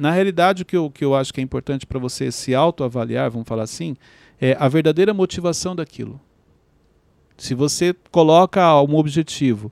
na 0.00 0.10
realidade, 0.10 0.62
o 0.62 0.64
que 0.64 0.74
eu, 0.74 0.90
que 0.90 1.04
eu 1.04 1.14
acho 1.14 1.32
que 1.32 1.42
é 1.42 1.44
importante 1.44 1.86
para 1.86 1.98
você 1.98 2.32
se 2.32 2.54
autoavaliar, 2.54 3.30
vamos 3.30 3.46
falar 3.46 3.64
assim, 3.64 3.94
é 4.40 4.56
a 4.58 4.66
verdadeira 4.66 5.12
motivação 5.12 5.76
daquilo. 5.76 6.18
Se 7.36 7.54
você 7.54 7.94
coloca 8.10 8.80
um 8.80 8.96
objetivo 8.96 9.70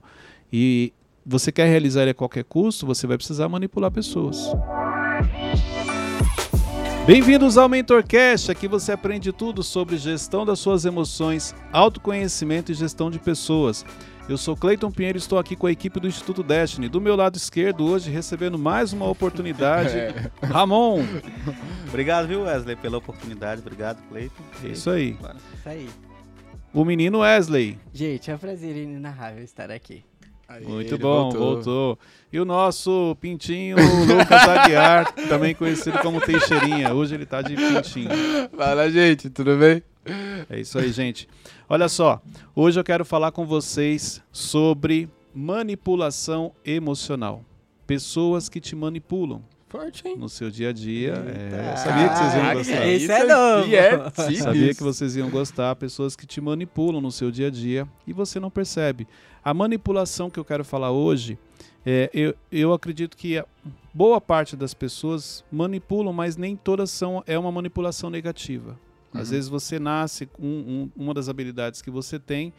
e 0.52 0.92
você 1.24 1.50
quer 1.50 1.66
realizar 1.66 2.02
ele 2.02 2.10
a 2.10 2.14
qualquer 2.14 2.44
custo, 2.44 2.84
você 2.84 3.06
vai 3.06 3.16
precisar 3.16 3.48
manipular 3.48 3.90
pessoas. 3.90 4.52
Bem-vindos 7.06 7.56
ao 7.56 7.66
MentorCast, 7.66 8.50
aqui 8.50 8.68
você 8.68 8.92
aprende 8.92 9.32
tudo 9.32 9.62
sobre 9.62 9.96
gestão 9.96 10.44
das 10.44 10.58
suas 10.58 10.84
emoções, 10.84 11.54
autoconhecimento 11.72 12.70
e 12.70 12.74
gestão 12.74 13.10
de 13.10 13.18
pessoas. 13.18 13.82
Eu 14.28 14.36
sou 14.36 14.54
Cleiton 14.54 14.90
Pinheiro 14.90 15.16
e 15.16 15.20
estou 15.20 15.38
aqui 15.38 15.56
com 15.56 15.66
a 15.66 15.72
equipe 15.72 15.98
do 15.98 16.06
Instituto 16.06 16.42
Destiny. 16.42 16.86
Do 16.86 17.00
meu 17.00 17.16
lado 17.16 17.36
esquerdo, 17.36 17.86
hoje, 17.86 18.10
recebendo 18.10 18.58
mais 18.58 18.92
uma 18.92 19.08
oportunidade, 19.08 19.96
é. 19.96 20.30
Ramon. 20.42 21.02
Obrigado, 21.88 22.28
viu, 22.28 22.42
Wesley, 22.42 22.76
pela 22.76 22.98
oportunidade. 22.98 23.62
Obrigado, 23.62 24.02
Cleiton. 24.10 24.42
É 24.62 24.68
isso 24.68 24.90
aí. 24.90 25.16
Isso 25.54 25.68
aí. 25.68 25.88
O 26.74 26.84
menino 26.84 27.20
Wesley. 27.20 27.78
Gente, 27.90 28.30
é 28.30 28.34
um 28.34 28.38
prazer 28.38 28.76
inenarrável 28.76 29.42
estar 29.42 29.70
aqui. 29.70 30.04
Aí, 30.46 30.64
Muito 30.64 30.98
bom, 30.98 31.30
voltou. 31.30 31.54
voltou. 31.54 31.98
E 32.30 32.38
o 32.38 32.44
nosso 32.44 33.16
Pintinho 33.20 33.76
Lucas 34.06 34.48
Aguiar, 34.48 35.10
também 35.28 35.54
conhecido 35.54 35.98
como 36.00 36.20
Teixeirinha. 36.20 36.92
Hoje 36.92 37.14
ele 37.14 37.24
tá 37.24 37.40
de 37.40 37.54
Pintinho. 37.54 38.10
Fala, 38.56 38.90
gente, 38.90 39.30
tudo 39.30 39.56
bem? 39.56 39.82
É 40.48 40.60
isso 40.60 40.78
aí, 40.78 40.90
gente. 40.92 41.28
Olha 41.68 41.88
só, 41.88 42.20
hoje 42.54 42.78
eu 42.78 42.84
quero 42.84 43.04
falar 43.04 43.32
com 43.32 43.46
vocês 43.46 44.22
sobre 44.32 45.08
manipulação 45.34 46.52
emocional. 46.64 47.44
Pessoas 47.86 48.48
que 48.48 48.60
te 48.60 48.74
manipulam. 48.74 49.42
Forte, 49.68 50.08
hein? 50.08 50.16
No 50.16 50.30
seu 50.30 50.50
dia 50.50 50.70
a 50.70 50.72
dia. 50.72 51.12
É, 51.12 51.76
sabia 51.76 52.08
que 52.08 52.16
vocês 52.16 52.34
iam 52.34 52.54
gostar. 52.54 52.86
Isso 52.86 53.12
é 53.12 53.24
novo. 53.24 53.74
É, 53.74 54.34
sabia 54.36 54.74
que 54.74 54.82
vocês 54.82 55.16
iam 55.16 55.30
gostar. 55.30 55.76
Pessoas 55.76 56.16
que 56.16 56.26
te 56.26 56.40
manipulam 56.40 57.02
no 57.02 57.12
seu 57.12 57.30
dia 57.30 57.48
a 57.48 57.50
dia 57.50 57.86
e 58.06 58.12
você 58.12 58.40
não 58.40 58.50
percebe. 58.50 59.06
A 59.44 59.52
manipulação 59.52 60.30
que 60.30 60.38
eu 60.38 60.44
quero 60.44 60.64
falar 60.64 60.90
hoje, 60.90 61.38
é, 61.84 62.10
eu, 62.14 62.34
eu 62.50 62.72
acredito 62.72 63.14
que 63.14 63.42
boa 63.92 64.20
parte 64.20 64.56
das 64.56 64.72
pessoas 64.72 65.44
manipulam, 65.52 66.14
mas 66.14 66.36
nem 66.36 66.56
todas 66.56 66.90
são 66.90 67.22
é 67.26 67.38
uma 67.38 67.52
manipulação 67.52 68.08
negativa. 68.08 68.78
Uhum. 69.14 69.20
Às 69.20 69.30
vezes 69.30 69.48
você 69.48 69.78
nasce 69.78 70.26
com 70.26 70.46
um, 70.46 70.90
uma 70.96 71.14
das 71.14 71.28
habilidades 71.28 71.82
que 71.82 71.90
você 71.90 72.18
tem 72.18 72.52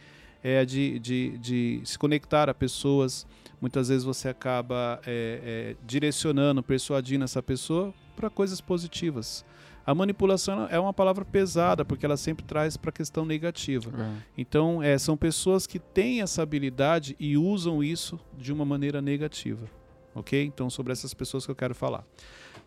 é 0.44 0.64
de, 0.66 1.00
de, 1.00 1.38
de 1.38 1.82
se 1.84 1.98
conectar 1.98 2.50
a 2.50 2.54
pessoas. 2.54 3.28
Muitas 3.60 3.90
vezes 3.90 4.04
você 4.04 4.30
acaba 4.30 5.00
é, 5.06 5.42
é, 5.44 5.76
direcionando, 5.86 6.64
persuadindo 6.64 7.24
essa 7.26 7.44
pessoa 7.44 7.94
para 8.16 8.30
coisas 8.30 8.62
positivas. 8.62 9.46
A 9.86 9.96
manipulação 9.96 10.68
é 10.70 10.80
uma 10.80 10.94
palavra 10.94 11.26
pesada, 11.26 11.84
porque 11.84 12.06
ela 12.06 12.16
sempre 12.16 12.46
traz 12.46 12.78
para 12.78 12.90
a 12.90 12.94
questão 12.94 13.26
negativa. 13.26 13.90
Uhum. 13.90 14.18
Então, 14.38 14.84
é, 14.84 14.98
são 14.98 15.18
pessoas 15.18 15.66
que 15.66 15.80
têm 15.80 16.22
essa 16.22 16.44
habilidade 16.44 17.16
e 17.20 17.36
usam 17.36 17.84
isso 17.84 18.20
de 18.38 18.54
uma 18.54 18.64
maneira 18.64 19.02
negativa. 19.02 19.68
Ok? 20.14 20.44
Então, 20.44 20.70
sobre 20.70 20.94
essas 20.94 21.14
pessoas 21.14 21.44
que 21.44 21.52
eu 21.52 21.56
quero 21.56 21.74
falar. 21.74 22.06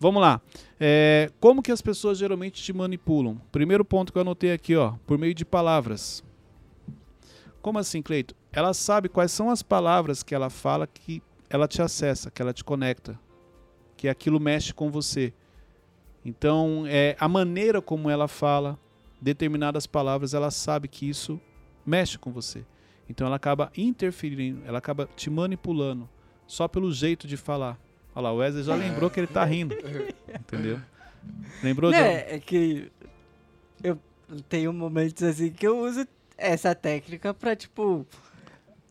Vamos 0.02 0.20
lá. 0.20 0.40
É, 0.80 1.30
como 1.38 1.62
que 1.62 1.70
as 1.70 1.80
pessoas 1.80 2.18
geralmente 2.18 2.60
te 2.60 2.72
manipulam? 2.72 3.40
Primeiro 3.52 3.84
ponto 3.84 4.12
que 4.12 4.18
eu 4.18 4.22
anotei 4.22 4.50
aqui, 4.50 4.74
ó, 4.74 4.94
por 5.06 5.16
meio 5.16 5.32
de 5.32 5.44
palavras. 5.44 6.24
Como 7.60 7.78
assim, 7.78 8.02
Cleito? 8.02 8.34
Ela 8.50 8.74
sabe 8.74 9.08
quais 9.08 9.30
são 9.30 9.48
as 9.48 9.62
palavras 9.62 10.24
que 10.24 10.34
ela 10.34 10.50
fala 10.50 10.88
que 10.88 11.22
ela 11.48 11.68
te 11.68 11.80
acessa, 11.80 12.32
que 12.32 12.42
ela 12.42 12.52
te 12.52 12.64
conecta, 12.64 13.16
que 13.96 14.08
aquilo 14.08 14.40
mexe 14.40 14.74
com 14.74 14.90
você. 14.90 15.32
Então, 16.24 16.82
é, 16.88 17.14
a 17.20 17.28
maneira 17.28 17.80
como 17.80 18.10
ela 18.10 18.26
fala 18.26 18.76
determinadas 19.20 19.86
palavras, 19.86 20.34
ela 20.34 20.50
sabe 20.50 20.88
que 20.88 21.08
isso 21.08 21.40
mexe 21.86 22.18
com 22.18 22.32
você. 22.32 22.66
Então, 23.08 23.24
ela 23.24 23.36
acaba 23.36 23.70
interferindo, 23.76 24.62
ela 24.66 24.78
acaba 24.78 25.08
te 25.14 25.30
manipulando 25.30 26.10
só 26.44 26.66
pelo 26.66 26.90
jeito 26.90 27.28
de 27.28 27.36
falar. 27.36 27.78
Olha 28.14 28.24
lá, 28.24 28.32
o 28.32 28.36
Wesley 28.36 28.64
já 28.64 28.74
lembrou 28.74 29.08
que 29.10 29.20
ele 29.20 29.26
tá 29.26 29.44
rindo. 29.44 29.74
Entendeu? 30.28 30.78
Lembrou 31.62 31.90
de. 31.90 31.96
É, 31.96 32.36
é 32.36 32.38
que 32.38 32.90
eu 33.82 33.98
tenho 34.48 34.72
momentos 34.72 35.22
assim 35.22 35.50
que 35.50 35.66
eu 35.66 35.78
uso 35.78 36.06
essa 36.36 36.74
técnica 36.74 37.32
pra, 37.32 37.54
tipo, 37.54 38.06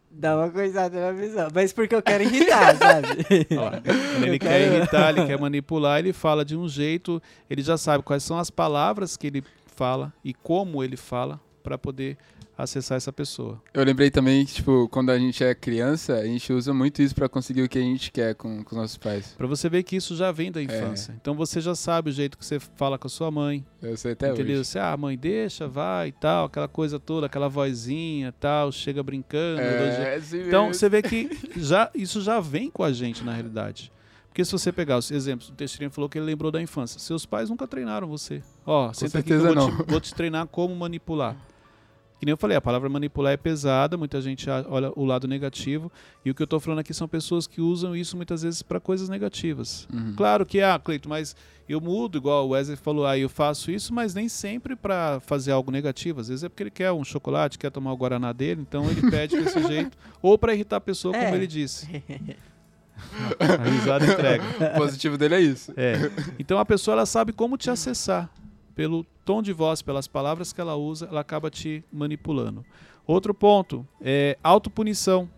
dar 0.09 0.37
uma 0.37 0.49
coisada 0.49 0.99
na 0.99 1.11
visão. 1.11 1.49
Mas 1.53 1.71
porque 1.71 1.95
eu 1.95 2.01
quero 2.01 2.23
irritar, 2.23 2.75
sabe? 2.77 3.07
Quando 3.45 4.23
ele 4.25 4.39
quer 4.39 4.61
irritar, 4.61 5.09
ele 5.09 5.25
quer 5.25 5.37
manipular, 5.39 5.99
ele 5.99 6.13
fala 6.13 6.43
de 6.43 6.55
um 6.55 6.67
jeito, 6.67 7.21
ele 7.49 7.61
já 7.61 7.77
sabe 7.77 8.03
quais 8.03 8.23
são 8.23 8.37
as 8.37 8.49
palavras 8.49 9.15
que 9.15 9.27
ele 9.27 9.43
fala 9.75 10.13
e 10.23 10.33
como 10.33 10.83
ele 10.83 10.97
fala 10.97 11.39
para 11.61 11.77
poder 11.77 12.17
acessar 12.57 12.97
essa 12.97 13.11
pessoa. 13.11 13.61
Eu 13.73 13.83
lembrei 13.83 14.11
também 14.11 14.45
que, 14.45 14.53
tipo, 14.55 14.87
quando 14.89 15.09
a 15.09 15.17
gente 15.17 15.43
é 15.43 15.53
criança, 15.55 16.15
a 16.15 16.25
gente 16.25 16.51
usa 16.53 16.73
muito 16.73 17.01
isso 17.01 17.15
para 17.15 17.27
conseguir 17.27 17.63
o 17.63 17.69
que 17.69 17.77
a 17.77 17.81
gente 17.81 18.11
quer 18.11 18.35
com, 18.35 18.63
com 18.63 18.75
os 18.75 18.77
nossos 18.77 18.97
pais. 18.97 19.33
Para 19.37 19.47
você 19.47 19.69
ver 19.69 19.83
que 19.83 19.95
isso 19.95 20.15
já 20.15 20.31
vem 20.31 20.51
da 20.51 20.59
é. 20.59 20.63
infância. 20.63 21.11
É. 21.11 21.15
Então 21.19 21.33
você 21.33 21.59
já 21.59 21.73
sabe 21.75 22.09
o 22.09 22.13
jeito 22.13 22.37
que 22.37 22.45
você 22.45 22.59
fala 22.59 22.97
com 22.97 23.07
a 23.07 23.09
sua 23.09 23.31
mãe. 23.31 23.65
Eu 23.81 23.97
sei 23.97 24.13
até 24.13 24.29
entendeu? 24.29 24.57
hoje. 24.57 24.65
Você, 24.65 24.79
ah, 24.79 24.95
mãe, 24.95 25.17
deixa, 25.17 25.67
vai 25.67 26.09
e 26.09 26.11
tal, 26.11 26.45
aquela 26.45 26.67
coisa 26.67 26.99
toda, 26.99 27.25
aquela 27.25 27.47
vozinha 27.47 28.33
tal, 28.39 28.71
chega 28.71 29.01
brincando. 29.01 29.61
É, 29.61 30.15
assim 30.15 30.47
então 30.47 30.67
mesmo. 30.67 30.75
você 30.75 30.89
vê 30.89 31.01
que 31.01 31.29
já, 31.57 31.89
isso 31.95 32.21
já 32.21 32.39
vem 32.39 32.69
com 32.69 32.83
a 32.83 32.91
gente, 32.91 33.23
na 33.23 33.33
realidade. 33.33 33.91
Porque 34.27 34.45
se 34.45 34.51
você 34.53 34.71
pegar 34.71 34.97
os 34.97 35.11
exemplos, 35.11 35.49
o 35.49 35.51
Teixeirinho 35.51 35.91
falou 35.91 36.09
que 36.09 36.17
ele 36.17 36.25
lembrou 36.25 36.51
da 36.51 36.61
infância. 36.61 36.97
Seus 36.99 37.25
pais 37.25 37.49
nunca 37.49 37.67
treinaram 37.67 38.07
você. 38.07 38.41
Ó, 38.65 38.87
oh, 38.87 38.93
senta 38.93 39.19
aqui 39.19 39.27
que 39.27 39.33
eu 39.33 39.53
vou 39.53 39.69
te, 39.69 39.91
vou 39.91 39.99
te 39.99 40.15
treinar 40.15 40.47
como 40.47 40.73
manipular. 40.73 41.35
Que 42.21 42.25
nem 42.27 42.33
eu 42.33 42.37
falei, 42.37 42.55
a 42.55 42.61
palavra 42.61 42.87
manipular 42.87 43.33
é 43.33 43.37
pesada, 43.37 43.97
muita 43.97 44.21
gente 44.21 44.47
olha 44.47 44.91
o 44.95 45.03
lado 45.03 45.27
negativo, 45.27 45.91
e 46.23 46.29
o 46.29 46.35
que 46.35 46.43
eu 46.43 46.45
estou 46.45 46.59
falando 46.59 46.77
aqui 46.77 46.93
são 46.93 47.07
pessoas 47.07 47.47
que 47.47 47.59
usam 47.59 47.95
isso 47.95 48.15
muitas 48.15 48.43
vezes 48.43 48.61
para 48.61 48.79
coisas 48.79 49.09
negativas. 49.09 49.87
Uhum. 49.91 50.13
Claro 50.15 50.45
que, 50.45 50.61
ah, 50.61 50.77
Cleito, 50.77 51.09
mas 51.09 51.35
eu 51.67 51.81
mudo, 51.81 52.19
igual 52.19 52.45
o 52.45 52.49
Wesley 52.49 52.77
falou, 52.77 53.07
ah, 53.07 53.17
eu 53.17 53.27
faço 53.27 53.71
isso, 53.71 53.91
mas 53.91 54.13
nem 54.13 54.29
sempre 54.29 54.75
para 54.75 55.19
fazer 55.21 55.51
algo 55.51 55.71
negativo. 55.71 56.21
Às 56.21 56.27
vezes 56.27 56.43
é 56.43 56.49
porque 56.49 56.61
ele 56.61 56.69
quer 56.69 56.91
um 56.91 57.03
chocolate, 57.03 57.57
quer 57.57 57.71
tomar 57.71 57.91
o 57.91 57.97
Guaraná 57.97 58.31
dele, 58.31 58.61
então 58.61 58.87
ele 58.87 59.09
pede 59.09 59.41
desse 59.41 59.59
jeito, 59.65 59.97
ou 60.21 60.37
para 60.37 60.53
irritar 60.53 60.75
a 60.75 60.81
pessoa, 60.81 61.15
como 61.15 61.25
é. 61.25 61.35
ele 61.35 61.47
disse. 61.47 61.87
a 63.39 63.63
risada 63.67 64.05
entrega. 64.05 64.43
O 64.75 64.77
positivo 64.77 65.17
dele 65.17 65.33
é 65.33 65.41
isso. 65.41 65.73
É. 65.75 65.95
Então 66.37 66.59
a 66.59 66.65
pessoa 66.65 66.93
ela 66.93 67.05
sabe 67.07 67.33
como 67.33 67.57
te 67.57 67.71
acessar 67.71 68.29
pelo 68.75 69.03
tom 69.25 69.41
de 69.41 69.53
voz, 69.53 69.81
pelas 69.81 70.07
palavras 70.07 70.51
que 70.51 70.61
ela 70.61 70.75
usa, 70.75 71.07
ela 71.07 71.21
acaba 71.21 71.49
te 71.49 71.83
manipulando. 71.91 72.65
Outro 73.05 73.33
ponto 73.33 73.87
é 73.99 74.37
autopunição. 74.43 75.29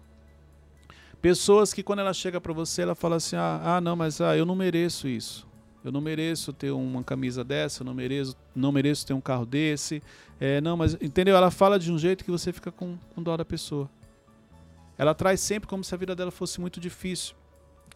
Pessoas 1.21 1.73
que 1.73 1.81
quando 1.81 1.99
ela 1.99 2.13
chega 2.13 2.41
para 2.41 2.51
você, 2.51 2.81
ela 2.81 2.95
fala 2.95 3.15
assim: 3.15 3.35
ah, 3.35 3.61
ah, 3.63 3.81
não, 3.81 3.95
mas 3.95 4.19
ah, 4.19 4.35
eu 4.35 4.45
não 4.45 4.55
mereço 4.55 5.07
isso. 5.07 5.47
Eu 5.83 5.91
não 5.91 5.99
mereço 6.01 6.53
ter 6.53 6.71
uma 6.71 7.03
camisa 7.03 7.43
dessa, 7.43 7.81
eu 7.81 7.85
não 7.85 7.93
mereço, 7.93 8.37
não 8.55 8.71
mereço 8.71 9.05
ter 9.05 9.13
um 9.13 9.21
carro 9.21 9.45
desse. 9.45 10.01
É, 10.39 10.61
não, 10.61 10.77
mas 10.77 10.95
entendeu? 11.01 11.35
Ela 11.35 11.51
fala 11.51 11.77
de 11.77 11.91
um 11.91 11.97
jeito 11.97 12.23
que 12.23 12.31
você 12.31 12.53
fica 12.53 12.71
com, 12.71 12.97
com 13.13 13.21
dó 13.21 13.35
da 13.35 13.43
pessoa. 13.43 13.89
Ela 14.97 15.13
traz 15.13 15.39
sempre 15.41 15.67
como 15.67 15.83
se 15.83 15.93
a 15.93 15.97
vida 15.97 16.15
dela 16.15 16.31
fosse 16.31 16.61
muito 16.61 16.79
difícil. 16.79 17.35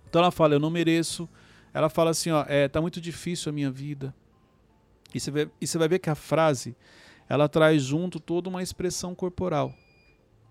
Então 0.09 0.21
ela 0.21 0.31
fala: 0.31 0.55
eu 0.55 0.59
não 0.59 0.69
mereço. 0.69 1.29
Ela 1.73 1.89
fala 1.89 2.11
assim: 2.11 2.31
ó, 2.31 2.45
é, 2.47 2.67
tá 2.67 2.81
muito 2.81 2.99
difícil 2.99 3.49
a 3.49 3.53
minha 3.53 3.71
vida. 3.71 4.13
E 5.13 5.19
você, 5.19 5.31
vai, 5.31 5.49
e 5.59 5.67
você 5.67 5.77
vai 5.77 5.87
ver 5.87 5.99
que 5.99 6.09
a 6.09 6.15
frase 6.15 6.75
ela 7.29 7.49
traz 7.49 7.83
junto 7.83 8.19
toda 8.19 8.49
uma 8.49 8.63
expressão 8.63 9.13
corporal. 9.13 9.73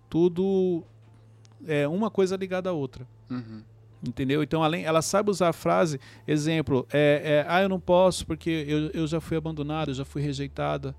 Tudo 0.09 0.85
é 1.67 1.89
uma 1.89 2.11
coisa 2.11 2.37
ligada 2.37 2.71
à 2.71 2.73
outra. 2.73 3.07
Uhum. 3.31 3.63
Entendeu? 4.07 4.43
Então, 4.43 4.63
além, 4.63 4.85
ela 4.85 5.03
sabe 5.03 5.31
usar 5.31 5.49
a 5.49 5.53
frase, 5.53 5.99
exemplo, 6.27 6.87
é, 6.93 7.45
é, 7.45 7.47
ah, 7.49 7.63
eu 7.63 7.69
não 7.69 7.81
posso 7.81 8.27
porque 8.27 8.65
eu, 8.69 8.91
eu 8.91 9.07
já 9.07 9.21
fui 9.21 9.37
abandonada, 9.37 9.91
eu 9.91 9.95
já 9.95 10.05
fui 10.05 10.23
rejeitada. 10.23 10.95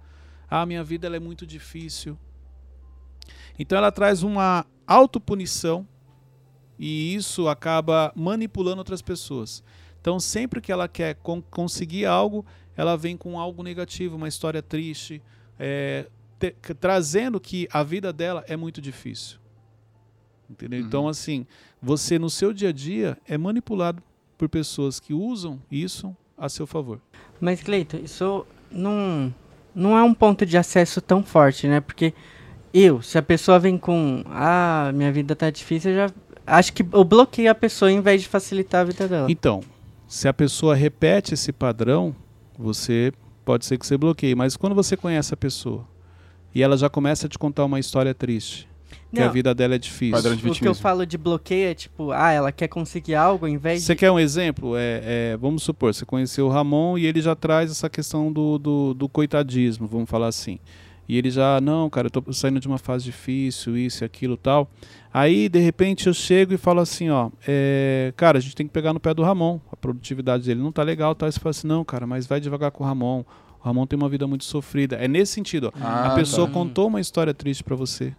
Ah, 0.49 0.65
minha 0.65 0.83
vida 0.83 1.07
ela 1.07 1.15
é 1.15 1.19
muito 1.19 1.45
difícil. 1.45 2.17
Então, 3.57 3.77
ela 3.77 3.91
traz 3.91 4.23
uma 4.23 4.65
autopunição 4.85 5.87
e 6.77 7.13
isso 7.15 7.47
acaba 7.47 8.11
manipulando 8.15 8.79
outras 8.79 9.01
pessoas. 9.01 9.63
Então, 9.99 10.19
sempre 10.19 10.61
que 10.61 10.71
ela 10.71 10.87
quer 10.87 11.15
con 11.15 11.41
conseguir 11.41 12.05
algo, 12.05 12.45
ela 12.77 12.95
vem 12.95 13.17
com 13.17 13.39
algo 13.39 13.63
negativo, 13.63 14.15
uma 14.15 14.27
história 14.27 14.61
triste, 14.61 15.21
é, 15.59 16.05
te, 16.39 16.55
trazendo 16.79 17.39
que 17.39 17.67
a 17.71 17.83
vida 17.83 18.13
dela 18.13 18.45
é 18.47 18.55
muito 18.55 18.79
difícil. 18.79 19.39
Entendeu? 20.49 20.79
Uhum. 20.79 20.85
Então, 20.85 21.07
assim, 21.09 21.45
você 21.81 22.17
no 22.19 22.29
seu 22.29 22.53
dia 22.53 22.69
a 22.69 22.71
dia 22.71 23.17
é 23.27 23.37
manipulado 23.37 24.01
por 24.37 24.47
pessoas 24.47 24.99
que 24.99 25.13
usam 25.13 25.59
isso 25.71 26.15
a 26.37 26.47
seu 26.47 26.67
favor. 26.67 27.01
Mas, 27.41 27.61
Cleito, 27.61 27.97
isso 27.97 28.45
não, 28.71 29.33
não 29.73 29.97
é 29.97 30.03
um 30.03 30.13
ponto 30.13 30.45
de 30.45 30.57
acesso 30.57 31.01
tão 31.01 31.23
forte, 31.23 31.67
né? 31.67 31.81
Porque 31.81 32.13
eu, 32.73 33.01
se 33.01 33.17
a 33.17 33.23
pessoa 33.23 33.57
vem 33.57 33.77
com, 33.77 34.23
ah, 34.27 34.91
minha 34.93 35.11
vida 35.11 35.35
tá 35.35 35.49
difícil, 35.49 35.91
eu 35.91 36.07
já 36.07 36.13
acho 36.45 36.71
que 36.71 36.85
eu 36.93 37.03
bloqueio 37.03 37.49
a 37.49 37.55
pessoa 37.55 37.91
em 37.91 37.99
vez 37.99 38.21
de 38.21 38.27
facilitar 38.27 38.81
a 38.81 38.83
vida 38.83 39.07
dela. 39.07 39.31
Então, 39.31 39.61
Se 40.07 40.25
a 40.27 40.33
pessoa 40.33 40.73
repete 40.73 41.33
esse 41.33 41.51
padrão, 41.51 42.15
você 42.57 43.11
pode 43.45 43.65
ser 43.65 43.77
que 43.77 43.85
você 43.85 43.97
bloqueie. 43.97 44.35
Mas 44.35 44.57
quando 44.57 44.75
você 44.75 44.97
conhece 44.97 45.33
a 45.33 45.37
pessoa 45.37 45.87
e 46.53 46.61
ela 46.61 46.77
já 46.77 46.89
começa 46.89 47.27
a 47.27 47.29
te 47.29 47.37
contar 47.37 47.65
uma 47.65 47.79
história 47.79 48.13
triste, 48.13 48.67
que 49.13 49.21
a 49.21 49.29
vida 49.29 49.53
dela 49.55 49.75
é 49.75 49.77
difícil. 49.77 50.11
Padrão 50.11 50.33
de 50.33 50.39
o 50.39 50.41
que 50.41 50.47
eu 50.47 50.53
vitimismo. 50.53 50.81
falo 50.81 51.05
de 51.05 51.17
bloqueio 51.17 51.69
é 51.69 51.73
tipo, 51.73 52.11
ah, 52.11 52.31
ela 52.31 52.51
quer 52.51 52.67
conseguir 52.67 53.15
algo 53.15 53.45
ao 53.45 53.51
invés 53.51 53.83
Você 53.83 53.93
de... 53.93 53.99
quer 53.99 54.11
um 54.11 54.19
exemplo? 54.19 54.75
É, 54.75 55.01
é, 55.03 55.37
vamos 55.37 55.63
supor, 55.63 55.93
você 55.93 56.05
conheceu 56.05 56.47
o 56.47 56.49
Ramon 56.49 56.97
e 56.97 57.05
ele 57.05 57.21
já 57.21 57.35
traz 57.35 57.71
essa 57.71 57.89
questão 57.89 58.31
do, 58.31 58.57
do, 58.57 58.93
do 58.93 59.09
coitadismo, 59.09 59.87
vamos 59.87 60.09
falar 60.09 60.27
assim. 60.27 60.59
E 61.07 61.17
ele 61.17 61.29
já, 61.31 61.61
não, 61.61 61.89
cara, 61.89 62.07
eu 62.07 62.11
tô 62.11 62.33
saindo 62.33 62.59
de 62.59 62.67
uma 62.67 62.77
fase 62.77 63.05
difícil, 63.05 63.77
isso 63.77 64.03
e 64.03 64.05
aquilo 64.05 64.35
tal. 64.35 64.69
Aí, 65.13 65.47
de 65.47 65.59
repente, 65.59 66.07
eu 66.07 66.13
chego 66.13 66.53
e 66.53 66.57
falo 66.57 66.81
assim, 66.81 67.09
ó, 67.09 67.31
é, 67.47 68.13
cara, 68.17 68.37
a 68.37 68.41
gente 68.41 68.55
tem 68.55 68.67
que 68.67 68.73
pegar 68.73 68.93
no 68.93 68.99
pé 68.99 69.13
do 69.13 69.23
Ramon. 69.23 69.59
A 69.71 69.75
produtividade 69.75 70.43
dele 70.43 70.61
não 70.61 70.71
tá 70.71 70.83
legal, 70.83 71.15
tal. 71.15 71.27
Aí 71.27 71.31
você 71.31 71.39
fala 71.39 71.51
assim, 71.51 71.67
não, 71.67 71.85
cara, 71.85 72.05
mas 72.05 72.27
vai 72.27 72.41
devagar 72.41 72.71
com 72.71 72.83
o 72.83 72.87
Ramon. 72.87 73.23
O 73.59 73.63
Ramon 73.63 73.87
tem 73.87 73.97
uma 73.97 74.09
vida 74.09 74.27
muito 74.27 74.43
sofrida. 74.43 74.97
É 74.97 75.07
nesse 75.07 75.31
sentido, 75.33 75.71
ó. 75.73 75.79
Ah, 75.81 76.11
a 76.11 76.15
pessoa 76.15 76.45
tá. 76.45 76.53
contou 76.53 76.87
uma 76.87 76.99
história 76.99 77.33
triste 77.33 77.63
pra 77.63 77.75
você. 77.75 78.13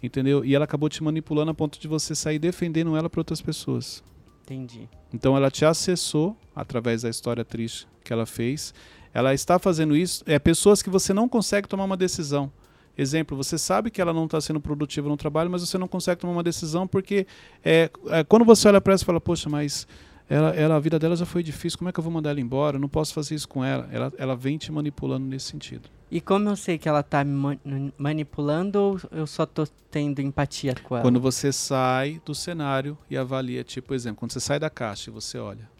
Entendeu? 0.00 0.44
E 0.44 0.54
ela 0.54 0.64
acabou 0.64 0.88
te 0.88 1.02
manipulando 1.02 1.50
a 1.50 1.54
ponto 1.54 1.78
de 1.78 1.86
você 1.88 2.14
sair 2.14 2.38
defendendo 2.38 2.96
ela 2.96 3.10
para 3.10 3.20
outras 3.20 3.40
pessoas. 3.40 4.02
Entendi. 4.42 4.88
Então 5.12 5.36
ela 5.36 5.50
te 5.50 5.64
acessou 5.64 6.36
através 6.54 7.02
da 7.02 7.10
história 7.10 7.44
triste 7.44 7.86
que 8.02 8.12
ela 8.12 8.26
fez. 8.26 8.74
Ela 9.14 9.34
está 9.34 9.58
fazendo 9.58 9.96
isso. 9.96 10.22
É 10.26 10.38
pessoas 10.38 10.82
que 10.82 10.90
você 10.90 11.12
não 11.12 11.28
consegue 11.28 11.68
tomar 11.68 11.84
uma 11.84 11.96
decisão. 11.96 12.50
Exemplo, 12.96 13.36
você 13.36 13.56
sabe 13.56 13.90
que 13.90 14.00
ela 14.02 14.12
não 14.12 14.26
está 14.26 14.40
sendo 14.40 14.60
produtiva 14.60 15.08
no 15.08 15.16
trabalho, 15.16 15.50
mas 15.50 15.62
você 15.62 15.78
não 15.78 15.88
consegue 15.88 16.20
tomar 16.20 16.34
uma 16.34 16.42
decisão 16.42 16.86
porque 16.86 17.26
é, 17.64 17.90
é, 18.08 18.22
quando 18.24 18.44
você 18.44 18.68
olha 18.68 18.80
para 18.80 18.92
ela 18.92 19.00
e 19.00 19.04
fala, 19.04 19.20
poxa, 19.20 19.48
mas 19.48 19.86
ela, 20.28 20.50
ela, 20.50 20.76
a 20.76 20.78
vida 20.78 20.98
dela 20.98 21.16
já 21.16 21.24
foi 21.24 21.42
difícil, 21.42 21.78
como 21.78 21.88
é 21.88 21.92
que 21.92 21.98
eu 21.98 22.04
vou 22.04 22.12
mandar 22.12 22.30
ela 22.30 22.40
embora? 22.40 22.76
Eu 22.76 22.80
não 22.80 22.88
posso 22.88 23.14
fazer 23.14 23.34
isso 23.34 23.48
com 23.48 23.64
ela. 23.64 23.88
Ela, 23.90 24.12
ela 24.18 24.36
vem 24.36 24.58
te 24.58 24.70
manipulando 24.70 25.26
nesse 25.26 25.46
sentido. 25.46 25.88
E 26.10 26.20
como 26.20 26.46
eu 26.50 26.56
sei 26.56 26.76
que 26.76 26.86
ela 26.86 27.02
tá 27.02 27.24
me 27.24 27.32
man- 27.32 27.92
manipulando 27.96 28.78
ou 28.78 29.00
eu 29.10 29.26
só 29.26 29.46
tô 29.46 29.66
tendo 29.90 30.20
empatia 30.20 30.74
com 30.82 30.94
ela? 30.94 31.02
Quando 31.02 31.18
você 31.18 31.50
sai 31.50 32.20
do 32.26 32.34
cenário 32.34 32.98
e 33.08 33.16
avalia, 33.16 33.64
tipo, 33.64 33.94
exemplo, 33.94 34.18
quando 34.18 34.32
você 34.32 34.40
sai 34.40 34.58
da 34.58 34.68
caixa 34.68 35.08
e 35.08 35.12
você 35.12 35.38
olha, 35.38 35.71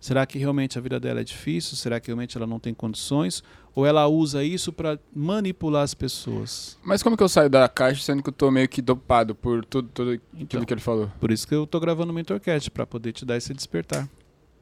será 0.00 0.24
que 0.26 0.38
realmente 0.38 0.76
a 0.78 0.80
vida 0.80 0.98
dela 0.98 1.20
é 1.20 1.24
difícil? 1.24 1.76
Será 1.76 2.00
que 2.00 2.08
realmente 2.08 2.36
ela 2.36 2.46
não 2.46 2.58
tem 2.58 2.72
condições? 2.74 3.42
Ou 3.74 3.86
ela 3.86 4.06
usa 4.08 4.42
isso 4.42 4.72
para 4.72 4.98
manipular 5.14 5.84
as 5.84 5.94
pessoas? 5.94 6.76
Mas 6.82 7.02
como 7.04 7.16
que 7.16 7.22
eu 7.22 7.28
saio 7.28 7.48
da 7.48 7.68
caixa 7.68 8.02
sendo 8.02 8.22
que 8.22 8.28
eu 8.30 8.32
tô 8.32 8.50
meio 8.50 8.68
que 8.68 8.82
dopado 8.82 9.34
por 9.34 9.64
tudo, 9.64 9.88
tudo 9.94 10.14
Então. 10.34 10.44
aquilo 10.44 10.66
que 10.66 10.74
ele 10.74 10.80
falou? 10.80 11.08
Por 11.20 11.30
isso 11.30 11.46
que 11.46 11.54
eu 11.54 11.66
tô 11.66 11.78
gravando 11.78 12.10
o 12.10 12.14
Mentorcast, 12.14 12.68
para 12.70 12.84
poder 12.84 13.12
te 13.12 13.24
dar 13.24 13.36
esse 13.36 13.54
despertar, 13.54 14.08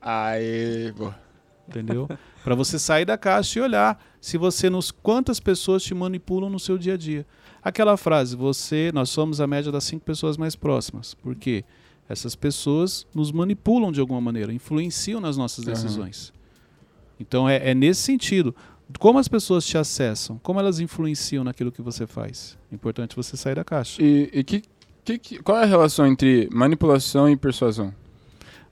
Aê, 0.01 0.93
boa. 0.93 1.19
entendeu? 1.69 2.09
para 2.45 2.55
você 2.55 2.79
sair 2.79 3.05
da 3.05 3.19
caixa 3.19 3.59
e 3.59 3.63
olhar 3.63 4.03
se 4.21 4.39
você 4.39 4.71
nos 4.71 4.91
quantas 4.91 5.39
pessoas 5.41 5.83
te 5.83 5.95
manipulam 5.95 6.49
no 6.51 6.59
seu 6.61 6.79
dia 6.79 6.95
a 6.95 6.97
dia. 6.97 7.27
Aquela 7.63 7.97
frase, 7.97 8.37
você, 8.37 8.91
nós 8.95 9.11
somos 9.11 9.41
a 9.41 9.47
média 9.47 9.71
das 9.73 9.85
cinco 9.85 10.05
pessoas 10.05 10.37
mais 10.37 10.55
próximas. 10.55 11.15
Por 11.15 11.35
quê? 11.35 11.65
Essas 12.09 12.35
pessoas 12.35 13.07
nos 13.15 13.31
manipulam 13.31 13.93
de 13.93 14.01
alguma 14.01 14.21
maneira, 14.21 14.53
influenciam 14.53 15.21
nas 15.21 15.37
nossas 15.37 15.65
decisões. 15.65 16.33
Então 17.21 17.49
é, 17.49 17.71
é 17.71 17.75
nesse 17.75 18.03
sentido. 18.03 18.55
Como 18.99 19.19
as 19.19 19.29
pessoas 19.29 19.67
te 19.67 19.77
acessam, 19.77 20.41
como 20.43 20.59
elas 20.59 20.81
influenciam 20.81 21.45
naquilo 21.45 21.71
que 21.71 21.83
você 21.83 22.07
faz. 22.07 22.57
É 22.73 22.75
importante 22.75 23.15
você 23.15 23.37
sair 23.37 23.57
da 23.57 23.65
caixa. 23.65 24.03
E, 24.03 24.31
e 24.33 24.43
que, 24.43 24.63
que, 25.19 25.43
qual 25.43 25.59
é 25.59 25.63
a 25.63 25.67
relação 25.67 26.07
entre 26.07 26.49
manipulação 26.51 27.29
e 27.29 27.37
persuasão? 27.37 27.95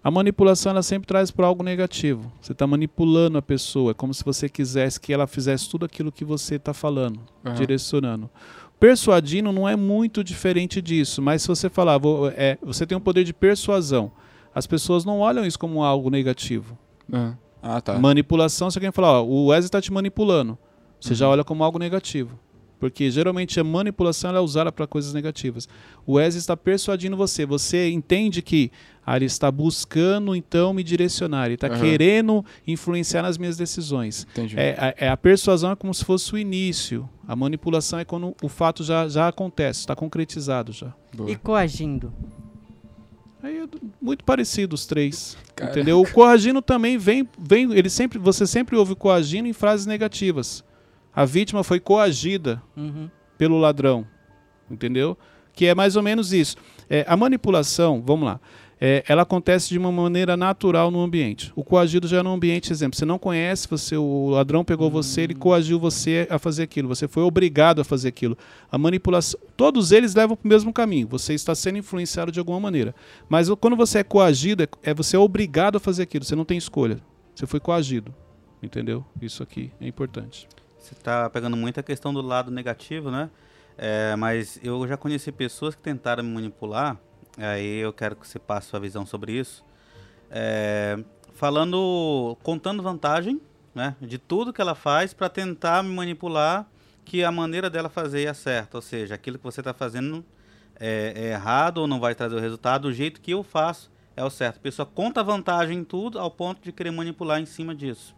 A 0.03 0.11
manipulação 0.11 0.71
ela 0.71 0.83
sempre 0.83 1.07
traz 1.07 1.31
para 1.31 1.47
algo 1.47 1.63
negativo. 1.63 2.31
Você 2.41 2.53
está 2.53 2.67
manipulando 2.67 3.39
a 3.39 3.43
pessoa, 3.43 3.91
é 3.91 3.95
como 3.95 4.15
se 4.15 4.25
você 4.25 4.49
quisesse 4.49 5.01
que 5.01 5.13
ela 5.13 5.27
fizesse 5.27 5.69
tudo 5.69 5.85
aquilo 5.85 6.13
que 6.13 6.25
você 6.25 6.57
está 6.57 6.73
falando, 6.73 7.21
Aham. 7.45 7.57
direcionando. 7.57 8.31
Persuadindo 8.79 9.53
não 9.53 9.69
é 9.69 9.75
muito 9.75 10.23
diferente 10.23 10.83
disso, 10.83 11.23
mas 11.23 11.43
se 11.43 11.49
você 11.49 11.69
falar, 11.71 11.97
vou- 11.99 12.29
é, 12.29 12.59
você 12.63 12.87
tem 12.87 12.97
um 12.97 13.01
poder 13.01 13.25
de 13.25 13.33
persuasão, 13.33 14.13
as 14.55 14.67
pessoas 14.67 15.05
não 15.05 15.21
olham 15.21 15.47
isso 15.47 15.59
como 15.59 15.83
algo 15.83 16.11
negativo. 16.11 16.79
Aham. 17.13 17.39
Ah, 17.63 17.81
tá. 17.81 17.99
Manipulação, 17.99 18.71
se 18.71 18.79
alguém 18.79 18.93
falar, 18.93 19.21
ó, 19.21 19.25
o 19.25 19.47
Wesley 19.47 19.67
está 19.67 19.81
te 19.81 19.93
manipulando, 19.93 20.57
você 21.01 21.15
já 21.15 21.27
Uhum. 21.27 21.33
olha 21.33 21.45
como 21.45 21.65
algo 21.65 21.79
negativo. 21.79 22.39
Porque 22.79 23.11
geralmente 23.11 23.59
a 23.59 23.65
manipulação 23.65 24.31
ela 24.31 24.39
é 24.39 24.43
usada 24.43 24.71
para 24.71 24.87
coisas 24.87 25.15
negativas. 25.15 25.69
O 26.07 26.15
Wesley 26.15 26.41
está 26.41 26.57
persuadindo 26.57 27.17
você. 27.17 27.47
Você 27.47 27.91
entende 27.91 28.43
que 28.43 28.71
ah, 29.05 29.17
ele 29.17 29.25
está 29.25 29.51
buscando 29.51 30.35
então 30.35 30.75
me 30.75 30.83
direcionar, 30.83 31.47
ele 31.47 31.55
está 31.55 31.69
Aham. 31.69 31.81
querendo 31.81 32.45
influenciar 32.67 33.23
nas 33.23 33.39
minhas 33.39 33.57
decisões. 33.57 34.27
É, 34.57 34.77
a, 34.79 35.07
é, 35.07 35.09
a 35.09 35.17
persuasão 35.17 35.71
é 35.71 35.77
como 35.77 35.95
se 35.95 36.05
fosse 36.05 36.35
o 36.35 36.39
início. 36.39 37.09
A 37.27 37.37
manipulação 37.37 37.99
é 37.99 38.05
quando 38.05 38.35
o 38.43 38.49
fato 38.49 38.83
já, 38.83 39.09
já 39.09 39.29
acontece, 39.29 39.81
está 39.81 39.95
concretizado 39.95 40.73
já. 40.73 40.93
Boa. 41.15 41.31
E 41.31 41.37
coagindo? 41.37 42.13
Aí 43.43 43.59
é 43.59 43.69
muito 44.03 44.25
parecido 44.25 44.75
os 44.75 44.87
três. 44.87 45.37
Cara. 45.55 45.71
Entendeu? 45.71 46.01
O 46.01 46.11
coagindo 46.11 46.61
também 46.61 46.99
vem, 46.99 47.29
vem, 47.39 47.73
ele 47.73 47.89
sempre, 47.89 48.19
você 48.19 48.45
sempre 48.45 48.77
ouve 48.77 48.97
coagindo 48.97 49.47
em 49.49 49.53
frases 49.53 49.87
negativas. 49.87 50.65
A 51.17 51.25
vítima 51.25 51.65
foi 51.65 51.81
coagida 51.81 52.63
Uhum. 52.77 53.09
pelo 53.39 53.59
ladrão, 53.59 54.07
entendeu? 54.71 55.17
Que 55.55 55.65
é 55.67 55.75
mais 55.75 55.97
ou 55.97 56.03
menos 56.03 56.33
isso. 56.35 56.57
É, 56.89 57.05
a 57.09 57.17
manipulação, 57.17 58.03
vamos 58.05 58.27
lá, 58.27 58.39
é, 58.79 59.03
ela 59.09 59.23
acontece 59.23 59.71
de 59.71 59.79
uma 59.79 59.91
maneira 59.91 60.37
natural 60.37 60.91
no 60.91 61.01
ambiente. 61.01 61.51
O 61.57 61.65
coagido 61.65 62.07
já 62.07 62.19
é 62.19 62.23
no 62.23 62.31
ambiente, 62.35 62.71
exemplo, 62.71 62.99
você 62.99 63.07
não 63.07 63.19
conhece, 63.19 63.67
você, 63.67 63.97
o 63.97 64.29
ladrão 64.29 64.63
pegou 64.63 64.91
você, 64.91 65.23
ele 65.23 65.35
coagiu 65.35 65.81
você 65.81 66.29
a 66.31 66.39
fazer 66.39 66.65
aquilo, 66.65 66.87
você 66.87 67.09
foi 67.09 67.23
obrigado 67.23 67.81
a 67.81 67.85
fazer 67.85 68.09
aquilo. 68.09 68.37
A 68.71 68.77
manipulação, 68.77 69.41
todos 69.57 69.93
eles 69.93 70.15
levam 70.15 70.37
para 70.37 70.45
o 70.47 70.49
mesmo 70.49 70.75
caminho. 70.75 71.09
Você 71.09 71.33
está 71.33 71.55
sendo 71.55 71.79
influenciado 71.79 72.31
de 72.31 72.39
alguma 72.39 72.61
maneira. 72.61 72.95
Mas 73.31 73.49
quando 73.59 73.77
você 73.77 74.01
é 74.01 74.05
coagido, 74.05 74.63
é, 74.65 74.69
é 74.83 74.93
você 74.93 75.17
é 75.17 75.19
obrigado 75.19 75.77
a 75.77 75.81
fazer 75.81 76.03
aquilo. 76.03 76.27
Você 76.27 76.37
não 76.37 76.45
tem 76.45 76.59
escolha. 76.59 77.01
Você 77.35 77.47
foi 77.47 77.61
coagido, 77.61 78.15
entendeu? 78.63 79.03
Isso 79.23 79.43
aqui 79.43 79.73
é 79.81 79.89
importante. 79.89 80.47
Você 80.87 80.95
tá 80.95 81.29
pegando 81.29 81.57
muito 81.57 81.81
a 81.81 81.83
questão 81.83 82.15
do 82.15 82.23
lado 82.23 82.49
negativo, 82.49 83.11
né? 83.11 83.29
É, 83.77 84.15
mas 84.15 84.61
eu 84.63 84.87
já 84.87 84.97
conheci 84.97 85.33
pessoas 85.33 85.75
que 85.75 85.83
tentaram 85.83 86.23
me 86.23 86.33
manipular. 86.33 86.97
Aí 87.37 87.79
eu 87.79 87.93
quero 87.93 88.15
que 88.15 88.27
você 88.27 88.39
passe 88.39 88.69
sua 88.69 88.79
visão 88.79 89.05
sobre 89.05 89.33
isso. 89.33 89.65
É, 90.31 90.97
falando, 91.35 92.39
contando 92.45 92.85
vantagem, 92.85 93.41
né? 93.75 93.97
De 94.01 94.17
tudo 94.17 94.53
que 94.53 94.61
ela 94.61 94.77
faz 94.77 95.13
para 95.13 95.29
tentar 95.29 95.83
me 95.83 95.93
manipular 95.93 96.69
que 97.05 97.25
a 97.25 97.33
maneira 97.33 97.69
dela 97.69 97.89
fazer 97.89 98.23
é 98.23 98.33
certa. 98.33 98.79
Ou 98.79 98.83
seja, 98.83 99.17
aquilo 99.17 99.39
que 99.39 99.45
você 99.45 99.61
está 99.61 99.75
fazendo 99.75 100.25
é, 100.79 101.15
é 101.17 101.33
errado 101.33 101.79
ou 101.79 101.89
não 101.89 101.99
vai 101.99 102.15
trazer 102.15 102.37
o 102.37 102.41
resultado. 102.41 102.87
O 102.87 102.93
jeito 102.93 103.21
que 103.21 103.33
eu 103.33 103.43
faço 103.43 103.91
é 104.17 104.25
o 104.25 104.31
certo. 104.31 104.59
A 104.59 104.61
pessoa 104.61 104.87
conta 104.87 105.25
vantagem 105.25 105.81
em 105.81 105.85
tudo 105.85 106.21
ao 106.21 106.31
ponto 106.31 106.63
de 106.63 106.71
querer 106.71 106.93
manipular 106.93 107.41
em 107.41 107.47
cima 107.47 107.75
disso. 107.75 108.15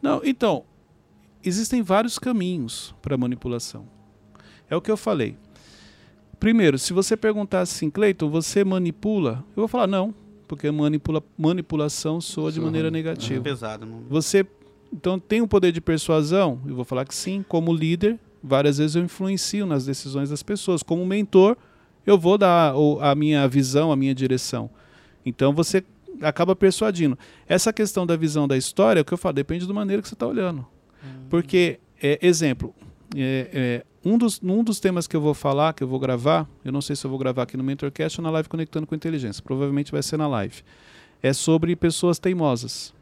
Não, 0.00 0.22
então, 0.24 0.64
existem 1.48 1.82
vários 1.82 2.18
caminhos 2.18 2.94
para 3.00 3.16
manipulação. 3.16 3.86
É 4.68 4.76
o 4.76 4.80
que 4.80 4.90
eu 4.90 4.96
falei. 4.96 5.36
Primeiro, 6.38 6.78
se 6.78 6.92
você 6.92 7.16
perguntar 7.16 7.60
assim, 7.60 7.88
Cleiton, 7.88 8.28
você 8.28 8.64
manipula? 8.64 9.44
Eu 9.56 9.62
vou 9.62 9.68
falar 9.68 9.86
não, 9.86 10.14
porque 10.46 10.70
manipula, 10.70 11.22
manipulação 11.36 12.20
soa 12.20 12.52
de 12.52 12.60
maneira 12.60 12.88
ruim. 12.88 12.96
negativa. 12.98 13.42
Pesado. 13.42 13.86
Não... 13.86 14.02
Você 14.08 14.46
então 14.92 15.18
tem 15.18 15.40
o 15.40 15.48
poder 15.48 15.72
de 15.72 15.80
persuasão? 15.80 16.60
Eu 16.66 16.74
vou 16.74 16.84
falar 16.84 17.04
que 17.04 17.14
sim, 17.14 17.44
como 17.48 17.74
líder, 17.74 18.18
várias 18.42 18.78
vezes 18.78 18.96
eu 18.96 19.02
influencio 19.02 19.66
nas 19.66 19.84
decisões 19.84 20.30
das 20.30 20.42
pessoas. 20.42 20.82
Como 20.82 21.04
mentor, 21.04 21.56
eu 22.06 22.18
vou 22.18 22.38
dar 22.38 22.74
a 23.00 23.14
minha 23.14 23.46
visão, 23.48 23.90
a 23.90 23.96
minha 23.96 24.14
direção. 24.14 24.70
Então 25.24 25.52
você 25.52 25.82
acaba 26.20 26.54
persuadindo. 26.54 27.18
Essa 27.48 27.72
questão 27.72 28.06
da 28.06 28.16
visão 28.16 28.46
da 28.46 28.56
história, 28.56 29.00
é 29.00 29.02
o 29.02 29.04
que 29.04 29.12
eu 29.12 29.18
falo, 29.18 29.34
depende 29.34 29.66
da 29.66 29.74
maneira 29.74 30.00
que 30.00 30.08
você 30.08 30.14
está 30.14 30.26
olhando. 30.26 30.66
Porque, 31.28 31.78
é, 32.02 32.18
exemplo, 32.22 32.74
é, 33.14 33.50
é, 33.52 34.08
um, 34.08 34.16
dos, 34.16 34.40
um 34.42 34.62
dos 34.62 34.80
temas 34.80 35.06
que 35.06 35.16
eu 35.16 35.20
vou 35.20 35.34
falar, 35.34 35.72
que 35.72 35.82
eu 35.82 35.88
vou 35.88 35.98
gravar, 35.98 36.48
eu 36.64 36.72
não 36.72 36.80
sei 36.80 36.96
se 36.96 37.04
eu 37.04 37.10
vou 37.10 37.18
gravar 37.18 37.42
aqui 37.42 37.56
no 37.56 37.64
Mentorcast 37.64 38.20
ou 38.20 38.24
na 38.24 38.30
live 38.30 38.48
Conectando 38.48 38.86
com 38.86 38.94
Inteligência, 38.94 39.42
provavelmente 39.42 39.92
vai 39.92 40.02
ser 40.02 40.16
na 40.16 40.28
live, 40.28 40.62
é 41.22 41.32
sobre 41.32 41.74
pessoas 41.74 42.18
teimosas. 42.18 42.94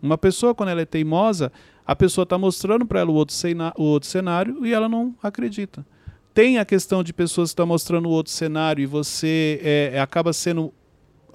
Uma 0.00 0.16
pessoa, 0.16 0.54
quando 0.54 0.68
ela 0.68 0.80
é 0.80 0.86
teimosa, 0.86 1.50
a 1.84 1.96
pessoa 1.96 2.22
está 2.22 2.38
mostrando 2.38 2.86
para 2.86 3.00
ela 3.00 3.10
o 3.10 3.14
outro, 3.14 3.34
o 3.76 3.82
outro 3.82 4.08
cenário 4.08 4.64
e 4.64 4.72
ela 4.72 4.88
não 4.88 5.14
acredita. 5.22 5.84
Tem 6.32 6.58
a 6.58 6.64
questão 6.64 7.02
de 7.02 7.12
pessoas 7.12 7.50
que 7.50 7.54
estão 7.54 7.66
mostrando 7.66 8.06
o 8.06 8.12
outro 8.12 8.32
cenário 8.32 8.82
e 8.82 8.86
você 8.86 9.60
é, 9.92 10.00
acaba 10.00 10.32
sendo 10.32 10.72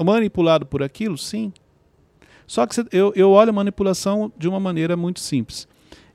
manipulado 0.01 0.65
por 0.65 0.82
aquilo? 0.82 1.17
Sim. 1.17 1.51
Só 2.48 2.65
que 2.65 2.75
eu, 2.91 3.12
eu 3.15 3.32
olho 3.32 3.50
a 3.50 3.53
manipulação 3.53 4.32
de 4.38 4.48
uma 4.48 4.60
maneira 4.60 4.96
muito 4.96 5.20
simples. 5.20 5.67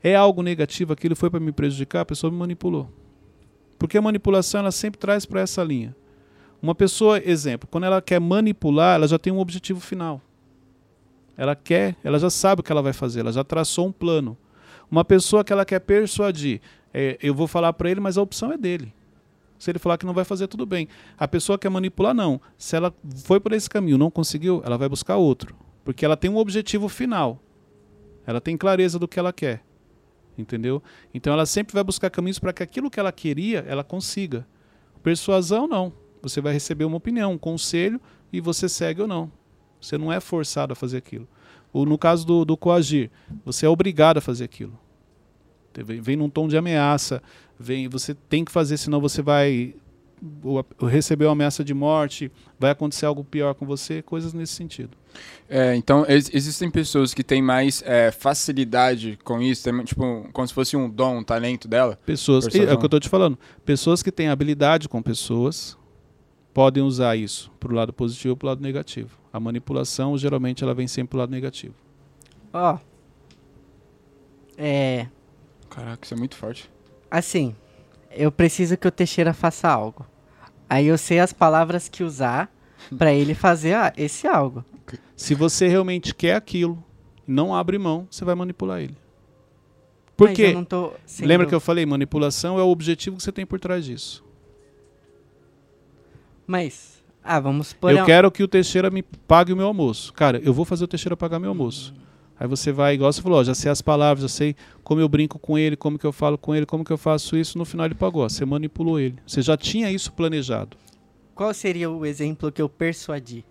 É 0.03 0.15
algo 0.15 0.41
negativo, 0.41 0.93
aquilo 0.93 1.15
foi 1.15 1.29
para 1.29 1.39
me 1.39 1.51
prejudicar, 1.51 2.01
a 2.01 2.05
pessoa 2.05 2.31
me 2.31 2.37
manipulou. 2.37 2.89
Porque 3.77 3.97
a 3.97 4.01
manipulação 4.01 4.61
ela 4.61 4.71
sempre 4.71 4.99
traz 4.99 5.25
para 5.25 5.41
essa 5.41 5.63
linha. 5.63 5.95
Uma 6.61 6.75
pessoa, 6.75 7.21
exemplo, 7.23 7.67
quando 7.69 7.85
ela 7.85 8.01
quer 8.01 8.19
manipular, 8.19 8.95
ela 8.95 9.07
já 9.07 9.17
tem 9.17 9.31
um 9.31 9.39
objetivo 9.39 9.79
final. 9.79 10.21
Ela 11.37 11.55
quer, 11.55 11.95
ela 12.03 12.19
já 12.19 12.29
sabe 12.29 12.59
o 12.59 12.63
que 12.63 12.71
ela 12.71 12.81
vai 12.81 12.91
fazer, 12.91 13.21
ela 13.21 13.31
já 13.31 13.43
traçou 13.43 13.87
um 13.87 13.91
plano. 13.91 14.37
Uma 14.91 15.05
pessoa 15.05 15.43
que 15.43 15.53
ela 15.53 15.63
quer 15.63 15.79
persuadir, 15.79 16.59
é, 16.93 17.17
eu 17.21 17.33
vou 17.33 17.47
falar 17.47 17.71
para 17.73 17.89
ele, 17.89 17.99
mas 17.99 18.17
a 18.17 18.21
opção 18.21 18.51
é 18.51 18.57
dele. 18.57 18.93
Se 19.57 19.69
ele 19.69 19.79
falar 19.79 19.97
que 19.97 20.05
não 20.05 20.13
vai 20.13 20.23
fazer, 20.23 20.47
tudo 20.47 20.65
bem. 20.65 20.87
A 21.17 21.27
pessoa 21.27 21.57
quer 21.57 21.69
manipular, 21.69 22.13
não. 22.13 22.41
Se 22.57 22.75
ela 22.75 22.93
foi 23.23 23.39
por 23.39 23.51
esse 23.51 23.69
caminho, 23.69 23.97
não 23.97 24.09
conseguiu, 24.09 24.61
ela 24.65 24.77
vai 24.77 24.87
buscar 24.87 25.17
outro. 25.17 25.55
Porque 25.83 26.05
ela 26.05 26.15
tem 26.15 26.31
um 26.31 26.37
objetivo 26.37 26.87
final. 26.87 27.41
Ela 28.25 28.39
tem 28.39 28.55
clareza 28.55 28.97
do 28.97 29.07
que 29.07 29.19
ela 29.19 29.33
quer. 29.33 29.61
Entendeu? 30.39 30.81
Então 31.13 31.33
ela 31.33 31.45
sempre 31.45 31.73
vai 31.73 31.83
buscar 31.83 32.09
caminhos 32.09 32.39
para 32.39 32.53
que 32.53 32.63
aquilo 32.63 32.89
que 32.89 32.99
ela 32.99 33.11
queria, 33.11 33.65
ela 33.67 33.83
consiga. 33.83 34.47
Persuasão, 35.03 35.67
não. 35.67 35.91
Você 36.21 36.39
vai 36.39 36.53
receber 36.53 36.85
uma 36.85 36.97
opinião, 36.97 37.33
um 37.33 37.37
conselho, 37.37 37.99
e 38.31 38.39
você 38.39 38.69
segue 38.69 39.01
ou 39.01 39.07
não. 39.07 39.31
Você 39.81 39.97
não 39.97 40.11
é 40.11 40.19
forçado 40.19 40.73
a 40.73 40.75
fazer 40.75 40.97
aquilo. 40.97 41.27
Ou 41.73 41.85
no 41.85 41.97
caso 41.97 42.25
do, 42.25 42.45
do 42.45 42.57
coagir, 42.57 43.11
você 43.43 43.65
é 43.65 43.69
obrigado 43.69 44.17
a 44.17 44.21
fazer 44.21 44.45
aquilo. 44.45 44.77
Vem, 45.73 46.01
vem 46.01 46.15
num 46.15 46.29
tom 46.29 46.47
de 46.47 46.57
ameaça, 46.57 47.21
vem, 47.57 47.87
você 47.87 48.13
tem 48.13 48.43
que 48.43 48.51
fazer, 48.51 48.77
senão 48.77 48.99
você 48.99 49.21
vai 49.21 49.75
ou, 50.43 50.65
receber 50.87 51.25
uma 51.25 51.31
ameaça 51.31 51.63
de 51.63 51.73
morte, 51.73 52.31
vai 52.57 52.71
acontecer 52.71 53.05
algo 53.05 53.23
pior 53.23 53.53
com 53.53 53.65
você, 53.65 54.01
coisas 54.01 54.33
nesse 54.33 54.53
sentido. 54.53 54.97
É, 55.49 55.75
então, 55.75 56.05
ex- 56.07 56.29
existem 56.33 56.69
pessoas 56.69 57.13
que 57.13 57.23
têm 57.23 57.41
mais 57.41 57.81
é, 57.85 58.11
facilidade 58.11 59.17
com 59.23 59.41
isso, 59.41 59.63
tem, 59.63 59.83
tipo, 59.83 60.29
como 60.31 60.47
se 60.47 60.53
fosse 60.53 60.77
um 60.77 60.87
dom, 60.89 61.17
um 61.17 61.23
talento 61.23 61.67
dela. 61.67 61.99
Pessoas, 62.05 62.45
é 62.45 62.71
o 62.73 62.77
que 62.77 62.83
eu 62.83 62.85
estou 62.85 62.99
te 62.99 63.09
falando, 63.09 63.37
pessoas 63.65 64.03
que 64.03 64.11
têm 64.11 64.27
habilidade 64.29 64.87
com 64.87 65.01
pessoas 65.01 65.75
podem 66.53 66.83
usar 66.83 67.15
isso 67.15 67.51
para 67.59 67.71
o 67.71 67.75
lado 67.75 67.91
positivo 67.91 68.33
ou 68.33 68.37
para 68.37 68.45
o 68.45 68.49
lado 68.49 68.61
negativo. 68.61 69.17
A 69.33 69.39
manipulação, 69.39 70.17
geralmente, 70.17 70.63
ela 70.63 70.73
vem 70.73 70.87
sempre 70.87 71.09
para 71.11 71.17
o 71.17 71.19
lado 71.21 71.31
negativo. 71.31 71.73
Ó. 72.53 72.77
É. 74.57 75.07
Caraca, 75.69 75.99
isso 76.03 76.13
é 76.13 76.17
muito 76.17 76.35
forte. 76.35 76.69
Assim, 77.09 77.55
eu 78.11 78.31
preciso 78.31 78.77
que 78.77 78.87
o 78.87 78.91
Teixeira 78.91 79.33
faça 79.33 79.67
algo. 79.69 80.05
Aí 80.69 80.87
eu 80.87 80.97
sei 80.97 81.19
as 81.19 81.33
palavras 81.33 81.87
que 81.87 82.03
usar 82.03 82.51
pra 82.97 83.13
ele 83.13 83.33
fazer 83.33 83.73
ah, 83.73 83.93
esse 83.97 84.27
algo. 84.27 84.63
Se 85.15 85.35
você 85.35 85.67
realmente 85.67 86.13
quer 86.13 86.35
aquilo, 86.35 86.83
não 87.27 87.53
abre 87.53 87.77
mão, 87.77 88.07
você 88.09 88.25
vai 88.25 88.35
manipular 88.35 88.81
ele. 88.81 88.97
Porque, 90.17 90.53
lembra 91.21 91.47
que 91.47 91.55
eu 91.55 91.59
falei, 91.61 91.85
manipulação 91.85 92.59
é 92.59 92.63
o 92.63 92.67
objetivo 92.67 93.15
que 93.15 93.23
você 93.23 93.31
tem 93.31 93.45
por 93.45 93.59
trás 93.59 93.85
disso. 93.85 94.23
Mas. 96.45 97.01
Ah, 97.23 97.39
vamos 97.39 97.71
por. 97.71 97.91
eu 97.91 98.03
quero 98.05 98.31
que 98.31 98.43
o 98.43 98.47
Teixeira 98.47 98.89
me 98.89 99.01
pague 99.03 99.53
o 99.53 99.55
meu 99.55 99.67
almoço. 99.67 100.11
Cara, 100.11 100.41
eu 100.43 100.53
vou 100.53 100.65
fazer 100.65 100.83
o 100.83 100.87
Teixeira 100.87 101.15
pagar 101.15 101.39
meu 101.39 101.49
almoço. 101.49 101.93
Aí 102.39 102.47
você 102.47 102.71
vai, 102.71 102.95
igual 102.95 103.11
você 103.11 103.21
falou, 103.21 103.39
ó, 103.39 103.43
já 103.43 103.53
sei 103.53 103.69
as 103.69 103.81
palavras, 103.81 104.21
já 104.21 104.29
sei 104.29 104.55
como 104.83 104.99
eu 104.99 105.07
brinco 105.07 105.37
com 105.37 105.57
ele, 105.57 105.75
como 105.75 105.99
que 105.99 106.05
eu 106.05 106.11
falo 106.11 106.37
com 106.37 106.55
ele, 106.55 106.65
como 106.65 106.83
que 106.83 106.91
eu 106.91 106.97
faço 106.97 107.37
isso. 107.37 107.57
No 107.57 107.65
final 107.65 107.85
ele 107.85 107.95
pagou. 107.95 108.27
Você 108.27 108.45
manipulou 108.45 108.99
ele. 108.99 109.15
Você 109.27 109.41
já 109.41 109.55
tinha 109.55 109.91
isso 109.91 110.11
planejado. 110.11 110.75
Qual 111.39 111.53
seria 111.53 111.89
o 111.89 112.05
exemplo 112.05 112.51
que 112.51 112.61
eu 112.61 112.67
persuadi? 112.67 113.45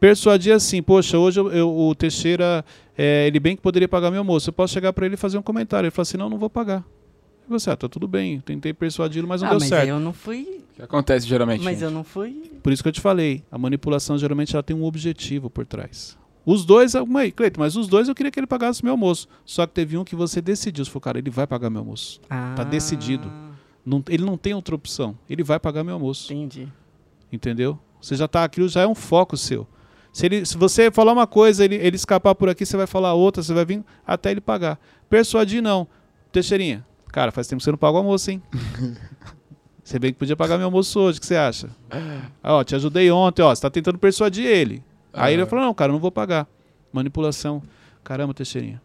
Persuadir 0.00 0.54
assim, 0.54 0.82
poxa, 0.82 1.18
hoje 1.18 1.38
eu- 1.38 1.52
eu- 1.52 1.78
o 1.78 1.94
Teixeira, 1.94 2.64
é, 2.96 3.26
ele 3.26 3.38
bem 3.38 3.54
que 3.54 3.60
poderia 3.60 3.86
pagar 3.86 4.10
meu 4.10 4.20
almoço. 4.20 4.48
Eu 4.48 4.52
posso 4.54 4.72
chegar 4.72 4.94
para 4.94 5.04
ele 5.04 5.14
e 5.14 5.18
fazer 5.18 5.36
um 5.36 5.42
comentário. 5.42 5.84
Ele 5.88 5.90
fala 5.90 6.04
assim, 6.04 6.16
não, 6.16 6.30
não 6.30 6.38
vou 6.38 6.48
pagar. 6.48 6.82
E 7.46 7.50
você, 7.50 7.68
ah, 7.68 7.76
tá 7.76 7.86
tudo 7.86 8.08
bem. 8.08 8.40
Tentei 8.40 8.72
persuadi-lo, 8.72 9.28
mas 9.28 9.42
não 9.42 9.48
ah, 9.48 9.50
deu 9.50 9.60
mas 9.60 9.68
certo. 9.68 9.88
eu 9.90 10.00
não 10.00 10.14
fui. 10.14 10.62
O 10.72 10.76
que 10.76 10.82
acontece 10.82 11.26
geralmente? 11.28 11.62
Mas 11.62 11.74
gente? 11.74 11.84
eu 11.84 11.90
não 11.90 12.02
fui. 12.02 12.50
Por 12.62 12.72
isso 12.72 12.82
que 12.82 12.88
eu 12.88 12.92
te 12.94 13.00
falei, 13.02 13.44
a 13.52 13.58
manipulação 13.58 14.16
geralmente 14.16 14.56
ela 14.56 14.62
tem 14.62 14.74
um 14.74 14.84
objetivo 14.84 15.50
por 15.50 15.66
trás. 15.66 16.16
Os 16.46 16.64
dois, 16.64 16.94
aí, 16.96 17.30
Cleiton, 17.30 17.60
mas 17.60 17.76
os 17.76 17.88
dois 17.88 18.08
eu 18.08 18.14
queria 18.14 18.32
que 18.32 18.40
ele 18.40 18.46
pagasse 18.46 18.82
meu 18.82 18.92
almoço. 18.94 19.28
Só 19.44 19.66
que 19.66 19.74
teve 19.74 19.98
um 19.98 20.04
que 20.04 20.16
você 20.16 20.40
decidiu. 20.40 20.82
Você 20.82 20.90
falou, 20.90 21.02
cara, 21.02 21.18
ele 21.18 21.28
vai 21.28 21.46
pagar 21.46 21.68
meu 21.68 21.80
almoço. 21.80 22.22
Ah, 22.30 22.64
decidido. 22.64 23.30
Não- 23.84 24.02
ele 24.08 24.24
não 24.24 24.38
tem 24.38 24.54
outra 24.54 24.74
opção. 24.74 25.14
Ele 25.28 25.42
vai 25.42 25.60
pagar 25.60 25.84
meu 25.84 25.92
almoço. 25.92 26.32
Entendi. 26.32 26.68
Entendeu? 27.32 27.78
Você 28.00 28.14
já 28.16 28.26
tá, 28.28 28.44
aquilo 28.44 28.68
já 28.68 28.82
é 28.82 28.86
um 28.86 28.94
foco 28.94 29.36
seu. 29.36 29.66
Se, 30.12 30.26
ele, 30.26 30.46
se 30.46 30.56
você 30.56 30.90
falar 30.90 31.12
uma 31.12 31.26
coisa, 31.26 31.64
ele, 31.64 31.74
ele 31.76 31.96
escapar 31.96 32.34
por 32.34 32.48
aqui, 32.48 32.64
você 32.64 32.76
vai 32.76 32.86
falar 32.86 33.14
outra, 33.14 33.42
você 33.42 33.52
vai 33.52 33.64
vir 33.64 33.84
até 34.06 34.30
ele 34.30 34.40
pagar. 34.40 34.78
Persuadir, 35.08 35.62
não. 35.62 35.86
Teixeirinha, 36.32 36.84
cara, 37.08 37.30
faz 37.30 37.46
tempo 37.46 37.58
que 37.60 37.64
você 37.64 37.70
não 37.70 37.78
paga 37.78 37.94
o 37.94 37.98
almoço, 37.98 38.30
hein? 38.30 38.42
você 39.82 39.98
bem 39.98 40.12
que 40.12 40.18
podia 40.18 40.36
pagar 40.36 40.56
meu 40.58 40.66
almoço 40.66 40.98
hoje, 41.00 41.18
o 41.18 41.20
que 41.20 41.26
você 41.26 41.36
acha? 41.36 41.68
Ah, 42.42 42.54
ó, 42.54 42.64
te 42.64 42.74
ajudei 42.74 43.10
ontem, 43.10 43.42
ó, 43.42 43.54
você 43.54 43.62
tá 43.62 43.70
tentando 43.70 43.98
persuadir 43.98 44.44
ele. 44.46 44.82
Aí 45.12 45.34
ele 45.34 45.42
Ah. 45.42 45.46
falou, 45.46 45.64
não, 45.64 45.74
cara, 45.74 45.90
eu 45.90 45.94
não 45.94 46.00
vou 46.00 46.12
pagar. 46.12 46.46
Manipulação. 46.92 47.62
Caramba, 48.04 48.32
Teixeirinha. 48.34 48.80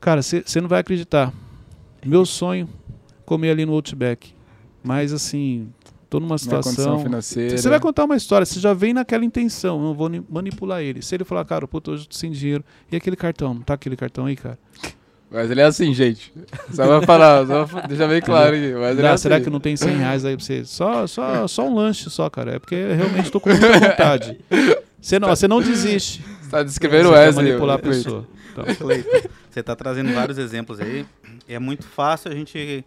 Cara, 0.00 0.22
você 0.22 0.60
não 0.60 0.68
vai 0.68 0.80
acreditar. 0.80 1.32
Meu 2.04 2.24
sonho, 2.24 2.68
comer 3.24 3.50
ali 3.50 3.66
no 3.66 3.72
Outback. 3.72 4.32
Mas 4.82 5.12
assim, 5.12 5.68
tô 6.08 6.20
numa 6.20 6.38
situação... 6.38 7.02
financeira. 7.02 7.56
Você 7.58 7.68
vai 7.68 7.80
contar 7.80 8.04
uma 8.04 8.16
história, 8.16 8.44
você 8.46 8.60
já 8.60 8.72
vem 8.72 8.92
naquela 8.94 9.24
intenção, 9.24 9.80
não 9.80 9.94
vou 9.94 10.08
ni- 10.08 10.24
manipular 10.28 10.80
ele. 10.82 11.02
Se 11.02 11.14
ele 11.14 11.24
falar, 11.24 11.44
cara, 11.44 11.66
puta, 11.66 11.90
hoje 11.90 12.04
eu 12.04 12.08
tô 12.08 12.14
sem 12.16 12.30
dinheiro, 12.30 12.64
e 12.90 12.96
aquele 12.96 13.16
cartão? 13.16 13.54
Não 13.54 13.62
tá 13.62 13.74
aquele 13.74 13.96
cartão 13.96 14.26
aí, 14.26 14.36
cara? 14.36 14.58
Mas 15.28 15.50
ele 15.50 15.60
é 15.60 15.64
assim, 15.64 15.92
gente. 15.92 16.32
Só 16.72 16.86
vai 16.86 17.04
falar, 17.04 17.44
só 17.46 17.64
pra 17.66 17.80
deixar 17.82 18.06
bem 18.06 18.20
claro 18.20 18.54
aqui. 18.54 18.72
Mas 18.74 18.90
ele 18.90 19.00
é 19.00 19.02
Dá, 19.02 19.12
assim. 19.12 19.22
será 19.22 19.40
que 19.40 19.50
não 19.50 19.58
tem 19.58 19.76
100 19.76 19.96
reais 19.96 20.24
aí 20.24 20.36
pra 20.36 20.44
você? 20.44 20.64
Só, 20.64 21.04
só, 21.08 21.48
só 21.48 21.66
um 21.68 21.74
lanche 21.74 22.08
só, 22.08 22.30
cara. 22.30 22.54
É 22.54 22.58
porque 22.60 22.76
eu 22.76 22.94
realmente 22.94 23.30
tô 23.30 23.40
com 23.40 23.50
muita 23.50 23.72
vontade. 23.72 24.38
Você 25.00 25.18
não, 25.18 25.28
você 25.28 25.48
não 25.48 25.60
desiste. 25.60 26.22
Você 26.40 26.50
tá 26.50 26.62
descrevendo 26.62 27.08
o 27.08 27.12
Wesley. 27.12 27.44
manipular 27.48 27.74
a 27.76 27.78
pessoa. 27.80 28.26
Então, 28.52 28.64
Cleiton, 28.76 29.28
você 29.50 29.60
está 29.60 29.74
trazendo 29.74 30.12
vários 30.14 30.38
exemplos 30.38 30.78
aí. 30.80 31.04
É 31.48 31.58
muito 31.58 31.84
fácil 31.84 32.30
a 32.30 32.34
gente 32.34 32.84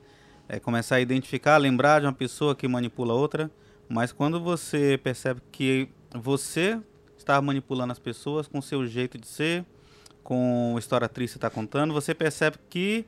é, 0.50 0.60
começar 0.60 0.96
a 0.96 1.00
identificar, 1.00 1.58
lembrar 1.58 2.00
de 2.00 2.08
uma 2.08 2.14
pessoa 2.14 2.56
que 2.56 2.68
manipula 2.68 3.14
outra. 3.14 3.50
Mas 3.88 4.12
quando 4.12 4.40
você 4.40 5.00
percebe 5.02 5.42
que 5.52 5.88
você 6.14 6.80
está 7.16 7.40
manipulando 7.40 7.92
as 7.92 8.00
pessoas 8.00 8.48
com 8.48 8.58
o 8.58 8.62
seu 8.62 8.86
jeito 8.88 9.18
de 9.18 9.28
ser, 9.28 9.64
com 10.24 10.74
a 10.76 10.80
história 10.80 11.08
triste 11.08 11.34
que 11.34 11.34
você 11.34 11.38
está 11.38 11.50
contando, 11.50 11.94
você 11.94 12.14
percebe 12.16 12.58
que 12.70 13.06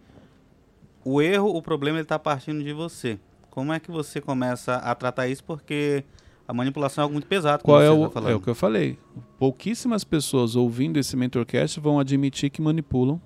o 1.03 1.21
erro, 1.21 1.49
o 1.55 1.61
problema, 1.61 1.97
ele 1.97 2.03
está 2.03 2.19
partindo 2.19 2.63
de 2.63 2.73
você. 2.73 3.19
Como 3.49 3.73
é 3.73 3.79
que 3.79 3.91
você 3.91 4.21
começa 4.21 4.75
a 4.75 4.93
tratar 4.93 5.27
isso? 5.27 5.43
Porque 5.43 6.03
a 6.47 6.53
manipulação 6.53 7.01
é 7.01 7.03
algo 7.03 7.13
muito 7.13 7.27
pesado, 7.27 7.63
qual 7.63 7.81
é 7.81 7.89
o, 7.89 8.07
tá 8.09 8.29
é 8.29 8.35
o 8.35 8.39
que 8.39 8.49
eu 8.49 8.55
falei. 8.55 8.99
Pouquíssimas 9.39 10.03
pessoas 10.03 10.55
ouvindo 10.55 10.97
esse 10.97 11.17
Mentorcast 11.17 11.79
vão 11.79 11.99
admitir 11.99 12.49
que 12.49 12.61
manipulam. 12.61 13.19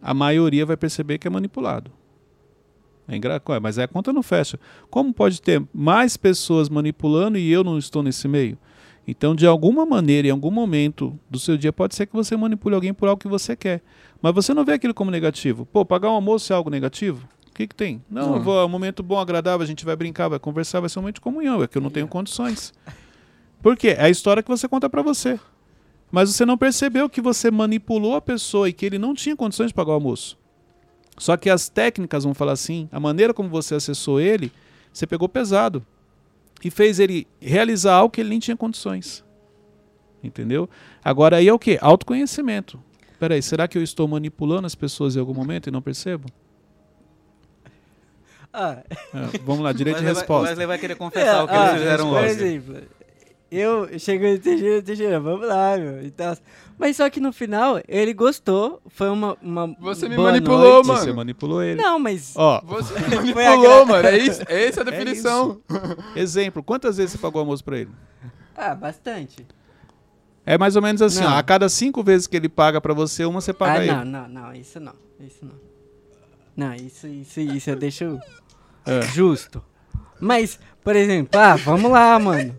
A 0.00 0.12
maioria 0.12 0.66
vai 0.66 0.76
perceber 0.76 1.18
que 1.18 1.26
é 1.26 1.30
manipulado. 1.30 1.90
É 3.08 3.16
engra... 3.16 3.40
Mas 3.62 3.78
aí 3.78 3.84
a 3.84 3.88
conta 3.88 4.12
não 4.12 4.22
fecha. 4.22 4.58
Como 4.90 5.12
pode 5.12 5.40
ter 5.40 5.62
mais 5.72 6.16
pessoas 6.16 6.68
manipulando 6.68 7.38
e 7.38 7.50
eu 7.50 7.62
não 7.62 7.78
estou 7.78 8.02
nesse 8.02 8.26
meio? 8.26 8.58
Então, 9.06 9.36
de 9.36 9.46
alguma 9.46 9.86
maneira, 9.86 10.26
em 10.26 10.32
algum 10.32 10.50
momento 10.50 11.18
do 11.30 11.38
seu 11.38 11.56
dia, 11.56 11.72
pode 11.72 11.94
ser 11.94 12.06
que 12.06 12.12
você 12.12 12.36
manipule 12.36 12.74
alguém 12.74 12.92
por 12.92 13.08
algo 13.08 13.20
que 13.20 13.28
você 13.28 13.54
quer. 13.54 13.80
Mas 14.20 14.34
você 14.34 14.52
não 14.52 14.64
vê 14.64 14.72
aquilo 14.72 14.92
como 14.92 15.10
negativo. 15.10 15.64
Pô, 15.66 15.84
pagar 15.84 16.10
um 16.10 16.14
almoço 16.14 16.52
é 16.52 16.56
algo 16.56 16.70
negativo? 16.70 17.26
O 17.48 17.54
que, 17.54 17.68
que 17.68 17.74
tem? 17.74 18.02
Não, 18.10 18.42
vou, 18.42 18.60
é 18.60 18.64
um 18.64 18.68
momento 18.68 19.02
bom, 19.02 19.18
agradável, 19.18 19.62
a 19.62 19.66
gente 19.66 19.84
vai 19.84 19.94
brincar, 19.94 20.28
vai 20.28 20.38
conversar, 20.38 20.80
vai 20.80 20.90
ser 20.90 20.98
um 20.98 21.02
momento 21.02 21.16
de 21.16 21.20
comunhão. 21.20 21.62
É 21.62 21.68
que 21.68 21.78
eu 21.78 21.82
não 21.82 21.90
tenho 21.90 22.08
condições. 22.08 22.74
Por 23.62 23.76
quê? 23.76 23.94
É 23.96 24.04
a 24.04 24.10
história 24.10 24.42
que 24.42 24.48
você 24.48 24.68
conta 24.68 24.90
pra 24.90 25.02
você. 25.02 25.38
Mas 26.10 26.34
você 26.34 26.44
não 26.44 26.58
percebeu 26.58 27.08
que 27.08 27.20
você 27.20 27.50
manipulou 27.50 28.16
a 28.16 28.20
pessoa 28.20 28.68
e 28.68 28.72
que 28.72 28.84
ele 28.84 28.98
não 28.98 29.14
tinha 29.14 29.36
condições 29.36 29.68
de 29.68 29.74
pagar 29.74 29.90
o 29.90 29.94
almoço. 29.94 30.36
Só 31.18 31.36
que 31.36 31.48
as 31.48 31.68
técnicas, 31.68 32.24
vamos 32.24 32.36
falar 32.38 32.52
assim, 32.52 32.88
a 32.92 33.00
maneira 33.00 33.32
como 33.32 33.48
você 33.48 33.74
acessou 33.74 34.20
ele, 34.20 34.52
você 34.92 35.06
pegou 35.06 35.28
pesado. 35.28 35.84
E 36.64 36.70
fez 36.70 36.98
ele 36.98 37.26
realizar 37.40 37.94
algo 37.94 38.10
que 38.10 38.20
ele 38.20 38.30
nem 38.30 38.38
tinha 38.38 38.56
condições. 38.56 39.24
Entendeu? 40.22 40.68
Agora 41.04 41.36
aí 41.36 41.48
é 41.48 41.52
o 41.52 41.58
quê? 41.58 41.78
Autoconhecimento. 41.80 42.80
Peraí, 43.18 43.42
será 43.42 43.66
que 43.68 43.78
eu 43.78 43.82
estou 43.82 44.06
manipulando 44.08 44.66
as 44.66 44.74
pessoas 44.74 45.16
em 45.16 45.20
algum 45.20 45.32
momento 45.34 45.68
e 45.68 45.70
não 45.70 45.80
percebo? 45.80 46.28
Ah, 48.52 48.82
É, 48.88 49.38
vamos 49.44 49.62
lá, 49.62 49.72
direito 49.72 49.98
de 50.00 50.04
resposta. 50.06 50.48
Wesley 50.50 50.66
vai 50.66 50.78
querer 50.78 50.96
confessar 50.96 51.44
o 51.44 51.48
que 51.48 51.54
ah, 51.54 51.68
eles 51.68 51.78
fizeram 51.82 52.08
por 52.08 52.18
hoje. 52.18 52.28
exemplo, 52.30 52.82
eu 53.50 53.98
chego 53.98 54.26
no 54.26 54.38
Teixeira, 54.38 54.82
Teixeira, 54.82 55.20
vamos 55.20 55.46
lá, 55.46 55.76
meu. 55.76 56.02
e 56.04 56.10
tal. 56.10 56.36
Mas 56.78 56.96
só 56.96 57.08
que 57.08 57.20
no 57.20 57.32
final, 57.32 57.80
ele 57.88 58.12
gostou, 58.12 58.82
foi 58.88 59.08
uma, 59.08 59.36
uma 59.40 59.74
Você 59.80 60.08
me 60.08 60.16
manipulou, 60.16 60.74
noite. 60.74 60.86
mano. 60.88 61.00
Você 61.00 61.12
manipulou 61.12 61.62
ele. 61.62 61.80
Não, 61.80 61.98
mas... 61.98 62.34
Ó, 62.36 62.60
Você 62.66 62.92
me 63.08 63.30
a 63.32 63.34
manipulou, 63.34 63.86
mano. 63.86 64.06
É 64.08 64.18
isso, 64.18 64.42
essa 64.46 64.80
é 64.80 64.82
a 64.82 64.84
definição. 64.90 65.60
exemplo, 66.14 66.62
quantas 66.62 66.98
vezes 66.98 67.12
você 67.12 67.18
pagou 67.18 67.40
almoço 67.40 67.64
pra 67.64 67.78
ele? 67.78 67.90
Ah, 68.54 68.74
bastante. 68.74 69.46
É 70.44 70.56
mais 70.58 70.76
ou 70.76 70.82
menos 70.82 71.00
assim, 71.02 71.22
Não. 71.22 71.32
ó, 71.32 71.36
a 71.38 71.42
cada 71.42 71.68
cinco 71.68 72.02
vezes 72.04 72.26
que 72.26 72.36
ele 72.36 72.48
paga 72.48 72.80
pra 72.80 72.92
você, 72.94 73.24
uma 73.24 73.40
você 73.40 73.52
paga 73.52 73.80
ah, 73.80 73.82
ele. 73.84 73.92
não, 73.92 74.04
não, 74.04 74.28
não, 74.28 74.54
isso 74.54 74.78
não, 74.78 74.94
isso 75.18 75.44
não. 75.44 75.54
Não, 76.56 76.74
isso, 76.74 77.06
isso, 77.06 77.40
isso 77.40 77.70
eu 77.70 77.76
deixo 77.76 78.18
É. 78.86 79.02
justo. 79.02 79.62
Mas, 80.20 80.58
por 80.84 80.94
exemplo, 80.94 81.38
ah, 81.40 81.56
vamos 81.56 81.90
lá, 81.90 82.18
mano. 82.18 82.54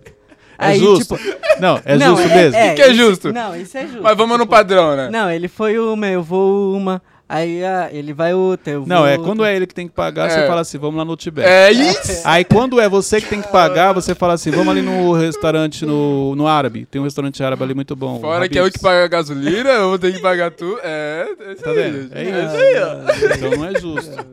Aí, 0.58 0.80
justo? 0.80 1.18
tipo, 1.18 1.38
Não, 1.60 1.80
é 1.86 1.98
não, 1.98 2.16
justo 2.16 2.30
mesmo? 2.30 2.52
que 2.76 2.82
é 2.82 2.88
isso- 2.88 2.94
justo? 2.96 3.34
Não, 3.34 3.56
isso 3.56 3.78
é 3.78 3.82
justo. 3.86 4.02
Mas 4.02 4.18
vamos 4.18 4.38
no 4.38 4.44
Tipo, 4.46 4.56
padrão, 4.56 4.96
né? 4.96 5.10
Não, 5.12 5.30
ele 5.30 5.48
foi 5.48 5.78
uma, 5.78 6.08
eu 6.08 6.24
vou 6.24 6.74
uma. 6.76 7.02
Aí 7.30 7.62
ah, 7.62 7.90
ele 7.92 8.14
vai 8.14 8.34
outra, 8.34 8.72
eu 8.72 8.80
vou 8.80 8.88
Não, 8.88 9.06
é 9.06 9.12
outra. 9.18 9.26
quando 9.26 9.44
é 9.44 9.54
ele 9.54 9.68
que 9.68 9.74
tem 9.76 9.86
que 9.86 9.94
pagar, 9.94 10.28
É. 10.28 10.30
você 10.30 10.48
fala 10.48 10.62
assim, 10.62 10.78
vamos 10.78 10.96
lá 10.98 11.04
no 11.04 11.14
Tibete. 11.18 11.46
É 11.50 11.70
isso! 11.74 12.22
Aí 12.26 12.46
quando 12.46 12.80
é 12.80 12.88
você 12.88 13.20
que 13.20 13.28
tem 13.28 13.42
que 13.42 13.50
pagar, 13.52 13.92
você 13.92 14.16
fala 14.16 14.32
assim, 14.34 14.50
vamos 14.50 14.70
ali 14.70 14.82
no 14.82 15.12
restaurante 15.12 15.86
no, 15.86 16.34
no 16.38 16.48
árabe. 16.48 16.86
Tem 16.90 17.02
um 17.02 17.04
restaurante 17.04 17.44
árabe 17.44 17.62
ali 17.62 17.74
muito 17.74 17.98
bom. 17.98 18.22
Fora 18.22 18.48
que 18.48 18.58
é 18.58 18.62
eu 18.62 18.66
que 18.72 18.78
Habib's. 18.78 18.82
pago 18.82 19.04
a 19.04 19.08
gasolina, 19.08 19.70
eu 19.72 19.90
vou 19.90 20.00
ter 20.00 20.14
que 20.14 20.22
pagar 20.22 20.52
tudo. 20.52 20.80
É, 20.82 21.28
é 21.48 21.52
isso 21.52 21.64
Tá 21.64 21.72
aí, 21.72 21.76
vendo? 21.76 22.02
gente. 22.04 22.14
É 22.16 22.32
Não, 22.32 22.46
isso. 22.46 22.56
não, 22.80 23.04
não. 23.04 23.36
Então 23.36 23.52
não 23.60 23.66
é 23.66 23.80
justo. 23.82 24.26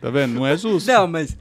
Tá 0.00 0.10
vendo? 0.10 0.34
Não 0.34 0.46
é 0.46 0.56
justo. 0.56 0.86
Não, 0.92 1.06
mas. 1.08 1.36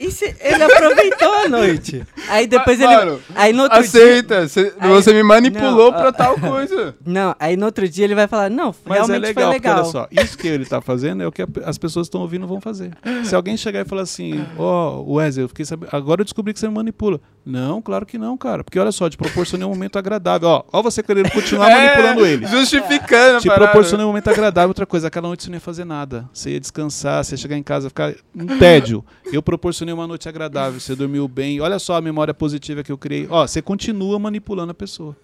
E 0.00 0.10
se 0.10 0.34
ele 0.40 0.62
aproveitou 0.62 1.30
a 1.34 1.48
noite? 1.48 2.02
Aí 2.28 2.46
depois 2.46 2.80
ele. 2.80 2.88
mano, 2.96 3.20
aí 3.34 3.52
no 3.52 3.64
outro 3.64 3.78
dia. 3.82 3.86
Aceita, 3.88 4.48
cê- 4.48 4.72
Aí- 4.80 4.88
você 4.88 5.12
me 5.12 5.22
manipulou 5.22 5.92
Não, 5.92 5.98
pra 6.00 6.08
ah, 6.08 6.12
tal 6.12 6.38
coisa. 6.40 6.94
Não, 7.04 7.36
aí 7.38 7.54
no 7.54 7.66
outro 7.66 7.86
dia 7.86 8.06
ele 8.06 8.14
vai 8.14 8.26
falar: 8.26 8.48
Não, 8.48 8.74
Mas 8.84 8.96
realmente 8.96 9.16
é 9.16 9.28
legal, 9.28 9.34
foi 9.34 9.52
porque 9.52 9.68
legal. 9.68 9.82
olha 9.82 9.92
só, 9.92 10.08
isso 10.10 10.38
que 10.38 10.48
ele 10.48 10.64
tá 10.64 10.80
fazendo 10.80 11.22
é 11.22 11.26
o 11.26 11.32
que 11.32 11.44
as 11.66 11.76
pessoas 11.76 12.06
estão 12.06 12.22
ouvindo 12.22 12.46
vão 12.46 12.62
fazer. 12.62 12.92
Se 13.24 13.34
alguém 13.34 13.58
chegar 13.58 13.80
e 13.80 13.84
falar 13.84 14.02
assim, 14.02 14.42
ó, 14.56 15.02
Wesley, 15.02 15.44
eu 15.44 15.48
fiquei 15.48 15.66
sabendo, 15.66 15.90
agora 15.92 16.22
eu 16.22 16.24
descobri 16.24 16.54
que 16.54 16.60
você 16.60 16.66
me 16.66 16.74
manipula. 16.74 17.20
Não, 17.44 17.80
claro 17.80 18.04
que 18.04 18.18
não, 18.18 18.36
cara. 18.36 18.62
Porque 18.62 18.78
olha 18.78 18.92
só, 18.92 19.08
te 19.08 19.16
proporcionei 19.16 19.66
um 19.66 19.70
momento 19.70 19.98
agradável. 19.98 20.48
Ó, 20.48 20.64
ó 20.72 20.82
você 20.82 21.02
querendo 21.02 21.30
continuar 21.30 21.70
manipulando 21.70 22.26
ele. 22.26 22.44
É, 22.44 22.48
Justificando 22.48 23.40
Te 23.40 23.48
parada. 23.48 23.66
proporcionei 23.66 24.04
um 24.04 24.08
momento 24.08 24.28
agradável. 24.28 24.68
Outra 24.68 24.86
coisa, 24.86 25.08
aquela 25.08 25.28
noite 25.28 25.44
você 25.44 25.50
não 25.50 25.56
ia 25.56 25.60
fazer 25.60 25.84
nada. 25.84 26.28
Você 26.32 26.50
ia 26.50 26.60
descansar, 26.60 27.24
você 27.24 27.34
ia 27.34 27.38
chegar 27.38 27.56
em 27.56 27.62
casa, 27.62 27.88
ficar 27.88 28.14
um 28.34 28.58
tédio. 28.58 29.04
Eu 29.32 29.42
proporcionei 29.42 29.94
uma 29.94 30.06
noite 30.06 30.28
agradável, 30.28 30.78
você 30.78 30.94
dormiu 30.94 31.26
bem. 31.26 31.60
Olha 31.60 31.78
só 31.78 31.96
a 31.96 32.00
memória 32.00 32.34
positiva 32.34 32.82
que 32.82 32.92
eu 32.92 32.98
criei. 32.98 33.26
Ó, 33.30 33.46
você 33.46 33.62
continua 33.62 34.18
manipulando 34.18 34.72
a 34.72 34.74
pessoa. 34.74 35.16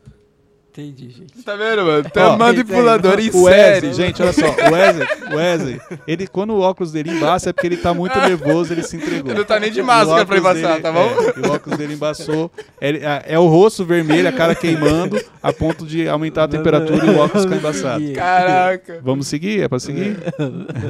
Entendi, 0.78 1.08
gente. 1.10 1.42
Tá 1.42 1.56
vendo, 1.56 1.86
mano? 1.86 2.04
Tem 2.10 2.22
Ó, 2.22 2.36
manipulador 2.36 3.18
em 3.18 3.30
O 3.30 3.44
série. 3.44 3.86
Wesley, 3.86 3.94
gente, 3.94 4.22
olha 4.22 4.32
só, 4.34 4.44
o 4.46 4.72
Wesley, 4.74 5.08
o 5.32 5.36
Wesley, 5.36 5.80
ele, 6.06 6.26
quando 6.26 6.50
o 6.50 6.60
óculos 6.60 6.92
dele 6.92 7.10
embaça 7.12 7.48
é 7.48 7.52
porque 7.54 7.66
ele 7.66 7.78
tá 7.78 7.94
muito 7.94 8.18
nervoso, 8.18 8.74
ele 8.74 8.82
se 8.82 8.96
entregou. 8.96 9.30
Ele 9.30 9.38
não 9.38 9.44
tá 9.46 9.58
nem 9.58 9.72
de 9.72 9.80
máscara 9.82 10.26
pra 10.26 10.36
embaçar, 10.36 10.72
dele- 10.72 10.80
tá 10.82 10.92
bom? 10.92 11.08
É, 11.08 11.38
e 11.38 11.48
o 11.48 11.52
óculos 11.52 11.78
dele 11.78 11.94
embaçou. 11.94 12.50
Ele- 12.78 12.98
é, 12.98 13.22
é 13.26 13.38
o 13.38 13.46
rosto 13.46 13.86
vermelho, 13.86 14.28
a 14.28 14.32
cara 14.32 14.54
queimando, 14.54 15.18
a 15.42 15.50
ponto 15.50 15.86
de 15.86 16.06
aumentar 16.06 16.44
a 16.44 16.48
temperatura 16.48 17.06
e 17.06 17.10
o 17.10 17.18
óculos 17.20 17.44
ficar 17.44 17.56
embaçado. 17.56 18.12
Caraca. 18.12 19.00
Vamos 19.02 19.26
seguir? 19.28 19.62
É 19.62 19.68
pra 19.68 19.78
seguir? 19.78 20.18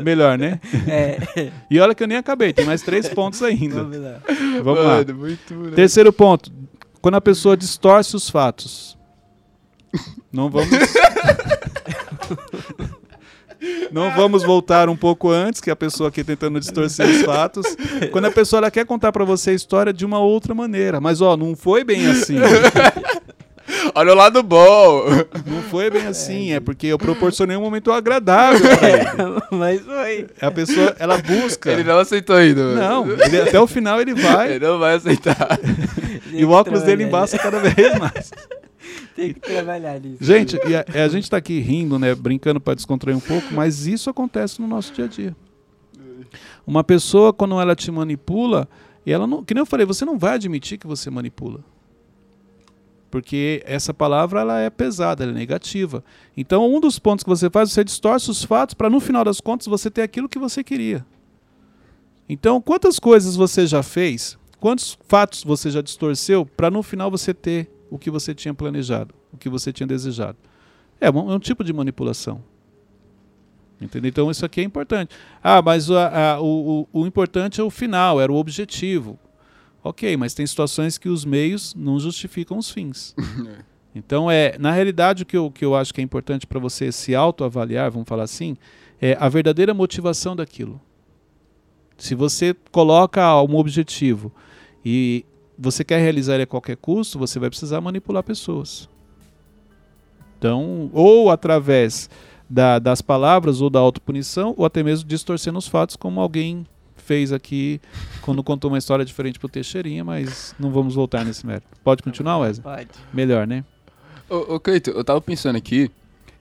Melhor, 0.03 0.37
né? 0.37 0.59
É, 0.89 1.51
E 1.71 1.79
olha 1.79 1.95
que 1.95 2.03
eu 2.03 2.09
nem 2.09 2.19
acabei, 2.19 2.53
tem 2.53 2.65
mais 2.67 2.83
três 2.83 3.09
pontos 3.09 3.41
ainda. 3.41 3.77
vamos 3.85 3.99
lá. 3.99 4.15
Vamos 4.65 4.85
lá. 4.85 4.97
Mano, 4.97 5.15
muito, 5.15 5.55
né? 5.55 5.71
Terceiro 5.77 6.13
ponto. 6.13 6.51
Quando 7.01 7.15
a 7.15 7.21
pessoa 7.21 7.57
distorce 7.57 8.17
os 8.17 8.29
fatos. 8.29 8.96
Não 10.33 10.51
vamos. 10.51 10.69
Não 13.91 14.15
vamos 14.15 14.43
voltar 14.43 14.89
um 14.89 14.97
pouco 14.97 15.31
antes, 15.31 15.61
que 15.61 15.71
a 15.71 15.77
pessoa 15.77 16.09
aqui 16.11 16.23
tentando 16.23 16.61
distorcer 16.61 17.07
os 17.09 17.23
fatos. 17.23 17.65
Quando 18.13 18.27
a 18.27 18.31
pessoa 18.31 18.59
ela 18.59 18.71
quer 18.71 18.85
contar 18.85 19.13
pra 19.13 19.25
você 19.25 19.51
a 19.51 19.55
história 19.55 19.93
de 19.93 20.05
uma 20.05 20.19
outra 20.19 20.55
maneira. 20.55 21.01
Mas, 21.01 21.21
ó, 21.23 21.37
não 21.37 21.57
foi 21.57 21.83
bem 21.83 22.07
assim. 22.07 22.37
Olha 23.95 24.13
o 24.13 24.15
lado 24.15 24.43
bom. 24.43 25.05
Não 25.47 25.63
foi 25.71 25.89
bem 25.91 26.07
assim. 26.07 26.53
É 26.53 26.61
porque 26.61 26.87
eu 26.89 26.99
proporcionei 26.99 27.57
um 27.57 27.63
momento 27.63 27.91
agradável 27.91 28.61
pra 28.61 28.91
ele. 28.91 29.07
Mas 29.51 29.81
foi. 29.81 30.27
A 30.41 30.51
pessoa, 30.51 30.95
ela 30.99 31.17
busca. 31.19 31.73
Ele 31.73 31.83
não 31.85 31.99
aceitou 31.99 32.37
ainda, 32.37 32.63
mano. 32.63 32.77
Não, 32.79 33.11
ele- 33.25 33.41
até 33.41 33.59
o 33.59 33.67
final 33.67 34.01
ele 34.01 34.15
vai. 34.15 34.53
Ele 34.57 34.67
não 34.67 34.79
vai 34.79 34.97
aceitar. 34.97 35.59
E 36.31 36.45
o 36.45 36.51
óculos 36.51 36.83
dele 36.83 37.05
embaça 37.05 37.39
cada 37.39 37.59
vez 37.59 37.99
mais. 37.99 38.31
Tem 39.17 39.33
que 39.33 39.41
trabalhar 39.41 39.99
nisso. 39.99 40.23
Gente, 40.23 40.59
a, 40.59 41.05
a 41.05 41.09
gente 41.09 41.31
tá 41.31 41.39
aqui 41.39 41.59
rindo, 41.59 41.99
né, 41.99 42.15
brincando 42.15 42.61
para 42.61 42.75
descontrair 42.75 43.17
um 43.17 43.21
pouco, 43.21 43.55
mas 43.55 43.87
isso 43.87 44.11
acontece 44.11 44.61
no 44.61 44.69
nosso 44.69 44.93
dia 44.93 45.07
a 45.07 45.09
dia. 45.09 45.35
Uma 46.67 46.85
pessoa 46.85 47.33
quando 47.33 47.59
ela 47.59 47.75
te 47.75 47.91
manipula, 47.91 48.69
e 49.07 49.13
ela 49.13 49.27
não, 49.27 49.43
que 49.43 49.55
nem 49.55 49.63
eu 49.63 49.67
falei, 49.67 49.87
você 49.87 50.05
não 50.05 50.19
vai 50.19 50.35
admitir 50.35 50.77
que 50.77 50.87
você 50.87 51.09
manipula. 51.09 51.65
Porque 53.11 53.63
essa 53.65 53.95
palavra 53.95 54.41
ela 54.41 54.61
é 54.61 54.69
pesada, 54.69 55.25
ela 55.25 55.33
é 55.33 55.35
negativa. 55.35 56.05
Então, 56.37 56.71
um 56.71 56.79
dos 56.79 56.99
pontos 56.99 57.23
que 57.23 57.31
você 57.31 57.49
faz, 57.49 57.73
você 57.73 57.83
distorce 57.83 58.31
os 58.31 58.45
fatos 58.45 58.75
para 58.75 58.91
no 58.91 59.01
final 59.01 59.25
das 59.25 59.41
contas 59.41 59.67
você 59.67 59.91
ter 59.91 60.03
aquilo 60.03 60.29
que 60.29 60.39
você 60.39 60.63
queria. 60.63 61.07
Então, 62.29 62.61
quantas 62.61 62.99
coisas 62.99 63.35
você 63.35 63.67
já 63.67 63.83
fez? 63.83 64.37
Quantos 64.61 64.99
fatos 65.09 65.45
você 65.45 65.71
já 65.71 65.81
distorceu 65.81 66.45
para 66.45 66.71
no 66.71 66.83
final 66.83 67.11
você 67.11 67.33
ter 67.33 67.71
o 67.91 67.99
que 67.99 68.11
você 68.11 68.35
tinha 68.35 68.53
planejado, 68.55 69.15
o 69.33 69.37
que 69.37 69.49
você 69.49 69.73
tinha 69.73 69.87
desejado? 69.87 70.37
É 71.01 71.11
um, 71.11 71.31
é 71.31 71.35
um 71.35 71.39
tipo 71.39 71.63
de 71.63 71.73
manipulação. 71.73 72.43
Entendeu? 73.81 74.09
Então 74.09 74.31
isso 74.31 74.45
aqui 74.45 74.61
é 74.61 74.65
importante. 74.65 75.15
Ah, 75.43 75.61
mas 75.61 75.91
o, 75.91 75.97
a- 75.97 76.41
o, 76.41 76.87
o, 76.93 77.01
o 77.03 77.07
importante 77.07 77.61
é 77.61 77.65
o 77.65 77.71
final, 77.71 78.21
era 78.21 78.33
o 78.33 78.37
objetivo. 78.37 79.19
Ok, 79.85 80.17
mas 80.17 80.35
tem 80.35 80.47
situações 80.47 80.99
que 80.99 81.09
os 81.09 81.25
meios 81.25 81.75
não 81.75 81.99
justificam 82.01 82.59
os 82.59 82.71
fins. 82.71 83.15
Então, 83.99 84.31
é, 84.31 84.59
na 84.59 84.73
realidade, 84.73 85.23
o 85.23 85.27
que 85.27 85.35
eu, 85.39 85.51
que 85.51 85.65
eu 85.65 85.75
acho 85.75 85.95
que 85.95 86.03
é 86.03 86.05
importante 86.05 86.47
para 86.47 86.61
você 86.61 86.93
se 86.93 87.15
autoavaliar, 87.15 87.91
vamos 87.91 88.07
falar 88.07 88.25
assim, 88.25 88.55
é 89.01 89.17
a 89.19 89.27
verdadeira 89.27 89.73
motivação 89.73 90.37
daquilo. 90.37 90.79
Se 91.97 92.15
você 92.15 92.55
coloca 92.71 93.43
um 93.43 93.57
objetivo 93.57 94.31
e 94.85 95.25
você 95.59 95.85
quer 95.85 95.99
realizar 96.01 96.35
ele 96.35 96.43
a 96.45 96.47
qualquer 96.47 96.77
custo, 96.77 97.19
você 97.19 97.39
vai 97.39 97.49
precisar 97.49 97.81
manipular 97.81 98.23
pessoas. 98.23 98.89
Então, 100.39 100.91
ou 100.93 101.31
através 101.31 102.11
da- 102.49 102.79
das 102.79 103.01
palavras 103.01 103.61
ou 103.61 103.71
da 103.71 103.79
autopunição, 103.79 104.55
ou 104.57 104.65
até 104.65 104.83
mesmo 104.83 105.09
distorcendo 105.09 105.59
os 105.59 105.67
fatos, 105.67 105.97
como 105.97 106.21
alguém 106.21 106.67
fez 106.97 107.33
aqui 107.33 107.81
quando 108.23 108.43
contou 108.43 108.71
uma 108.71 108.79
história 108.79 109.05
diferente 109.05 109.39
pro 109.39 109.49
Teixeirinha, 109.49 110.05
mas 110.05 110.55
não 110.59 110.71
vamos 110.71 110.95
voltar 110.95 111.25
nesse 111.25 111.47
mérito. 111.47 111.67
Pode 111.83 112.03
continuar, 112.03 112.39
Wesley? 112.39 112.63
Pode. 112.63 112.89
Melhor, 113.13 113.47
né? 113.47 113.65
Ô, 114.29 114.55
ô 114.55 114.61
Cleito, 114.61 114.91
eu 114.91 115.05
tava 115.05 115.21
pensando 115.21 115.57
aqui, 115.57 115.91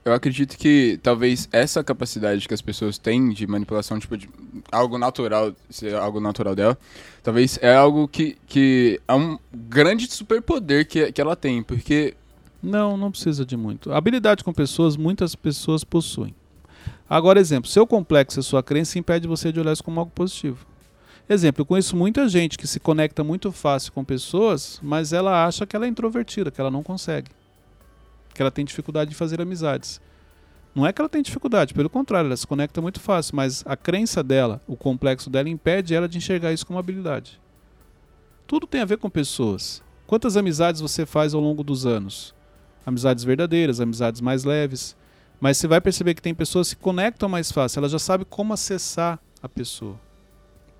eu 0.06 0.12
acredito 0.12 0.56
que 0.56 1.00
talvez 1.02 1.48
essa 1.50 1.82
capacidade 1.82 2.46
que 2.46 2.54
as 2.54 2.62
pessoas 2.62 2.96
têm 2.96 3.30
de 3.30 3.44
manipulação, 3.44 3.98
tipo, 3.98 4.16
de 4.16 4.28
algo 4.70 4.96
natural, 4.96 5.52
ser 5.68 5.96
algo 5.96 6.20
natural 6.20 6.54
dela, 6.54 6.78
talvez 7.24 7.58
é 7.60 7.74
algo 7.74 8.06
que, 8.06 8.38
que 8.46 9.00
é 9.08 9.12
um 9.12 9.36
grande 9.52 10.06
superpoder 10.08 10.86
que, 10.86 11.10
que 11.10 11.20
ela 11.20 11.34
tem, 11.34 11.60
porque 11.60 12.14
Não, 12.62 12.96
não 12.96 13.10
precisa 13.10 13.44
de 13.44 13.56
muito. 13.56 13.92
Habilidade 13.92 14.44
com 14.44 14.52
pessoas, 14.52 14.96
muitas 14.96 15.34
pessoas 15.34 15.82
possuem. 15.82 16.32
Agora, 17.10 17.40
exemplo, 17.40 17.68
seu 17.68 17.84
complexo 17.84 18.38
e 18.38 18.44
sua 18.44 18.62
crença 18.62 19.00
impede 19.00 19.26
você 19.26 19.50
de 19.50 19.58
olhar 19.58 19.72
isso 19.72 19.82
como 19.82 19.98
algo 19.98 20.12
positivo. 20.14 20.64
Exemplo, 21.28 21.62
eu 21.62 21.66
conheço 21.66 21.96
muita 21.96 22.28
gente 22.28 22.56
que 22.56 22.68
se 22.68 22.78
conecta 22.78 23.24
muito 23.24 23.50
fácil 23.50 23.92
com 23.92 24.04
pessoas, 24.04 24.78
mas 24.80 25.12
ela 25.12 25.44
acha 25.44 25.66
que 25.66 25.74
ela 25.74 25.84
é 25.84 25.88
introvertida, 25.88 26.52
que 26.52 26.60
ela 26.60 26.70
não 26.70 26.84
consegue. 26.84 27.28
Que 28.36 28.42
ela 28.42 28.50
tem 28.50 28.66
dificuldade 28.66 29.08
de 29.08 29.16
fazer 29.16 29.40
amizades. 29.40 29.98
Não 30.74 30.86
é 30.86 30.92
que 30.92 31.00
ela 31.00 31.08
tem 31.08 31.22
dificuldade, 31.22 31.72
pelo 31.72 31.88
contrário, 31.88 32.28
ela 32.28 32.36
se 32.36 32.46
conecta 32.46 32.82
muito 32.82 33.00
fácil, 33.00 33.34
mas 33.34 33.64
a 33.66 33.74
crença 33.74 34.22
dela, 34.22 34.60
o 34.66 34.76
complexo 34.76 35.30
dela, 35.30 35.48
impede 35.48 35.94
ela 35.94 36.06
de 36.06 36.18
enxergar 36.18 36.52
isso 36.52 36.66
como 36.66 36.78
habilidade. 36.78 37.40
Tudo 38.46 38.66
tem 38.66 38.82
a 38.82 38.84
ver 38.84 38.98
com 38.98 39.08
pessoas. 39.08 39.82
Quantas 40.06 40.36
amizades 40.36 40.82
você 40.82 41.06
faz 41.06 41.32
ao 41.32 41.40
longo 41.40 41.64
dos 41.64 41.86
anos? 41.86 42.34
Amizades 42.84 43.24
verdadeiras, 43.24 43.80
amizades 43.80 44.20
mais 44.20 44.44
leves. 44.44 44.94
Mas 45.40 45.56
você 45.56 45.66
vai 45.66 45.80
perceber 45.80 46.12
que 46.12 46.20
tem 46.20 46.34
pessoas 46.34 46.68
que 46.68 46.76
se 46.76 46.76
conectam 46.76 47.26
mais 47.26 47.50
fácil, 47.50 47.78
ela 47.78 47.88
já 47.88 47.98
sabe 47.98 48.26
como 48.26 48.52
acessar 48.52 49.18
a 49.42 49.48
pessoa. 49.48 49.98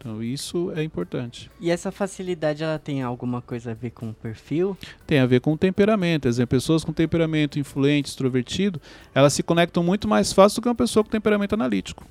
Então 0.06 0.22
isso 0.22 0.70
é 0.76 0.84
importante. 0.84 1.50
E 1.58 1.68
essa 1.68 1.90
facilidade, 1.90 2.62
ela 2.62 2.78
tem 2.78 3.02
alguma 3.02 3.42
coisa 3.42 3.72
a 3.72 3.74
ver 3.74 3.90
com 3.90 4.10
o 4.10 4.14
perfil? 4.14 4.78
Tem 5.04 5.18
a 5.18 5.26
ver 5.26 5.40
com 5.40 5.52
o 5.52 5.58
temperamento. 5.58 6.28
Exemplo, 6.28 6.56
pessoas 6.56 6.84
com 6.84 6.92
temperamento 6.92 7.58
influente, 7.58 8.06
extrovertido, 8.06 8.80
elas 9.12 9.32
se 9.32 9.42
conectam 9.42 9.82
muito 9.82 10.06
mais 10.06 10.32
fácil 10.32 10.60
do 10.60 10.62
que 10.62 10.68
uma 10.68 10.76
pessoa 10.76 11.02
com 11.02 11.10
temperamento 11.10 11.54
analítico. 11.54 12.06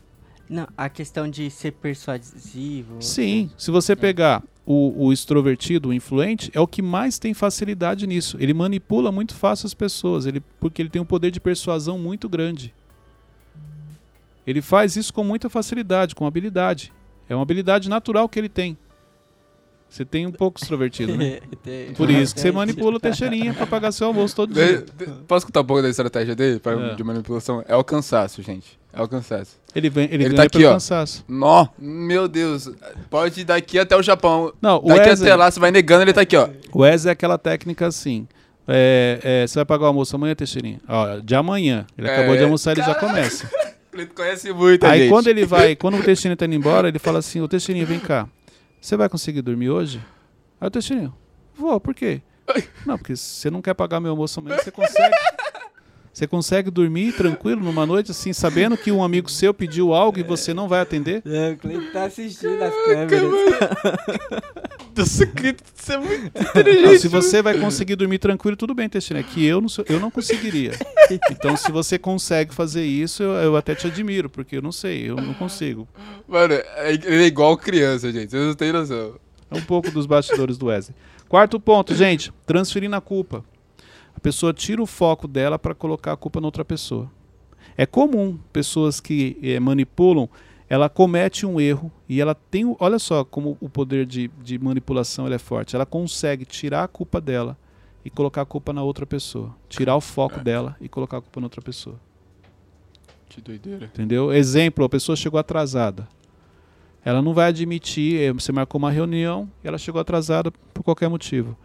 Não, 0.49 0.67
a 0.77 0.89
questão 0.89 1.29
de 1.29 1.49
ser 1.49 1.71
persuasivo. 1.71 3.01
Sim, 3.01 3.49
se 3.57 3.71
você 3.71 3.95
pegar 3.95 4.43
o, 4.65 5.05
o 5.05 5.13
extrovertido, 5.13 5.87
o 5.87 5.93
influente, 5.93 6.51
é 6.53 6.59
o 6.59 6.67
que 6.67 6.81
mais 6.81 7.17
tem 7.17 7.33
facilidade 7.33 8.05
nisso. 8.05 8.35
Ele 8.41 8.53
manipula 8.53 9.09
muito 9.09 9.33
fácil 9.33 9.67
as 9.67 9.73
pessoas, 9.73 10.25
ele, 10.25 10.41
porque 10.59 10.81
ele 10.81 10.89
tem 10.89 11.01
um 11.01 11.05
poder 11.05 11.31
de 11.31 11.39
persuasão 11.39 11.97
muito 11.97 12.27
grande. 12.27 12.73
Ele 14.45 14.61
faz 14.61 14.97
isso 14.97 15.13
com 15.13 15.23
muita 15.23 15.49
facilidade, 15.49 16.13
com 16.13 16.27
habilidade. 16.27 16.91
É 17.29 17.35
uma 17.35 17.41
habilidade 17.43 17.89
natural 17.89 18.27
que 18.29 18.39
ele 18.39 18.49
tem. 18.49 18.77
Você 19.87 20.03
tem 20.03 20.25
um 20.27 20.31
pouco 20.31 20.59
extrovertido, 20.59 21.15
né? 21.15 21.39
Por 21.95 22.09
isso 22.09 22.33
que 22.35 22.41
você 22.41 22.51
manipula 22.51 22.97
o 22.97 22.99
Teixeirinha 22.99 23.53
pra 23.53 23.65
pagar 23.67 23.91
seu 23.91 24.07
almoço 24.07 24.35
todo 24.35 24.53
De- 24.53 24.65
dia. 24.65 24.85
de- 24.97 25.05
posso 25.27 25.45
contar 25.45 25.61
um 25.61 25.65
pouco 25.65 25.81
da 25.81 25.89
estratégia 25.89 26.35
dele 26.35 26.59
pra- 26.59 26.73
É. 26.73 26.95
de 26.95 27.03
manipulação? 27.03 27.63
É 27.67 27.75
o 27.75 27.83
cansaço, 27.83 28.41
gente. 28.41 28.77
É 28.91 29.01
o 29.01 29.07
cansaço. 29.07 29.57
Ele, 29.75 29.89
vem, 29.89 30.05
ele, 30.05 30.15
Ele 30.15 30.23
ganha 30.25 30.35
tá 30.37 30.43
aqui, 30.43 30.57
pelo 30.57 30.69
ó. 30.69 30.73
cansaço. 30.73 31.23
Nó, 31.27 31.67
meu 31.77 32.27
Deus. 32.27 32.69
Pode 33.09 33.41
ir 33.41 33.43
daqui 33.43 33.77
até 33.77 33.95
o 33.95 34.01
Japão. 34.01 34.53
Não, 34.61 34.77
o 34.83 34.87
Daqui 34.87 35.09
até 35.09 35.35
lá, 35.35 35.51
você 35.51 35.59
vai 35.59 35.69
negando, 35.71 36.03
ele 36.03 36.13
tá 36.13 36.21
aqui, 36.21 36.35
ó. 36.35 36.49
o 36.73 36.79
Wesley 36.79 37.09
é 37.09 37.13
aquela 37.13 37.37
técnica 37.37 37.85
assim. 37.87 38.27
é, 38.67 39.19
é, 39.43 39.47
você 39.47 39.55
vai 39.59 39.65
pagar 39.65 39.83
o 39.83 39.87
almoço 39.87 40.15
amanhã, 40.15 40.33
Teixeirinha? 40.33 40.79
Ó, 40.89 41.19
de 41.19 41.35
amanhã. 41.35 41.85
Ele 41.97 42.07
É, 42.07 42.13
acabou 42.17 42.35
de 42.35 42.43
almoçar, 42.43 42.71
ele 42.71 42.81
já 42.81 42.95
começa. 42.95 43.47
Ele 43.95 44.07
conhece 44.07 44.51
muito, 44.51 44.85
Aí 44.85 44.99
gente. 45.03 45.09
quando 45.09 45.27
ele 45.27 45.45
vai, 45.45 45.73
quando 45.75 45.97
o 45.97 46.03
Teixeirinha 46.03 46.35
tá 46.35 46.45
indo 46.45 46.55
embora, 46.55 46.89
ele 46.89 46.99
fala 46.99 47.19
assim, 47.19 47.39
ô 47.39 47.47
Teixeirinha, 47.47 47.85
vem 47.85 47.99
cá. 47.99 48.27
Você 48.81 48.97
vai 48.97 49.07
conseguir 49.07 49.41
dormir 49.41 49.69
hoje? 49.69 50.01
Aí 50.59 50.67
o 50.67 50.71
Teixeirinha, 50.71 51.13
vou, 51.55 51.79
por 51.79 51.95
quê? 51.95 52.21
Não, 52.85 52.97
porque 52.97 53.15
você 53.15 53.49
não 53.49 53.61
quer 53.61 53.73
pagar 53.73 53.99
meu 54.01 54.11
almoço 54.11 54.39
amanhã, 54.39 54.57
você 54.57 54.69
consegue. 54.69 55.15
Você 56.15 56.25
consegue 56.25 56.71
dormir 56.71 57.11
tranquilo 57.11 57.61
numa 57.61 57.85
noite, 57.85 58.11
assim, 58.11 58.31
sabendo 58.31 58.77
que 58.77 58.89
um 58.89 59.03
amigo 59.03 59.29
seu 59.29 59.53
pediu 59.53 59.93
algo 59.93 60.17
e 60.17 60.23
você 60.23 60.53
não 60.53 60.65
vai 60.65 60.79
atender? 60.79 61.21
É, 61.25 61.51
o 61.51 61.57
Cleiton 61.57 61.91
tá 61.91 62.05
assistindo 62.05 62.63
as 62.63 62.73
câmeras. 62.85 63.21
Nossa, 64.95 65.25
que 65.27 65.53
você 65.75 65.93
é 65.93 65.97
muito 65.97 66.31
Não, 66.33 66.41
inteligente. 66.61 66.99
se 66.99 67.07
você 67.09 67.41
vai 67.41 67.59
conseguir 67.59 67.97
dormir 67.97 68.17
tranquilo, 68.19 68.55
tudo 68.55 68.73
bem, 68.73 68.87
Teixeira. 68.87 69.21
Que 69.21 69.45
eu 69.45 69.59
não, 69.59 69.67
sou- 69.67 69.83
eu 69.89 69.99
não 69.99 70.09
conseguiria. 70.09 70.71
Então, 71.29 71.57
se 71.57 71.69
você 71.69 71.99
consegue 71.99 72.55
fazer 72.55 72.85
isso, 72.85 73.21
eu, 73.21 73.31
eu 73.31 73.57
até 73.57 73.75
te 73.75 73.87
admiro, 73.87 74.29
porque 74.29 74.55
eu 74.55 74.61
não 74.61 74.71
sei, 74.71 75.09
eu 75.09 75.17
não 75.17 75.33
consigo. 75.33 75.85
Mano, 76.25 76.53
é- 76.53 76.93
ele 76.93 77.23
é 77.23 77.27
igual 77.27 77.57
criança, 77.57 78.09
gente. 78.09 78.31
Vocês 78.31 78.41
não 78.47 78.53
têm 78.55 78.71
noção. 78.71 79.15
É 79.51 79.55
um 79.57 79.61
pouco 79.61 79.91
dos 79.91 80.05
bastidores 80.05 80.57
do 80.57 80.67
Wesley. 80.67 80.95
Quarto 81.27 81.59
ponto, 81.59 81.93
gente, 81.93 82.31
transferindo 82.45 82.95
a 82.95 83.01
culpa. 83.01 83.43
A 84.15 84.19
pessoa 84.19 84.53
tira 84.53 84.81
o 84.81 84.85
foco 84.85 85.27
dela 85.27 85.59
para 85.59 85.75
colocar 85.75 86.13
a 86.13 86.17
culpa 86.17 86.39
na 86.39 86.47
outra 86.47 86.63
pessoa. 86.65 87.11
É 87.77 87.85
comum 87.85 88.39
pessoas 88.53 88.99
que 88.99 89.37
eh, 89.43 89.59
manipulam, 89.59 90.29
ela 90.69 90.89
comete 90.89 91.45
um 91.45 91.59
erro 91.59 91.91
e 92.07 92.19
ela 92.19 92.33
tem, 92.33 92.75
olha 92.79 92.97
só 92.97 93.23
como 93.23 93.57
o 93.59 93.69
poder 93.69 94.05
de, 94.05 94.29
de 94.41 94.57
manipulação 94.57 95.27
é 95.27 95.37
forte. 95.37 95.75
Ela 95.75 95.85
consegue 95.85 96.45
tirar 96.45 96.83
a 96.83 96.87
culpa 96.87 97.21
dela 97.21 97.57
e 98.03 98.09
colocar 98.09 98.41
a 98.41 98.45
culpa 98.45 98.71
na 98.71 98.81
outra 98.81 99.05
pessoa. 99.05 99.55
Tirar 99.67 99.95
o 99.95 100.01
foco 100.01 100.39
dela 100.39 100.75
e 100.79 100.87
colocar 100.87 101.17
a 101.17 101.21
culpa 101.21 101.39
na 101.39 101.45
outra 101.47 101.61
pessoa. 101.61 101.99
Que 103.27 103.41
doideira. 103.41 103.85
Entendeu? 103.85 104.31
Exemplo, 104.31 104.85
a 104.85 104.89
pessoa 104.89 105.15
chegou 105.15 105.39
atrasada. 105.39 106.07
Ela 107.03 107.21
não 107.21 107.33
vai 107.33 107.49
admitir, 107.49 108.19
eh, 108.19 108.33
você 108.33 108.51
marcou 108.51 108.79
uma 108.79 108.89
reunião 108.89 109.49
e 109.63 109.67
ela 109.67 109.77
chegou 109.77 110.01
atrasada 110.01 110.51
por 110.73 110.83
qualquer 110.83 111.09
motivo. 111.09 111.55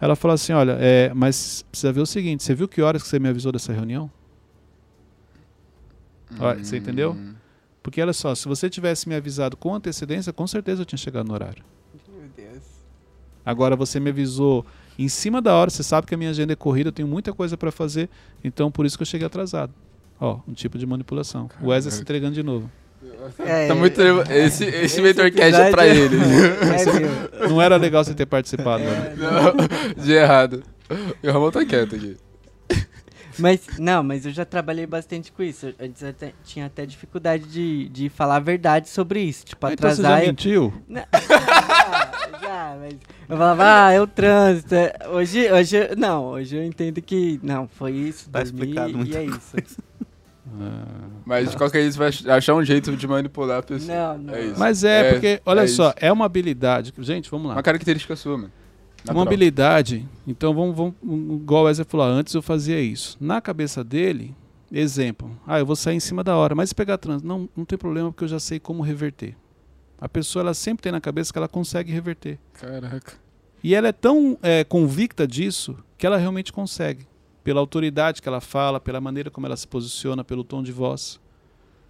Ela 0.00 0.14
fala 0.14 0.34
assim, 0.34 0.52
olha, 0.52 0.76
é, 0.80 1.12
mas 1.14 1.62
precisa 1.62 1.92
ver 1.92 2.00
o 2.00 2.06
seguinte, 2.06 2.42
você 2.42 2.54
viu 2.54 2.68
que 2.68 2.80
horas 2.80 3.02
que 3.02 3.08
você 3.08 3.18
me 3.18 3.28
avisou 3.28 3.50
dessa 3.50 3.72
reunião? 3.72 4.10
Olha, 6.38 6.62
você 6.62 6.76
entendeu? 6.76 7.12
Hum. 7.12 7.34
Porque 7.82 8.00
olha 8.00 8.12
só, 8.12 8.34
se 8.34 8.46
você 8.46 8.68
tivesse 8.68 9.08
me 9.08 9.14
avisado 9.14 9.56
com 9.56 9.74
antecedência, 9.74 10.32
com 10.32 10.46
certeza 10.46 10.82
eu 10.82 10.86
tinha 10.86 10.98
chegado 10.98 11.26
no 11.26 11.34
horário. 11.34 11.64
Meu 12.08 12.28
Deus. 12.36 12.62
Agora 13.44 13.74
você 13.74 13.98
me 13.98 14.10
avisou 14.10 14.64
em 14.98 15.08
cima 15.08 15.40
da 15.40 15.54
hora, 15.54 15.70
você 15.70 15.82
sabe 15.82 16.06
que 16.06 16.14
a 16.14 16.18
minha 16.18 16.30
agenda 16.30 16.52
é 16.52 16.56
corrida, 16.56 16.88
eu 16.88 16.92
tenho 16.92 17.08
muita 17.08 17.32
coisa 17.32 17.56
para 17.56 17.72
fazer, 17.72 18.10
então 18.44 18.70
por 18.70 18.84
isso 18.84 18.96
que 18.96 19.02
eu 19.02 19.06
cheguei 19.06 19.26
atrasado. 19.26 19.72
Ó, 20.20 20.40
um 20.46 20.52
tipo 20.52 20.76
de 20.76 20.84
manipulação. 20.84 21.48
O 21.62 21.68
Wesley 21.68 21.92
se 21.92 22.02
entregando 22.02 22.34
de 22.34 22.42
novo. 22.42 22.70
É, 23.40 23.68
Tá 23.68 23.74
muito. 23.74 24.00
Esse, 24.30 24.64
esse, 24.64 24.64
esse 24.64 25.00
mentorcast 25.02 25.60
é 25.60 25.70
pra 25.70 25.86
ele. 25.86 26.16
É. 27.42 27.48
Não 27.48 27.60
era 27.60 27.76
legal 27.76 28.04
você 28.04 28.14
ter 28.14 28.26
participado, 28.26 28.82
né? 28.84 29.14
Não, 29.18 30.02
de 30.04 30.12
errado. 30.12 30.62
E 31.22 31.28
o 31.28 31.32
Ramon 31.32 31.50
tá 31.50 31.64
quieto 31.64 31.94
aqui. 31.96 32.16
Mas, 33.40 33.60
não, 33.78 34.02
mas 34.02 34.26
eu 34.26 34.32
já 34.32 34.44
trabalhei 34.44 34.84
bastante 34.84 35.30
com 35.30 35.44
isso. 35.44 35.72
Antes 35.80 36.02
eu 36.02 36.08
até- 36.08 36.32
tinha 36.42 36.66
até 36.66 36.84
dificuldade 36.84 37.44
de, 37.44 37.88
de 37.88 38.08
falar 38.08 38.34
a 38.36 38.40
verdade 38.40 38.88
sobre 38.88 39.20
isso. 39.20 39.44
Tipo, 39.46 39.68
Então 39.68 39.88
você 39.90 40.02
já 40.02 40.08
atrasar. 40.08 40.22
eu- 40.22 40.26
mentiu? 40.26 40.74
Não, 40.88 41.02
já, 41.12 42.40
já, 42.42 42.76
mas 42.80 42.94
eu 43.28 43.36
falava, 43.36 43.62
ah, 43.86 43.92
é 43.92 44.00
o 44.00 44.08
trânsito. 44.08 44.74
é- 44.74 44.92
Hoje, 45.12 45.52
hoje, 45.52 45.76
eu- 45.76 45.96
não, 45.96 46.24
hoje 46.30 46.56
eu 46.56 46.64
entendo 46.64 47.00
que, 47.00 47.38
não, 47.40 47.68
foi 47.68 47.92
isso, 47.92 48.28
Tá 48.28 48.42
dormi, 48.42 48.58
explicado 48.60 48.90
e 48.90 48.94
muita 48.96 49.18
é 49.18 49.24
isso. 49.26 49.56
Mas 51.24 51.50
de 51.50 51.56
qualquer 51.56 51.80
jeito, 51.82 51.92
você 51.94 52.22
vai 52.24 52.36
achar 52.38 52.54
um 52.54 52.64
jeito 52.64 52.96
de 52.96 53.06
manipular 53.06 53.58
a 53.58 53.62
pessoa. 53.62 54.16
Não, 54.16 54.18
não. 54.18 54.34
É 54.34 54.44
isso. 54.46 54.58
Mas 54.58 54.84
é, 54.84 55.00
É, 55.08 55.12
porque, 55.12 55.42
olha 55.44 55.60
é 55.60 55.66
só, 55.66 55.90
isso. 55.90 55.98
é 56.00 56.12
uma 56.12 56.24
habilidade. 56.24 56.92
Gente, 56.98 57.30
vamos 57.30 57.48
lá. 57.48 57.54
Uma 57.54 57.62
característica 57.62 58.16
sua, 58.16 58.36
mano. 58.38 58.52
Uma 59.04 59.14
Natural. 59.14 59.26
habilidade. 59.26 60.08
Então, 60.26 60.52
vamos, 60.54 60.76
vamos, 60.76 60.94
um, 61.02 61.36
igual 61.36 61.62
o 61.62 61.66
Wesley 61.66 61.86
falou, 61.88 62.06
antes 62.06 62.34
eu 62.34 62.42
fazia 62.42 62.80
isso. 62.80 63.16
Na 63.20 63.40
cabeça 63.40 63.84
dele, 63.84 64.34
exemplo, 64.72 65.30
ah, 65.46 65.58
eu 65.58 65.66
vou 65.66 65.76
sair 65.76 65.96
em 65.96 66.00
cima 66.00 66.24
da 66.24 66.36
hora, 66.36 66.54
mas 66.54 66.70
se 66.70 66.74
pegar 66.74 66.98
trânsito, 66.98 67.26
não, 67.26 67.48
não 67.56 67.64
tem 67.64 67.78
problema, 67.78 68.10
porque 68.10 68.24
eu 68.24 68.28
já 68.28 68.40
sei 68.40 68.58
como 68.58 68.82
reverter. 68.82 69.36
A 70.00 70.08
pessoa, 70.08 70.42
ela 70.42 70.54
sempre 70.54 70.82
tem 70.82 70.92
na 70.92 71.00
cabeça 71.00 71.32
que 71.32 71.38
ela 71.38 71.48
consegue 71.48 71.92
reverter. 71.92 72.38
Caraca. 72.54 73.14
E 73.62 73.74
ela 73.74 73.88
é 73.88 73.92
tão 73.92 74.38
é, 74.42 74.62
convicta 74.64 75.26
disso 75.26 75.76
que 75.96 76.06
ela 76.06 76.16
realmente 76.16 76.52
consegue. 76.52 77.06
Pela 77.48 77.60
autoridade 77.60 78.20
que 78.20 78.28
ela 78.28 78.42
fala, 78.42 78.78
pela 78.78 79.00
maneira 79.00 79.30
como 79.30 79.46
ela 79.46 79.56
se 79.56 79.66
posiciona, 79.66 80.22
pelo 80.22 80.44
tom 80.44 80.62
de 80.62 80.70
voz. 80.70 81.18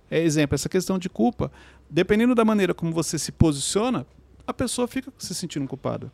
É 0.08 0.22
exemplo, 0.22 0.54
essa 0.54 0.68
questão 0.68 1.00
de 1.00 1.08
culpa. 1.08 1.50
Dependendo 1.90 2.32
da 2.32 2.44
maneira 2.44 2.72
como 2.72 2.92
você 2.92 3.18
se 3.18 3.32
posiciona, 3.32 4.06
a 4.46 4.54
pessoa 4.54 4.86
fica 4.86 5.12
se 5.18 5.34
sentindo 5.34 5.66
culpada. 5.66 6.12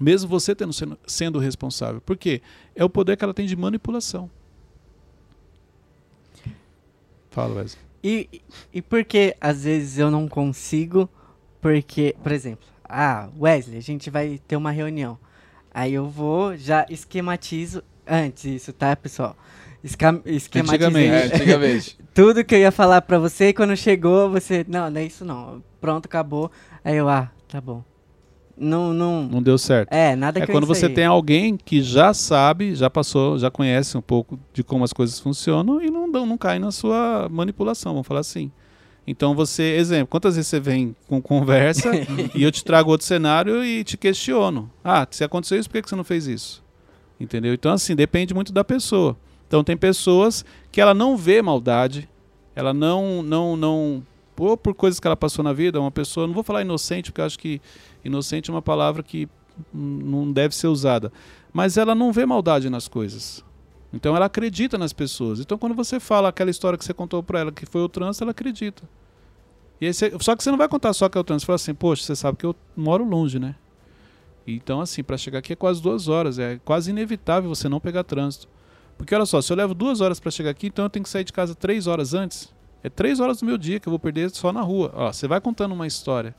Mesmo 0.00 0.26
você 0.30 0.54
tendo, 0.54 0.72
sendo, 0.72 0.98
sendo 1.06 1.38
responsável. 1.38 2.00
Por 2.00 2.16
quê? 2.16 2.40
É 2.74 2.82
o 2.82 2.88
poder 2.88 3.18
que 3.18 3.24
ela 3.24 3.34
tem 3.34 3.44
de 3.44 3.54
manipulação. 3.54 4.30
Fala, 7.28 7.56
Wesley. 7.56 7.84
E, 8.02 8.40
e 8.72 8.80
por 8.80 9.04
que 9.04 9.36
às 9.38 9.64
vezes 9.64 9.98
eu 9.98 10.10
não 10.10 10.26
consigo? 10.26 11.10
Porque, 11.60 12.16
por 12.22 12.32
exemplo, 12.32 12.66
ah, 12.82 13.28
Wesley, 13.38 13.76
a 13.76 13.82
gente 13.82 14.08
vai 14.08 14.40
ter 14.48 14.56
uma 14.56 14.70
reunião. 14.70 15.18
Aí 15.70 15.92
eu 15.92 16.08
vou, 16.08 16.56
já 16.56 16.86
esquematizo 16.88 17.82
antes 18.06 18.44
isso, 18.44 18.72
tá, 18.72 18.94
pessoal? 18.96 19.36
Esca 19.82 20.20
esquematizei 20.24 20.86
Antigamente. 20.86 21.32
É, 21.32 21.36
antigamente. 21.36 21.98
tudo 22.14 22.44
que 22.44 22.54
eu 22.54 22.58
ia 22.58 22.72
falar 22.72 23.02
pra 23.02 23.18
você 23.18 23.48
e 23.48 23.52
quando 23.52 23.76
chegou, 23.76 24.30
você, 24.30 24.64
não, 24.68 24.90
não 24.90 25.00
é 25.00 25.04
isso 25.04 25.24
não. 25.24 25.62
Pronto, 25.80 26.06
acabou. 26.06 26.50
Aí 26.84 26.96
eu, 26.96 27.08
ah, 27.08 27.30
tá 27.48 27.60
bom. 27.60 27.84
Não, 28.56 28.92
não. 28.94 29.24
Não 29.24 29.42
deu 29.42 29.58
certo. 29.58 29.92
É, 29.92 30.16
nada 30.16 30.38
É 30.38 30.44
que 30.44 30.50
eu 30.50 30.54
quando 30.54 30.66
você 30.66 30.88
tem 30.88 31.04
alguém 31.04 31.56
que 31.56 31.82
já 31.82 32.14
sabe, 32.14 32.74
já 32.74 32.88
passou, 32.88 33.38
já 33.38 33.50
conhece 33.50 33.98
um 33.98 34.00
pouco 34.00 34.38
de 34.52 34.64
como 34.64 34.82
as 34.82 34.92
coisas 34.92 35.20
funcionam 35.20 35.82
e 35.82 35.90
não, 35.90 36.06
não 36.06 36.38
cai 36.38 36.58
na 36.58 36.72
sua 36.72 37.28
manipulação, 37.30 37.92
vamos 37.92 38.06
falar 38.06 38.20
assim. 38.20 38.50
Então 39.06 39.34
você, 39.34 39.76
exemplo, 39.76 40.08
quantas 40.08 40.34
vezes 40.34 40.48
você 40.48 40.58
vem 40.58 40.96
com 41.06 41.20
conversa 41.20 41.90
e 42.34 42.42
eu 42.42 42.50
te 42.50 42.64
trago 42.64 42.90
outro 42.90 43.06
cenário 43.06 43.62
e 43.62 43.84
te 43.84 43.96
questiono. 43.96 44.70
Ah, 44.82 45.06
se 45.10 45.22
aconteceu 45.22 45.58
isso, 45.60 45.70
por 45.70 45.80
que 45.80 45.88
você 45.88 45.94
não 45.94 46.02
fez 46.02 46.26
isso? 46.26 46.65
Entendeu? 47.18 47.54
Então 47.54 47.72
assim, 47.72 47.94
depende 47.94 48.34
muito 48.34 48.52
da 48.52 48.64
pessoa. 48.64 49.16
Então 49.46 49.62
tem 49.64 49.76
pessoas 49.76 50.44
que 50.70 50.80
ela 50.80 50.92
não 50.92 51.16
vê 51.16 51.40
maldade, 51.40 52.08
ela 52.54 52.74
não, 52.74 53.22
não, 53.22 53.56
não, 53.56 54.06
ou 54.38 54.56
por 54.56 54.74
coisas 54.74 54.98
que 55.00 55.06
ela 55.06 55.16
passou 55.16 55.42
na 55.44 55.52
vida, 55.52 55.80
uma 55.80 55.90
pessoa, 55.90 56.26
não 56.26 56.34
vou 56.34 56.42
falar 56.42 56.62
inocente, 56.62 57.10
porque 57.10 57.22
acho 57.22 57.38
que 57.38 57.60
inocente 58.04 58.50
é 58.50 58.52
uma 58.52 58.62
palavra 58.62 59.02
que 59.02 59.28
não 59.72 60.30
deve 60.30 60.54
ser 60.54 60.66
usada, 60.66 61.10
mas 61.52 61.76
ela 61.76 61.94
não 61.94 62.12
vê 62.12 62.26
maldade 62.26 62.68
nas 62.68 62.88
coisas. 62.88 63.44
Então 63.92 64.14
ela 64.14 64.26
acredita 64.26 64.76
nas 64.76 64.92
pessoas. 64.92 65.40
Então 65.40 65.56
quando 65.56 65.74
você 65.74 65.98
fala 65.98 66.28
aquela 66.28 66.50
história 66.50 66.76
que 66.76 66.84
você 66.84 66.92
contou 66.92 67.22
para 67.22 67.40
ela 67.40 67.52
que 67.52 67.64
foi 67.64 67.80
o 67.82 67.88
trânsito, 67.88 68.24
ela 68.24 68.32
acredita. 68.32 68.82
E 69.80 69.92
você- 69.92 70.12
só 70.20 70.34
que 70.34 70.42
você 70.42 70.50
não 70.50 70.58
vai 70.58 70.68
contar 70.68 70.92
só 70.92 71.08
que 71.08 71.16
é 71.16 71.20
o 71.20 71.24
trânsito. 71.24 71.44
Você 71.44 71.46
fala 71.46 71.56
assim, 71.56 71.74
poxa, 71.74 72.02
você 72.02 72.16
sabe 72.16 72.36
que 72.36 72.44
eu 72.44 72.54
moro 72.76 73.04
longe, 73.04 73.38
né? 73.38 73.54
Então 74.46 74.80
assim, 74.80 75.02
para 75.02 75.16
chegar 75.16 75.38
aqui 75.40 75.52
é 75.52 75.56
quase 75.56 75.82
duas 75.82 76.08
horas. 76.08 76.38
É 76.38 76.58
quase 76.64 76.90
inevitável 76.90 77.48
você 77.48 77.68
não 77.68 77.80
pegar 77.80 78.04
trânsito. 78.04 78.48
Porque 78.96 79.14
olha 79.14 79.26
só, 79.26 79.40
se 79.42 79.52
eu 79.52 79.56
levo 79.56 79.74
duas 79.74 80.00
horas 80.00 80.18
para 80.20 80.30
chegar 80.30 80.50
aqui, 80.50 80.68
então 80.68 80.84
eu 80.84 80.90
tenho 80.90 81.02
que 81.02 81.08
sair 81.08 81.24
de 81.24 81.32
casa 81.32 81.54
três 81.54 81.86
horas 81.86 82.14
antes. 82.14 82.54
É 82.82 82.88
três 82.88 83.20
horas 83.20 83.40
do 83.40 83.46
meu 83.46 83.58
dia 83.58 83.80
que 83.80 83.88
eu 83.88 83.90
vou 83.90 83.98
perder 83.98 84.30
só 84.30 84.52
na 84.52 84.62
rua. 84.62 84.90
Ó, 84.94 85.12
você 85.12 85.26
vai 85.28 85.40
contando 85.40 85.72
uma 85.72 85.86
história 85.86 86.34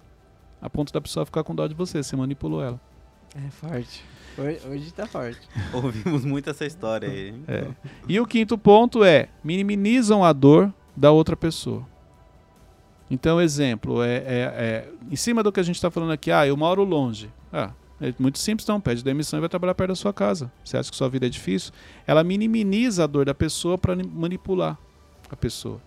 a 0.62 0.70
ponto 0.70 0.91
da 0.93 1.00
pessoa 1.02 1.26
ficar 1.26 1.43
com 1.43 1.54
dó 1.54 1.67
de 1.67 1.76
você. 1.76 2.02
Você 2.02 2.15
manipulou 2.15 2.63
ela. 2.63 2.80
É 3.36 3.50
forte. 3.52 4.04
Hoje, 4.38 4.60
hoje 4.67 4.91
tá 4.93 5.06
forte. 5.06 5.41
Ouvimos 5.74 6.24
muito 6.26 6.50
essa 6.50 6.65
história 6.65 7.10
aí. 7.10 7.30
hein? 7.30 7.43
É. 7.48 7.67
E 8.08 8.20
o 8.20 8.26
quinto 8.26 8.58
ponto 8.58 9.04
é 9.04 9.30
minimizam 9.43 10.24
a 10.24 10.32
dor 10.32 10.74
da 10.96 11.12
outra 11.12 11.36
pessoa. 11.36 11.86
Então, 13.10 13.39
exemplo, 13.39 14.02
é, 14.04 14.15
é- 14.17 14.22
é, 14.26 14.89
em 15.10 15.15
cima 15.15 15.41
do 15.43 15.52
que 15.52 15.60
a 15.60 15.63
gente 15.63 15.76
está 15.76 15.89
falando 15.89 16.12
aqui, 16.12 16.32
ah, 16.32 16.46
eu 16.46 16.58
moro 16.58 16.84
longe. 16.84 17.32
Ah, 17.54 17.72
é 17.99 18.13
muito 18.19 18.38
simples, 18.38 18.63
então, 18.63 18.79
pede 18.79 19.03
demissão 19.03 19.39
e 19.39 19.41
vai 19.41 19.49
trabalhar 19.49 19.73
perto 19.73 19.89
da 19.89 19.95
sua 19.95 20.13
casa. 20.13 20.51
Você 20.63 20.77
acha 20.77 20.89
que 20.89 20.95
sua 20.95 21.10
vida 21.10 21.25
é 21.25 21.29
difícil? 21.29 21.73
Ela 22.05 22.23
minimiza 22.23 23.03
a 23.03 23.07
dor 23.07 23.25
da 23.25 23.33
pessoa 23.33 23.77
para 23.77 23.95
manipular 23.95 24.77
a 25.29 25.36
pessoa. 25.36 25.81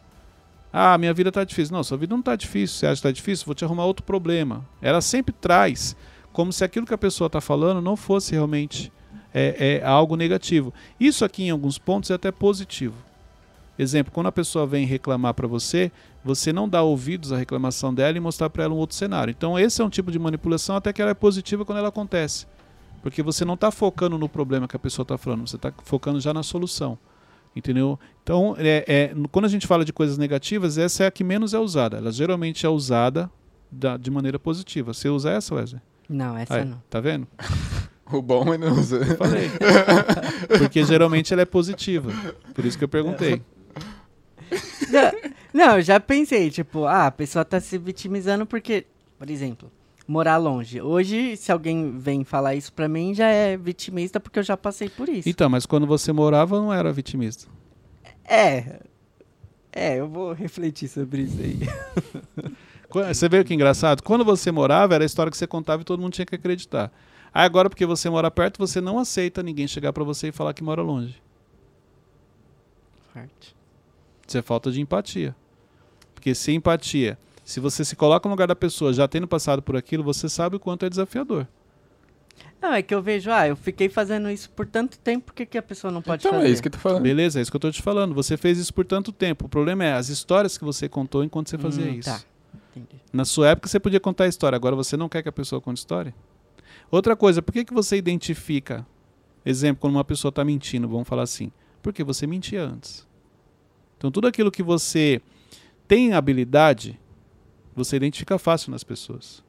Ah, 0.72 0.96
minha 0.98 1.14
vida 1.14 1.28
está 1.30 1.44
difícil. 1.44 1.74
Não, 1.74 1.82
sua 1.84 1.96
vida 1.96 2.12
não 2.12 2.20
está 2.20 2.34
difícil. 2.34 2.78
Você 2.78 2.86
acha 2.86 2.94
que 2.94 2.98
está 2.98 3.12
difícil? 3.12 3.46
Vou 3.46 3.54
te 3.54 3.64
arrumar 3.64 3.84
outro 3.84 4.04
problema. 4.04 4.64
Ela 4.82 5.00
sempre 5.00 5.32
traz 5.32 5.96
como 6.32 6.52
se 6.52 6.64
aquilo 6.64 6.86
que 6.86 6.94
a 6.94 6.98
pessoa 6.98 7.26
está 7.26 7.40
falando 7.40 7.80
não 7.80 7.96
fosse 7.96 8.32
realmente 8.32 8.92
é, 9.32 9.80
é 9.80 9.86
algo 9.86 10.16
negativo. 10.16 10.72
Isso 10.98 11.24
aqui, 11.24 11.44
em 11.44 11.50
alguns 11.50 11.78
pontos, 11.78 12.10
é 12.10 12.14
até 12.14 12.30
positivo. 12.30 12.94
Exemplo, 13.80 14.12
quando 14.12 14.26
a 14.26 14.32
pessoa 14.32 14.66
vem 14.66 14.84
reclamar 14.84 15.32
para 15.32 15.48
você, 15.48 15.90
você 16.22 16.52
não 16.52 16.68
dá 16.68 16.82
ouvidos 16.82 17.32
à 17.32 17.38
reclamação 17.38 17.94
dela 17.94 18.14
e 18.14 18.20
mostrar 18.20 18.50
para 18.50 18.64
ela 18.64 18.74
um 18.74 18.76
outro 18.76 18.94
cenário. 18.94 19.30
Então, 19.30 19.58
esse 19.58 19.80
é 19.80 19.84
um 19.84 19.88
tipo 19.88 20.10
de 20.10 20.18
manipulação 20.18 20.76
até 20.76 20.92
que 20.92 21.00
ela 21.00 21.12
é 21.12 21.14
positiva 21.14 21.64
quando 21.64 21.78
ela 21.78 21.88
acontece. 21.88 22.46
Porque 23.02 23.22
você 23.22 23.42
não 23.42 23.54
está 23.54 23.70
focando 23.70 24.18
no 24.18 24.28
problema 24.28 24.68
que 24.68 24.76
a 24.76 24.78
pessoa 24.78 25.02
está 25.02 25.16
falando, 25.16 25.48
você 25.48 25.56
está 25.56 25.72
focando 25.82 26.20
já 26.20 26.34
na 26.34 26.42
solução. 26.42 26.98
Entendeu? 27.56 27.98
Então, 28.22 28.54
é, 28.58 28.84
é, 28.86 29.14
quando 29.32 29.46
a 29.46 29.48
gente 29.48 29.66
fala 29.66 29.82
de 29.82 29.94
coisas 29.94 30.18
negativas, 30.18 30.76
essa 30.76 31.04
é 31.04 31.06
a 31.06 31.10
que 31.10 31.24
menos 31.24 31.54
é 31.54 31.58
usada. 31.58 31.96
Ela 31.96 32.12
geralmente 32.12 32.66
é 32.66 32.68
usada 32.68 33.30
da, 33.72 33.96
de 33.96 34.10
maneira 34.10 34.38
positiva. 34.38 34.92
Você 34.92 35.08
usa 35.08 35.30
essa, 35.30 35.54
Wesley? 35.54 35.80
Não, 36.06 36.36
essa 36.36 36.56
Aí, 36.56 36.66
não. 36.66 36.82
Tá 36.90 37.00
vendo? 37.00 37.26
O 38.12 38.20
bom 38.20 38.52
é 38.52 38.58
não 38.58 38.72
usa. 38.72 39.04
Falei. 39.14 39.48
Porque 40.58 40.82
geralmente 40.82 41.32
ela 41.32 41.42
é 41.42 41.44
positiva. 41.44 42.10
Por 42.52 42.64
isso 42.64 42.76
que 42.76 42.82
eu 42.82 42.88
perguntei. 42.88 43.40
Não, 44.90 45.30
não, 45.52 45.76
eu 45.76 45.82
já 45.82 45.98
pensei, 46.00 46.50
tipo, 46.50 46.84
ah, 46.84 47.06
a 47.06 47.10
pessoa 47.10 47.44
tá 47.44 47.60
se 47.60 47.78
vitimizando 47.78 48.46
porque, 48.46 48.86
por 49.18 49.30
exemplo, 49.30 49.70
morar 50.06 50.36
longe. 50.36 50.80
Hoje, 50.80 51.36
se 51.36 51.52
alguém 51.52 51.96
vem 51.98 52.24
falar 52.24 52.54
isso 52.54 52.72
pra 52.72 52.88
mim, 52.88 53.14
já 53.14 53.28
é 53.28 53.56
vitimista 53.56 54.18
porque 54.18 54.38
eu 54.38 54.42
já 54.42 54.56
passei 54.56 54.88
por 54.88 55.08
isso. 55.08 55.28
Então, 55.28 55.48
mas 55.48 55.66
quando 55.66 55.86
você 55.86 56.12
morava, 56.12 56.60
não 56.60 56.72
era 56.72 56.92
vitimista. 56.92 57.48
É. 58.24 58.80
É, 59.72 60.00
eu 60.00 60.08
vou 60.08 60.32
refletir 60.32 60.88
sobre 60.88 61.22
isso 61.22 61.40
aí. 61.40 61.58
Você 62.92 63.28
vê 63.28 63.44
que 63.44 63.54
engraçado? 63.54 64.02
Quando 64.02 64.24
você 64.24 64.50
morava, 64.50 64.96
era 64.96 65.04
a 65.04 65.06
história 65.06 65.30
que 65.30 65.36
você 65.36 65.46
contava 65.46 65.82
e 65.82 65.84
todo 65.84 66.00
mundo 66.00 66.12
tinha 66.12 66.26
que 66.26 66.34
acreditar. 66.34 66.90
Aí 67.32 67.46
agora, 67.46 67.70
porque 67.70 67.86
você 67.86 68.10
mora 68.10 68.28
perto, 68.32 68.58
você 68.58 68.80
não 68.80 68.98
aceita 68.98 69.44
ninguém 69.44 69.68
chegar 69.68 69.92
pra 69.92 70.02
você 70.02 70.28
e 70.28 70.32
falar 70.32 70.52
que 70.52 70.64
mora 70.64 70.82
longe. 70.82 71.22
Forte. 73.12 73.54
Isso 74.30 74.38
é 74.38 74.42
falta 74.42 74.70
de 74.70 74.80
empatia. 74.80 75.34
Porque 76.14 76.36
se 76.36 76.52
empatia, 76.52 77.18
se 77.44 77.58
você 77.58 77.84
se 77.84 77.96
coloca 77.96 78.28
no 78.28 78.32
lugar 78.32 78.46
da 78.46 78.54
pessoa 78.54 78.92
já 78.92 79.08
tendo 79.08 79.26
passado 79.26 79.60
por 79.60 79.74
aquilo, 79.76 80.04
você 80.04 80.28
sabe 80.28 80.54
o 80.54 80.60
quanto 80.60 80.86
é 80.86 80.88
desafiador. 80.88 81.48
Não, 82.62 82.72
é 82.72 82.80
que 82.80 82.94
eu 82.94 83.02
vejo, 83.02 83.28
ah, 83.28 83.48
eu 83.48 83.56
fiquei 83.56 83.88
fazendo 83.88 84.30
isso 84.30 84.48
por 84.50 84.66
tanto 84.66 85.00
tempo, 85.00 85.26
por 85.26 85.34
que, 85.34 85.44
que 85.44 85.58
a 85.58 85.62
pessoa 85.62 85.90
não 85.90 86.00
pode 86.00 86.22
Então, 86.24 86.38
fazer? 86.38 86.46
é 86.48 86.50
isso 86.52 86.62
que 86.62 86.68
eu 86.68 86.72
tô 86.72 86.78
falando. 86.78 87.02
Beleza? 87.02 87.40
É 87.40 87.42
isso 87.42 87.50
que 87.50 87.56
eu 87.56 87.60
tô 87.60 87.72
te 87.72 87.82
falando. 87.82 88.14
Você 88.14 88.36
fez 88.36 88.56
isso 88.56 88.72
por 88.72 88.84
tanto 88.84 89.10
tempo. 89.10 89.46
O 89.46 89.48
problema 89.48 89.82
é 89.84 89.94
as 89.94 90.08
histórias 90.08 90.56
que 90.56 90.62
você 90.64 90.88
contou 90.88 91.24
enquanto 91.24 91.50
você 91.50 91.58
fazia 91.58 91.86
Hum, 91.86 91.94
isso. 91.94 92.08
Tá, 92.08 92.20
entendi. 92.76 93.02
Na 93.12 93.24
sua 93.24 93.48
época 93.48 93.66
você 93.68 93.80
podia 93.80 93.98
contar 93.98 94.24
a 94.24 94.28
história, 94.28 94.54
agora 94.54 94.76
você 94.76 94.96
não 94.96 95.08
quer 95.08 95.24
que 95.24 95.28
a 95.28 95.32
pessoa 95.32 95.60
conte 95.60 95.78
história? 95.78 96.14
Outra 96.88 97.16
coisa, 97.16 97.42
por 97.42 97.50
que, 97.52 97.64
que 97.64 97.74
você 97.74 97.96
identifica, 97.96 98.86
exemplo, 99.44 99.80
quando 99.80 99.94
uma 99.96 100.04
pessoa 100.04 100.28
está 100.28 100.44
mentindo, 100.44 100.86
vamos 100.88 101.08
falar 101.08 101.22
assim, 101.24 101.50
porque 101.82 102.04
você 102.04 102.28
mentia 102.28 102.62
antes. 102.62 103.09
Então 104.00 104.10
tudo 104.10 104.26
aquilo 104.26 104.50
que 104.50 104.62
você 104.62 105.20
tem 105.86 106.14
habilidade, 106.14 106.98
você 107.76 107.96
identifica 107.96 108.38
fácil 108.38 108.70
nas 108.70 108.82
pessoas. 108.82 109.44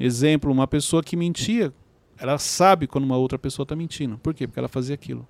Exemplo, 0.00 0.50
uma 0.50 0.66
pessoa 0.66 1.02
que 1.02 1.14
mentia, 1.14 1.70
ela 2.16 2.38
sabe 2.38 2.86
quando 2.86 3.04
uma 3.04 3.18
outra 3.18 3.38
pessoa 3.38 3.64
está 3.64 3.76
mentindo. 3.76 4.16
Por 4.16 4.32
quê? 4.32 4.46
Porque 4.46 4.58
ela 4.58 4.68
fazia 4.68 4.94
aquilo. 4.94 5.28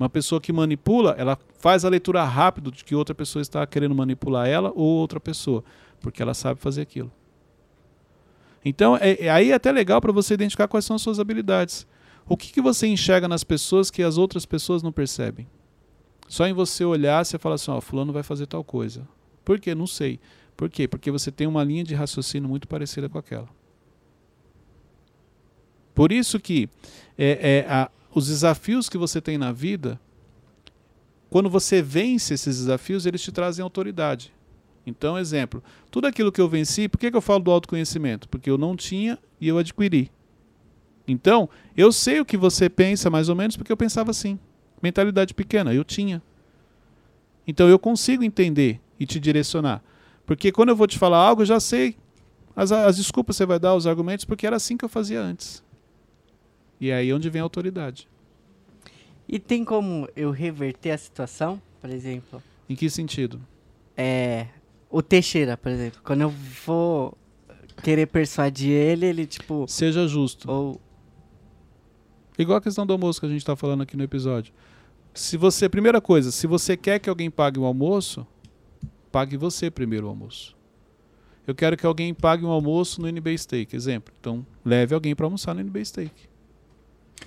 Uma 0.00 0.08
pessoa 0.08 0.40
que 0.40 0.52
manipula, 0.52 1.14
ela 1.16 1.38
faz 1.60 1.84
a 1.84 1.88
leitura 1.88 2.24
rápido 2.24 2.72
de 2.72 2.84
que 2.84 2.96
outra 2.96 3.14
pessoa 3.14 3.40
está 3.40 3.64
querendo 3.64 3.94
manipular 3.94 4.48
ela 4.48 4.72
ou 4.74 4.84
outra 4.98 5.20
pessoa, 5.20 5.62
porque 6.00 6.20
ela 6.20 6.34
sabe 6.34 6.58
fazer 6.58 6.80
aquilo. 6.82 7.12
Então, 8.64 8.96
é, 8.96 9.26
é- 9.26 9.30
aí 9.30 9.52
é 9.52 9.54
até 9.54 9.70
legal 9.70 10.00
para 10.00 10.10
você 10.10 10.34
identificar 10.34 10.66
quais 10.66 10.84
são 10.84 10.96
as 10.96 11.02
suas 11.02 11.20
habilidades. 11.20 11.86
O 12.28 12.36
que, 12.36 12.52
que 12.52 12.60
você 12.60 12.88
enxerga 12.88 13.28
nas 13.28 13.44
pessoas 13.44 13.92
que 13.92 14.02
as 14.02 14.18
outras 14.18 14.44
pessoas 14.44 14.82
não 14.82 14.90
percebem? 14.90 15.46
Só 16.30 16.46
em 16.46 16.52
você 16.52 16.84
olhar, 16.84 17.26
você 17.26 17.36
fala 17.40 17.56
assim, 17.56 17.72
ó, 17.72 17.80
fulano 17.80 18.12
vai 18.12 18.22
fazer 18.22 18.46
tal 18.46 18.62
coisa. 18.62 19.04
Por 19.44 19.58
quê? 19.58 19.74
Não 19.74 19.84
sei. 19.88 20.20
Por 20.56 20.70
quê? 20.70 20.86
Porque 20.86 21.10
você 21.10 21.32
tem 21.32 21.44
uma 21.44 21.64
linha 21.64 21.82
de 21.82 21.92
raciocínio 21.92 22.48
muito 22.48 22.68
parecida 22.68 23.08
com 23.08 23.18
aquela. 23.18 23.48
Por 25.92 26.12
isso 26.12 26.38
que 26.38 26.68
é, 27.18 27.64
é, 27.66 27.66
a- 27.68 27.90
os 28.14 28.28
desafios 28.28 28.88
que 28.88 28.96
você 28.96 29.20
tem 29.20 29.36
na 29.36 29.50
vida, 29.50 30.00
quando 31.28 31.50
você 31.50 31.82
vence 31.82 32.32
esses 32.34 32.58
desafios, 32.58 33.06
eles 33.06 33.20
te 33.20 33.32
trazem 33.32 33.64
autoridade. 33.64 34.32
Então, 34.86 35.18
exemplo, 35.18 35.60
tudo 35.90 36.06
aquilo 36.06 36.30
que 36.30 36.40
eu 36.40 36.48
venci, 36.48 36.88
por 36.88 36.98
que, 36.98 37.10
que 37.10 37.16
eu 37.16 37.20
falo 37.20 37.40
do 37.42 37.50
autoconhecimento? 37.50 38.28
Porque 38.28 38.48
eu 38.48 38.56
não 38.56 38.76
tinha 38.76 39.18
e 39.40 39.48
eu 39.48 39.58
adquiri. 39.58 40.12
Então, 41.08 41.50
eu 41.76 41.90
sei 41.90 42.20
o 42.20 42.24
que 42.24 42.36
você 42.36 42.70
pensa 42.70 43.10
mais 43.10 43.28
ou 43.28 43.34
menos 43.34 43.56
porque 43.56 43.72
eu 43.72 43.76
pensava 43.76 44.12
assim. 44.12 44.38
Mentalidade 44.82 45.34
pequena, 45.34 45.72
eu 45.74 45.84
tinha. 45.84 46.22
Então 47.46 47.68
eu 47.68 47.78
consigo 47.78 48.22
entender 48.22 48.80
e 48.98 49.06
te 49.06 49.18
direcionar. 49.20 49.82
Porque 50.26 50.52
quando 50.52 50.68
eu 50.70 50.76
vou 50.76 50.86
te 50.86 50.98
falar 50.98 51.18
algo, 51.18 51.42
eu 51.42 51.46
já 51.46 51.58
sei 51.60 51.96
as, 52.54 52.70
as 52.72 52.96
desculpas 52.96 53.34
que 53.36 53.38
você 53.38 53.46
vai 53.46 53.58
dar, 53.58 53.74
os 53.74 53.86
argumentos, 53.86 54.24
porque 54.24 54.46
era 54.46 54.56
assim 54.56 54.76
que 54.76 54.84
eu 54.84 54.88
fazia 54.88 55.20
antes. 55.20 55.62
E 56.80 56.90
é 56.90 56.94
aí 56.96 57.12
onde 57.12 57.28
vem 57.28 57.40
a 57.40 57.44
autoridade. 57.44 58.08
E 59.28 59.38
tem 59.38 59.64
como 59.64 60.08
eu 60.16 60.30
reverter 60.30 60.90
a 60.92 60.98
situação? 60.98 61.60
Por 61.80 61.90
exemplo, 61.90 62.42
Em 62.68 62.76
que 62.76 62.88
sentido? 62.90 63.40
é. 63.96 64.46
O 64.92 65.00
Teixeira, 65.02 65.56
por 65.56 65.70
exemplo. 65.70 66.00
Quando 66.02 66.22
eu 66.22 66.30
vou 66.66 67.16
querer 67.82 68.06
persuadir 68.06 68.72
ele, 68.72 69.06
ele, 69.06 69.24
tipo. 69.26 69.64
Seja 69.68 70.08
justo. 70.08 70.50
Ou. 70.50 70.80
Igual 72.36 72.58
a 72.58 72.60
questão 72.60 72.84
do 72.84 72.92
almoço 72.92 73.20
que 73.20 73.26
a 73.26 73.28
gente 73.28 73.38
está 73.38 73.54
falando 73.54 73.82
aqui 73.82 73.96
no 73.96 74.02
episódio. 74.02 74.52
Se 75.12 75.36
você, 75.36 75.68
primeira 75.68 76.00
coisa, 76.00 76.30
se 76.30 76.46
você 76.46 76.76
quer 76.76 76.98
que 76.98 77.10
alguém 77.10 77.30
pague 77.30 77.58
o 77.58 77.64
almoço, 77.64 78.26
pague 79.10 79.36
você 79.36 79.70
primeiro 79.70 80.06
o 80.06 80.10
almoço. 80.10 80.56
Eu 81.46 81.54
quero 81.54 81.76
que 81.76 81.84
alguém 81.84 82.14
pague 82.14 82.44
um 82.44 82.50
almoço 82.50 83.00
no 83.00 83.08
NB 83.08 83.36
Steak, 83.36 83.74
exemplo. 83.74 84.14
Então, 84.20 84.46
leve 84.64 84.94
alguém 84.94 85.14
para 85.16 85.26
almoçar 85.26 85.54
no 85.54 85.60
NB 85.60 85.84
Steak. 85.84 86.12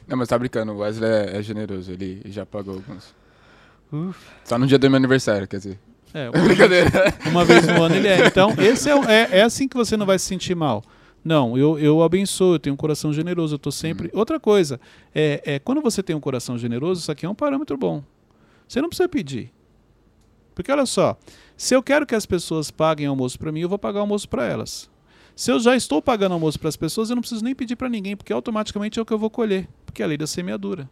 Não, 0.08 0.18
mas 0.18 0.30
tá 0.30 0.38
brincando, 0.38 0.72
o 0.72 0.78
Wesley 0.78 1.10
é, 1.10 1.38
é 1.38 1.42
generoso, 1.42 1.92
ele 1.92 2.22
já 2.26 2.46
pagou 2.46 2.76
alguns. 2.76 3.14
Só 4.44 4.58
no 4.58 4.66
dia 4.66 4.80
do 4.80 4.90
meu 4.90 4.98
aniversário, 4.98 5.48
quer 5.48 5.58
dizer. 5.58 5.80
É, 6.14 6.30
Brincadeira. 6.42 6.90
uma 7.26 7.44
vez 7.46 7.68
no 7.68 7.82
ano 7.82 7.96
ele 7.96 8.08
é. 8.08 8.28
Então, 8.28 8.54
esse 8.58 8.90
é, 8.90 8.94
é, 8.94 9.40
é 9.40 9.42
assim 9.42 9.68
que 9.68 9.76
você 9.76 9.98
não 9.98 10.06
vai 10.06 10.18
se 10.18 10.26
sentir 10.26 10.56
mal. 10.56 10.84
Não, 11.24 11.58
eu, 11.58 11.80
eu 11.80 12.04
abençoo, 12.04 12.56
eu 12.56 12.60
tenho 12.60 12.74
um 12.74 12.78
coração 12.78 13.14
generoso, 13.14 13.56
eu 13.56 13.60
tô 13.60 13.72
sempre. 13.72 14.10
Outra 14.14 14.40
coisa, 14.40 14.80
é, 15.16 15.42
é 15.46 15.60
quando 15.60 15.82
você 15.82 16.04
tem 16.04 16.16
um 16.16 16.20
coração 16.20 16.58
generoso, 16.58 17.02
isso 17.02 17.12
aqui 17.12 17.26
é 17.26 17.30
um 17.30 17.36
parâmetro 17.36 17.78
bom. 17.78 18.04
Você 18.68 18.82
não 18.82 18.90
precisa 18.90 19.08
pedir. 19.08 19.52
Porque 20.54 20.72
olha 20.72 20.86
só, 20.86 21.18
se 21.56 21.76
eu 21.76 21.82
quero 21.82 22.06
que 22.06 22.16
as 22.16 22.26
pessoas 22.26 22.70
paguem 22.70 23.08
almoço 23.08 23.40
para 23.40 23.52
mim, 23.52 23.62
eu 23.62 23.70
vou 23.70 23.80
pagar 23.80 24.02
almoço 24.02 24.28
para 24.28 24.46
elas. 24.46 24.90
Se 25.36 25.52
eu 25.52 25.60
já 25.60 25.76
estou 25.76 26.02
pagando 26.02 26.34
almoço 26.34 26.60
para 26.60 26.70
as 26.70 26.76
pessoas, 26.76 27.10
eu 27.10 27.16
não 27.16 27.22
preciso 27.22 27.44
nem 27.44 27.56
pedir 27.56 27.76
para 27.76 27.90
ninguém, 27.90 28.16
porque 28.16 28.34
automaticamente 28.34 29.00
é 29.00 29.02
o 29.02 29.06
que 29.06 29.14
eu 29.14 29.18
vou 29.18 29.30
colher, 29.30 29.68
porque 29.86 30.02
é 30.02 30.06
a 30.06 30.08
lei 30.08 30.18
da 30.18 30.28
semeadura. 30.28 30.90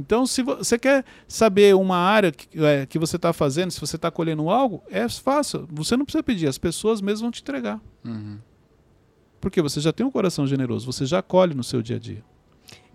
Então, 0.00 0.26
se 0.26 0.42
vo- 0.42 0.56
você 0.56 0.78
quer 0.78 1.04
saber 1.28 1.74
uma 1.76 1.96
área 1.96 2.32
que, 2.32 2.48
é, 2.64 2.86
que 2.86 2.98
você 2.98 3.16
está 3.16 3.32
fazendo, 3.32 3.70
se 3.70 3.80
você 3.80 3.96
está 3.96 4.10
colhendo 4.10 4.48
algo, 4.50 4.82
é 4.90 5.08
fácil. 5.08 5.68
Você 5.70 5.96
não 5.96 6.04
precisa 6.04 6.22
pedir, 6.22 6.48
as 6.48 6.58
pessoas 6.58 7.00
mesmo 7.00 7.22
vão 7.26 7.30
te 7.30 7.42
entregar. 7.42 7.80
Uhum. 8.04 8.38
Porque 9.40 9.62
você 9.62 9.80
já 9.80 9.92
tem 9.92 10.04
um 10.04 10.10
coração 10.10 10.46
generoso, 10.46 10.90
você 10.90 11.06
já 11.06 11.22
colhe 11.22 11.54
no 11.54 11.64
seu 11.64 11.80
dia 11.82 11.96
a 11.96 11.98
dia. 11.98 12.22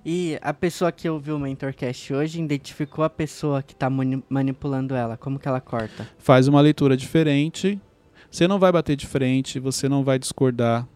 E 0.08 0.38
a 0.42 0.54
pessoa 0.54 0.92
que 0.92 1.10
ouviu 1.10 1.36
o 1.36 1.40
Mentorcast 1.40 2.14
hoje 2.14 2.40
identificou 2.40 3.04
a 3.04 3.10
pessoa 3.10 3.64
que 3.64 3.76
tá 3.76 3.90
mani- 3.90 4.24
manipulando 4.30 4.94
ela. 4.94 5.18
Como 5.18 5.40
que 5.40 5.48
ela 5.48 5.60
corta? 5.60 6.08
Faz 6.20 6.48
uma 6.48 6.62
leitura 6.62 6.96
diferente. 6.96 7.82
Você 8.30 8.48
não 8.48 8.60
vai 8.60 8.72
bater 8.72 8.96
de 8.96 9.08
frente, 9.08 9.60
você 9.60 9.90
não 9.90 10.04
vai 10.04 10.20
discordar. 10.20 10.88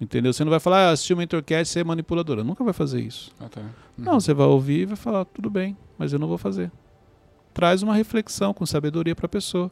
Entendeu? 0.00 0.32
Você 0.32 0.42
não 0.44 0.50
vai 0.50 0.58
falar, 0.58 0.88
ah, 0.88 0.90
assistiu 0.92 1.14
o 1.14 1.18
Mentorcast, 1.18 1.72
você 1.72 1.80
é 1.80 1.84
manipuladora. 1.84 2.42
Nunca 2.42 2.64
vai 2.64 2.72
fazer 2.72 3.00
isso. 3.00 3.30
Ah, 3.38 3.48
tá. 3.48 3.60
Uhum. 3.60 3.68
Não, 3.98 4.18
você 4.18 4.32
vai 4.32 4.46
ouvir 4.46 4.80
e 4.80 4.86
vai 4.86 4.96
falar, 4.96 5.26
tudo 5.26 5.50
bem, 5.50 5.76
mas 5.98 6.12
eu 6.12 6.18
não 6.18 6.26
vou 6.26 6.38
fazer. 6.38 6.72
Traz 7.52 7.82
uma 7.82 7.94
reflexão 7.94 8.54
com 8.54 8.64
sabedoria 8.64 9.14
para 9.14 9.26
a 9.26 9.28
pessoa. 9.28 9.70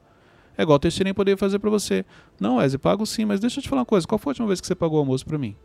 É 0.57 0.63
igual 0.63 0.77
o 0.77 0.79
Teixeirinho 0.79 1.15
poderia 1.15 1.39
fazer 1.39 1.59
para 1.59 1.71
você. 1.71 2.05
Não, 2.39 2.57
Wesley, 2.57 2.79
pago 2.79 3.07
sim, 3.07 3.25
mas 3.25 3.41
deixa 3.41 3.59
eu 3.59 3.63
te 3.63 3.69
falar 3.69 3.81
uma 3.81 3.87
coisa. 3.87 4.07
Qual 4.07 4.19
foi 4.19 4.31
a 4.31 4.33
última 4.33 4.49
vez 4.49 4.61
que 4.61 4.67
você 4.67 4.75
pagou 4.75 4.99
o 4.99 5.01
almoço 5.01 5.25
para 5.25 5.39
mim? 5.39 5.57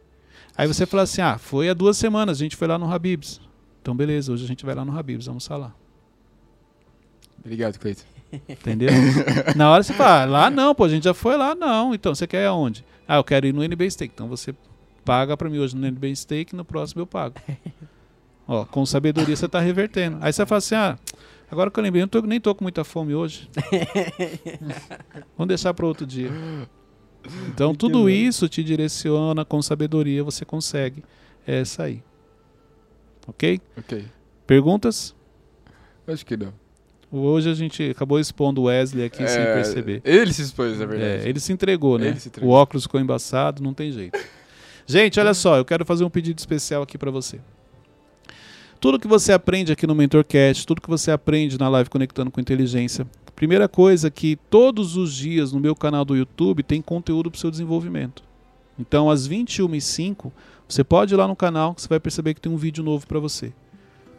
Aí 0.55 0.67
você 0.67 0.85
fala 0.85 1.03
assim, 1.03 1.21
ah, 1.21 1.37
foi 1.37 1.67
há 1.67 1.73
duas 1.73 1.97
semanas, 1.97 2.37
a 2.37 2.39
gente 2.39 2.55
foi 2.55 2.67
lá 2.67 2.77
no 2.77 2.89
Habibs. 2.89 3.41
Então 3.81 3.93
beleza, 3.95 4.31
hoje 4.31 4.45
a 4.45 4.47
gente 4.47 4.65
vai 4.65 4.75
lá 4.75 4.85
no 4.85 4.97
Habibs, 4.97 5.25
vamos 5.25 5.49
almoçar 5.49 5.57
lá. 5.57 5.75
Obrigado, 7.43 7.77
Cleiton. 7.79 8.03
Entendeu? 8.47 8.89
Na 9.57 9.69
hora 9.71 9.83
você 9.83 9.93
fala, 9.93 10.21
ah, 10.21 10.25
lá 10.25 10.49
não, 10.49 10.73
pô, 10.73 10.85
a 10.85 10.89
gente 10.89 11.03
já 11.03 11.13
foi 11.13 11.35
lá, 11.35 11.53
não. 11.53 11.93
Então, 11.93 12.15
você 12.15 12.25
quer 12.25 12.43
ir 12.43 12.47
aonde? 12.47 12.85
Ah, 13.07 13.17
eu 13.17 13.23
quero 13.23 13.45
ir 13.47 13.53
no 13.53 13.63
NB 13.63 13.89
Steak. 13.89 14.13
Então 14.13 14.27
você 14.27 14.53
paga 15.03 15.35
pra 15.35 15.49
mim 15.49 15.59
hoje 15.59 15.75
no 15.75 15.85
NB 15.85 16.15
Steak, 16.15 16.55
no 16.55 16.63
próximo 16.63 17.01
eu 17.01 17.07
pago. 17.07 17.35
Ó, 18.47 18.65
com 18.65 18.85
sabedoria 18.85 19.35
você 19.35 19.47
tá 19.47 19.59
revertendo. 19.59 20.17
Aí 20.21 20.31
você 20.33 20.45
fala 20.45 20.57
assim, 20.59 20.75
ah, 20.75 20.97
agora 21.49 21.71
que 21.71 21.79
eu 21.79 21.83
lembrei, 21.83 22.03
eu 22.03 22.07
tô- 22.07 22.21
nem 22.21 22.39
tô 22.41 22.53
com 22.53 22.63
muita 22.63 22.83
fome 22.83 23.13
hoje. 23.15 23.49
Vamos 25.37 25.47
deixar 25.47 25.73
para 25.73 25.85
outro 25.85 26.05
dia. 26.05 26.29
Então, 27.47 27.67
Muito 27.69 27.79
tudo 27.79 27.99
bom. 27.99 28.09
isso 28.09 28.49
te 28.49 28.61
direciona 28.63 29.45
com 29.45 29.61
sabedoria, 29.61 30.23
você 30.23 30.43
consegue 30.43 31.03
é, 31.47 31.63
sair. 31.63 32.03
Ok? 33.27 33.61
Ok. 33.77 34.05
Perguntas? 34.45 35.15
Acho 36.05 36.25
que 36.25 36.35
não. 36.35 36.53
Hoje 37.15 37.47
a 37.47 37.53
gente 37.53 37.91
acabou 37.91 38.19
expondo 38.19 38.61
o 38.61 38.63
Wesley 38.65 39.05
aqui 39.05 39.27
sem 39.27 39.41
É, 39.41 39.53
perceber. 39.53 40.01
Ele 40.03 40.33
se 40.33 40.41
expôs, 40.41 40.79
na 40.79 40.85
verdade. 40.87 41.25
É, 41.25 41.29
ele 41.29 41.39
se 41.39 41.53
entregou, 41.53 41.99
né? 41.99 42.07
Ele 42.07 42.19
se 42.19 42.27
entregou. 42.27 42.51
O 42.51 42.53
óculos 42.53 42.83
ficou 42.83 42.99
embaçado, 42.99 43.61
não 43.61 43.71
tem 43.71 43.91
jeito. 43.91 44.19
Gente, 44.87 45.19
olha 45.19 45.35
só, 45.35 45.57
eu 45.57 45.63
quero 45.63 45.85
fazer 45.85 46.03
um 46.03 46.09
pedido 46.09 46.39
especial 46.39 46.81
aqui 46.81 46.97
pra 46.97 47.11
você. 47.11 47.39
Tudo 48.79 48.99
que 48.99 49.07
você 49.07 49.31
aprende 49.31 49.71
aqui 49.71 49.85
no 49.85 49.93
MentorCast, 49.93 50.65
tudo 50.65 50.81
que 50.81 50.89
você 50.89 51.11
aprende 51.11 51.57
na 51.59 51.69
live 51.69 51.89
Conectando 51.89 52.31
com 52.31 52.41
Inteligência, 52.41 53.07
primeira 53.35 53.69
coisa 53.69 54.07
é 54.07 54.11
que 54.11 54.35
todos 54.49 54.97
os 54.97 55.13
dias 55.13 55.53
no 55.53 55.59
meu 55.59 55.75
canal 55.75 56.03
do 56.03 56.17
YouTube 56.17 56.63
tem 56.63 56.81
conteúdo 56.81 57.29
para 57.29 57.37
o 57.37 57.39
seu 57.39 57.51
desenvolvimento. 57.51 58.23
Então, 58.77 59.09
às 59.09 59.27
21h05, 59.29 60.31
você 60.67 60.83
pode 60.83 61.13
ir 61.13 61.17
lá 61.17 61.27
no 61.27 61.35
canal, 61.35 61.75
que 61.75 61.81
você 61.83 61.87
vai 61.87 61.99
perceber 61.99 62.33
que 62.33 62.41
tem 62.41 62.51
um 62.51 62.57
vídeo 62.57 62.83
novo 62.83 63.05
para 63.05 63.19
você. 63.19 63.53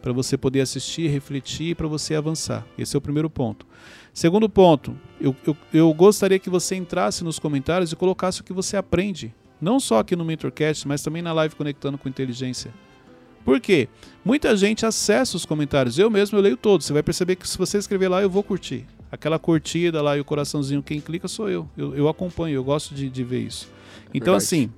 Para 0.05 0.13
você 0.13 0.37
poder 0.37 0.61
assistir, 0.61 1.07
refletir, 1.07 1.75
para 1.75 1.87
você 1.87 2.13
avançar. 2.13 2.63
Esse 2.77 2.95
é 2.95 2.99
o 2.99 3.01
primeiro 3.01 3.27
ponto. 3.27 3.65
Segundo 4.13 4.47
ponto, 4.47 4.95
eu, 5.19 5.35
eu, 5.47 5.57
eu 5.73 5.91
gostaria 5.95 6.37
que 6.37 6.47
você 6.47 6.75
entrasse 6.75 7.23
nos 7.23 7.39
comentários 7.39 7.91
e 7.91 7.95
colocasse 7.95 8.39
o 8.39 8.43
que 8.43 8.53
você 8.53 8.77
aprende. 8.77 9.33
Não 9.59 9.79
só 9.79 9.97
aqui 9.97 10.15
no 10.15 10.23
MentorCast, 10.23 10.87
mas 10.87 11.01
também 11.01 11.23
na 11.23 11.33
live 11.33 11.55
Conectando 11.55 11.97
com 11.97 12.07
Inteligência. 12.07 12.71
Por 13.43 13.59
quê? 13.59 13.89
Muita 14.23 14.55
gente 14.55 14.85
acessa 14.85 15.35
os 15.35 15.43
comentários. 15.43 15.97
Eu 15.97 16.11
mesmo 16.11 16.37
eu 16.37 16.41
leio 16.43 16.55
todos. 16.55 16.85
Você 16.85 16.93
vai 16.93 17.01
perceber 17.01 17.35
que 17.35 17.49
se 17.49 17.57
você 17.57 17.79
escrever 17.79 18.07
lá, 18.07 18.21
eu 18.21 18.29
vou 18.29 18.43
curtir. 18.43 18.85
Aquela 19.11 19.39
curtida 19.39 20.03
lá 20.03 20.15
e 20.15 20.19
o 20.19 20.25
coraçãozinho, 20.25 20.83
quem 20.83 21.01
clica 21.01 21.27
sou 21.27 21.49
eu. 21.49 21.67
Eu, 21.75 21.95
eu 21.95 22.07
acompanho, 22.07 22.53
eu 22.53 22.63
gosto 22.63 22.93
de, 22.93 23.09
de 23.09 23.23
ver 23.23 23.39
isso. 23.39 23.71
Então, 24.13 24.33
Verdade. 24.33 24.43
assim, 24.43 24.71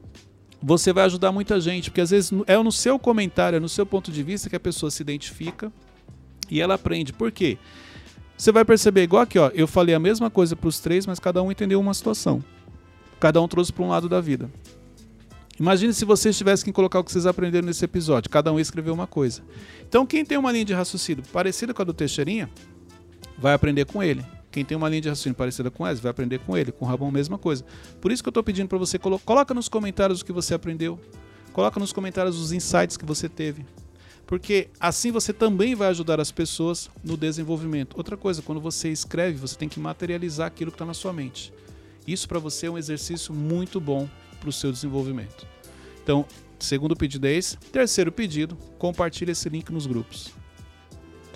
você 0.61 0.91
vai 0.91 1.05
ajudar 1.05 1.31
muita 1.31 1.59
gente, 1.59 1.89
porque 1.89 2.01
às 2.01 2.09
vezes 2.09 2.31
é 2.45 2.57
no 2.57 2.71
seu 2.71 2.97
comentário, 2.97 3.57
é 3.57 3.59
no 3.59 3.69
seu 3.69 3.85
ponto 3.85 4.11
de 4.11 4.23
vista 4.23 4.49
que 4.49 4.55
a 4.55 4.59
pessoa 4.59 4.89
se 4.89 5.01
identifica 5.01 5.71
e 6.49 6.59
ela 6.61 6.73
aprende. 6.73 7.13
Por 7.13 7.31
quê? 7.31 7.57
Você 8.37 8.51
vai 8.51 8.63
perceber, 8.63 9.03
igual 9.03 9.23
aqui, 9.23 9.39
ó, 9.39 9.49
eu 9.53 9.67
falei 9.67 9.95
a 9.95 9.99
mesma 9.99 10.29
coisa 10.29 10.55
para 10.55 10.67
os 10.67 10.79
três, 10.79 11.05
mas 11.05 11.19
cada 11.19 11.41
um 11.41 11.51
entendeu 11.51 11.79
uma 11.79 11.93
situação. 11.93 12.43
Cada 13.19 13.41
um 13.41 13.47
trouxe 13.47 13.73
para 13.73 13.83
um 13.83 13.89
lado 13.89 14.07
da 14.07 14.21
vida. 14.21 14.49
Imagine 15.59 15.91
se 15.91 16.05
vocês 16.05 16.37
tivessem 16.37 16.65
que 16.65 16.71
colocar 16.71 16.99
o 16.99 17.03
que 17.03 17.11
vocês 17.11 17.25
aprenderam 17.25 17.65
nesse 17.65 17.83
episódio. 17.83 18.29
Cada 18.29 18.53
um 18.53 18.59
escreveu 18.59 18.93
uma 18.93 19.07
coisa. 19.07 19.41
Então, 19.87 20.05
quem 20.05 20.23
tem 20.23 20.37
uma 20.37 20.51
linha 20.51 20.65
de 20.65 20.73
raciocínio 20.73 21.23
parecida 21.33 21.73
com 21.73 21.81
a 21.81 21.85
do 21.85 21.93
Teixeirinha, 21.93 22.47
vai 23.39 23.53
aprender 23.53 23.85
com 23.85 24.03
ele. 24.03 24.23
Quem 24.57 24.65
tem 24.65 24.75
uma 24.75 24.89
linha 24.89 25.01
de 25.01 25.09
raciocínio 25.09 25.35
parecida 25.35 25.69
com 25.69 25.85
essa, 25.85 26.01
vai 26.01 26.09
aprender 26.09 26.39
com 26.39 26.57
ele. 26.57 26.71
Com 26.71 26.83
o 26.83 26.87
Rabão, 26.87 27.11
mesma 27.11 27.37
coisa. 27.37 27.63
Por 28.01 28.11
isso 28.11 28.23
que 28.23 28.27
eu 28.27 28.31
estou 28.31 28.41
pedindo 28.41 28.67
para 28.67 28.79
você, 28.79 28.97
colo 28.97 29.19
coloca 29.19 29.53
nos 29.53 29.69
comentários 29.69 30.21
o 30.21 30.25
que 30.25 30.31
você 30.31 30.55
aprendeu. 30.55 30.99
Coloca 31.53 31.79
nos 31.79 31.93
comentários 31.93 32.39
os 32.39 32.51
insights 32.51 32.97
que 32.97 33.05
você 33.05 33.29
teve. 33.29 33.63
Porque 34.25 34.69
assim 34.79 35.11
você 35.11 35.31
também 35.31 35.75
vai 35.75 35.89
ajudar 35.89 36.19
as 36.19 36.31
pessoas 36.31 36.89
no 37.03 37.15
desenvolvimento. 37.15 37.95
Outra 37.95 38.17
coisa, 38.17 38.41
quando 38.41 38.59
você 38.59 38.89
escreve, 38.89 39.37
você 39.37 39.55
tem 39.55 39.69
que 39.69 39.79
materializar 39.79 40.47
aquilo 40.47 40.71
que 40.71 40.75
está 40.75 40.87
na 40.87 40.95
sua 40.95 41.13
mente. 41.13 41.53
Isso 42.07 42.27
para 42.27 42.39
você 42.39 42.65
é 42.65 42.71
um 42.71 42.79
exercício 42.79 43.35
muito 43.35 43.79
bom 43.79 44.09
para 44.39 44.49
o 44.49 44.51
seu 44.51 44.71
desenvolvimento. 44.71 45.45
Então, 46.01 46.25
segundo 46.57 46.95
pedido 46.95 47.27
é 47.27 47.33
esse. 47.33 47.57
Terceiro 47.57 48.11
pedido, 48.11 48.57
compartilhe 48.79 49.33
esse 49.33 49.47
link 49.49 49.71
nos 49.71 49.85
grupos. 49.85 50.33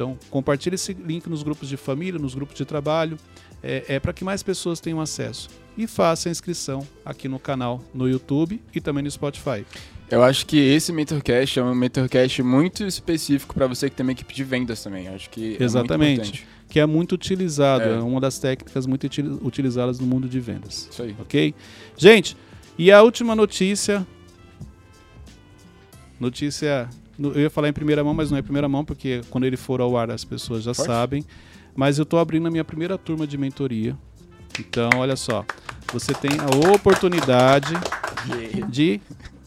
Então, 0.01 0.17
compartilhe 0.31 0.73
esse 0.73 0.93
link 0.95 1.27
nos 1.29 1.43
grupos 1.43 1.69
de 1.69 1.77
família, 1.77 2.19
nos 2.19 2.33
grupos 2.33 2.55
de 2.55 2.65
trabalho, 2.65 3.17
é, 3.61 3.85
é 3.87 3.99
para 3.99 4.11
que 4.11 4.23
mais 4.23 4.41
pessoas 4.41 4.79
tenham 4.79 4.99
acesso. 4.99 5.47
E 5.77 5.85
faça 5.85 6.27
a 6.27 6.31
inscrição 6.31 6.87
aqui 7.05 7.27
no 7.27 7.37
canal, 7.37 7.83
no 7.93 8.09
YouTube 8.09 8.59
e 8.73 8.81
também 8.81 9.03
no 9.03 9.11
Spotify. 9.11 9.63
Eu 10.09 10.23
acho 10.23 10.47
que 10.47 10.57
esse 10.57 10.91
MentorCast 10.91 11.59
é 11.59 11.63
um 11.63 11.75
MentorCast 11.75 12.41
muito 12.41 12.83
específico 12.83 13.53
para 13.53 13.67
você 13.67 13.91
que 13.91 13.95
tem 13.95 14.03
uma 14.03 14.11
equipe 14.11 14.33
de 14.33 14.43
vendas 14.43 14.81
também. 14.81 15.05
Eu 15.05 15.13
acho 15.13 15.29
que 15.29 15.55
é 15.59 15.63
Exatamente. 15.63 16.13
importante. 16.13 16.47
Que 16.67 16.79
é 16.79 16.85
muito 16.87 17.11
utilizado, 17.13 17.83
é, 17.83 17.93
É. 17.93 17.99
uma 17.99 18.19
das 18.19 18.39
técnicas 18.39 18.87
muito 18.87 19.03
util- 19.03 19.39
utilizadas 19.43 19.99
no 19.99 20.07
mundo 20.07 20.27
de 20.27 20.39
vendas. 20.39 20.87
Isso 20.91 21.03
aí. 21.03 21.15
Ok? 21.19 21.53
Gente, 21.95 22.35
e 22.75 22.91
a 22.91 23.03
última 23.03 23.35
notícia. 23.35 24.05
Notícia. 26.19 26.89
Eu 27.21 27.41
ia 27.41 27.49
falar 27.49 27.69
em 27.69 27.73
primeira 27.73 28.03
mão, 28.03 28.13
mas 28.13 28.31
não 28.31 28.37
é 28.37 28.39
em 28.39 28.43
primeira 28.43 28.67
mão, 28.67 28.83
porque 28.83 29.21
quando 29.29 29.45
ele 29.45 29.57
for 29.57 29.79
ao 29.81 29.95
ar 29.97 30.09
as 30.11 30.23
pessoas 30.23 30.63
já 30.63 30.73
Forte. 30.73 30.87
sabem. 30.87 31.25
Mas 31.75 31.97
eu 31.97 32.03
estou 32.03 32.19
abrindo 32.19 32.47
a 32.47 32.51
minha 32.51 32.63
primeira 32.65 32.97
turma 32.97 33.25
de 33.25 33.37
mentoria. 33.37 33.97
Então, 34.59 34.89
olha 34.97 35.15
só. 35.15 35.45
Você 35.93 36.13
tem 36.13 36.31
a 36.39 36.73
oportunidade 36.73 37.73
de 38.69 38.99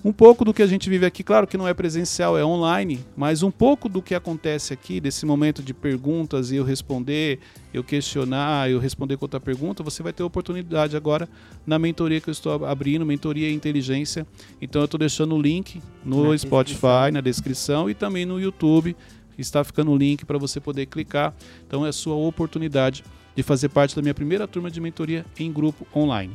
um 0.04 0.12
pouco 0.12 0.44
do 0.44 0.52
que 0.52 0.62
a 0.62 0.66
gente 0.66 0.90
vive 0.90 1.06
aqui. 1.06 1.22
Claro 1.22 1.46
que 1.46 1.56
não 1.56 1.66
é 1.66 1.72
presencial, 1.72 2.36
é 2.36 2.44
online, 2.44 3.00
mas 3.16 3.42
um 3.42 3.50
pouco 3.50 3.88
do 3.88 4.02
que 4.02 4.14
acontece 4.14 4.74
aqui, 4.74 5.00
desse 5.00 5.24
momento 5.24 5.62
de 5.62 5.72
perguntas 5.72 6.52
e 6.52 6.56
eu 6.56 6.64
responder, 6.64 7.38
eu 7.72 7.82
questionar, 7.82 8.70
eu 8.70 8.78
responder 8.78 9.16
com 9.16 9.24
outra 9.24 9.40
pergunta, 9.40 9.82
você 9.82 10.02
vai 10.02 10.12
ter 10.12 10.22
oportunidade 10.22 10.94
agora 10.94 11.26
na 11.66 11.78
mentoria 11.78 12.20
que 12.20 12.28
eu 12.28 12.32
estou 12.32 12.66
abrindo, 12.66 13.06
mentoria 13.06 13.48
e 13.48 13.54
inteligência. 13.54 14.26
Então 14.60 14.82
eu 14.82 14.84
estou 14.84 14.98
deixando 14.98 15.34
o 15.34 15.40
link 15.40 15.80
no 16.04 16.30
Na 16.30 16.36
Spotify, 16.38 16.74
descrição. 16.74 17.10
na 17.12 17.20
descrição 17.22 17.90
e 17.90 17.94
também 17.94 18.26
no 18.26 18.38
YouTube. 18.38 18.94
Está 19.38 19.64
ficando 19.64 19.90
o 19.90 19.96
link 19.96 20.24
para 20.26 20.38
você 20.38 20.60
poder 20.60 20.86
clicar. 20.86 21.34
Então 21.66 21.84
é 21.84 21.88
a 21.88 21.92
sua 21.92 22.14
oportunidade 22.14 23.02
de 23.34 23.42
fazer 23.42 23.70
parte 23.70 23.96
da 23.96 24.02
minha 24.02 24.14
primeira 24.14 24.46
turma 24.46 24.70
de 24.70 24.80
mentoria 24.80 25.24
em 25.38 25.50
grupo 25.50 25.86
online. 25.96 26.32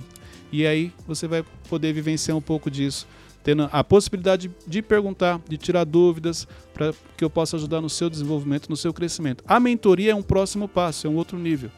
E 0.51 0.65
aí 0.65 0.91
você 1.07 1.27
vai 1.27 1.45
poder 1.69 1.93
vivenciar 1.93 2.35
um 2.35 2.41
pouco 2.41 2.69
disso, 2.71 3.07
tendo 3.43 3.69
a 3.71 3.83
possibilidade 3.83 4.51
de 4.67 4.81
perguntar, 4.81 5.41
de 5.47 5.57
tirar 5.57 5.83
dúvidas, 5.85 6.47
para 6.73 6.93
que 7.17 7.23
eu 7.23 7.29
possa 7.29 7.55
ajudar 7.57 7.81
no 7.81 7.89
seu 7.89 8.09
desenvolvimento, 8.09 8.69
no 8.69 8.75
seu 8.77 8.93
crescimento. 8.93 9.43
A 9.47 9.59
mentoria 9.59 10.11
é 10.11 10.15
um 10.15 10.21
próximo 10.21 10.67
passo, 10.67 11.07
é 11.07 11.09
um 11.09 11.15
outro 11.15 11.37
nível. 11.37 11.69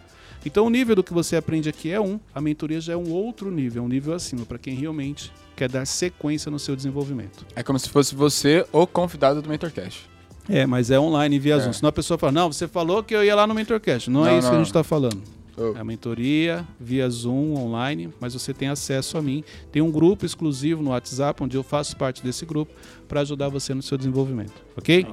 Então 0.43 0.65
o 0.65 0.69
nível 0.71 0.95
do 0.95 1.04
que 1.04 1.13
você 1.13 1.36
aprende 1.36 1.69
aqui 1.69 1.91
é 1.91 2.02
um, 2.02 2.19
a 2.34 2.41
mentoria 2.41 2.82
já 2.82 2.93
é 2.93 2.97
um 2.97 3.12
outro 3.12 3.52
nível, 3.52 3.84
é 3.84 3.86
um 3.86 3.89
nível 3.89 4.13
acima, 4.13 4.43
para 4.43 4.58
quem 4.58 4.74
realmente 4.76 5.32
quer 5.56 5.69
dar 5.69 5.86
sequência 5.86 6.50
no 6.50 6.58
seu 6.58 6.76
desenvolvimento. 6.76 7.45
É 7.56 7.62
como 7.62 7.78
se 7.78 7.88
fosse 7.89 8.15
você 8.15 8.65
o 8.71 8.88
convidado 8.88 9.39
do 9.41 9.47
MentorCast. 9.50 10.10
É, 10.50 10.65
mas 10.65 10.89
é 10.89 11.00
online 11.00 11.38
via 11.38 11.56
É. 11.56 11.60
Zoom. 11.60 11.74
Senão 11.74 11.89
a 11.89 11.91
pessoa 11.91 12.17
fala, 12.17 12.32
não, 12.32 12.52
você 12.52 12.67
falou 12.67 13.04
que 13.04 13.13
eu 13.15 13.24
ia 13.24 13.36
lá 13.36 13.45
no 13.45 13.54
MentorCast. 13.54 14.10
Não, 14.10 14.26
é 14.26 14.32
Não, 14.32 14.39
isso 14.39 14.47
que 14.47 14.54
a 14.54 14.58
não. 14.58 14.60
gente 14.63 14.67
está 14.71 14.84
falando. 14.84 15.21
Oh. 15.62 15.78
É 15.78 15.82
a 15.82 15.84
mentoria 15.84 16.65
via 16.80 17.08
Zoom 17.10 17.56
online, 17.56 18.10
mas 18.19 18.34
você 18.34 18.54
tem 18.54 18.67
acesso 18.67 19.17
a 19.17 19.21
mim. 19.21 19.43
Tem 19.71 19.82
um 19.82 19.91
grupo 19.91 20.26
exclusivo 20.26 20.82
no 20.82 20.89
WhatsApp, 20.89 21.43
onde 21.43 21.56
eu 21.56 21.63
faço 21.63 21.95
parte 21.95 22.24
desse 22.24 22.45
grupo, 22.45 22.74
para 23.08 23.21
ajudar 23.21 23.50
você 23.50 23.74
no 23.74 23.82
seu 23.82 23.97
desenvolvimento. 23.97 24.54
Ok? 24.76 25.06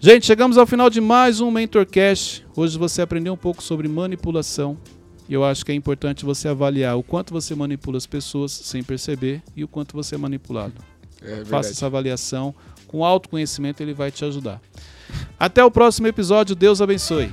Gente, 0.00 0.26
chegamos 0.26 0.58
ao 0.58 0.66
final 0.66 0.90
de 0.90 1.00
mais 1.00 1.40
um 1.40 1.50
MentorCast. 1.50 2.44
Hoje 2.56 2.76
você 2.76 3.00
aprendeu 3.00 3.32
um 3.32 3.36
pouco 3.36 3.62
sobre 3.62 3.88
manipulação. 3.88 4.76
E 5.28 5.34
eu 5.34 5.44
acho 5.44 5.64
que 5.64 5.72
é 5.72 5.74
importante 5.74 6.24
você 6.24 6.48
avaliar 6.48 6.96
o 6.96 7.02
quanto 7.02 7.32
você 7.32 7.54
manipula 7.54 7.96
as 7.96 8.06
pessoas 8.06 8.50
sem 8.50 8.82
perceber 8.82 9.42
e 9.56 9.62
o 9.62 9.68
quanto 9.68 9.94
você 9.94 10.16
é 10.16 10.18
manipulado. 10.18 10.74
É. 11.22 11.44
Faça 11.44 11.70
essa 11.70 11.86
avaliação. 11.86 12.54
Com 12.88 13.04
autoconhecimento, 13.04 13.82
ele 13.82 13.94
vai 13.94 14.10
te 14.10 14.24
ajudar. 14.24 14.60
Até 15.38 15.64
o 15.64 15.70
próximo 15.70 16.08
episódio. 16.08 16.54
Deus 16.54 16.82
abençoe. 16.82 17.32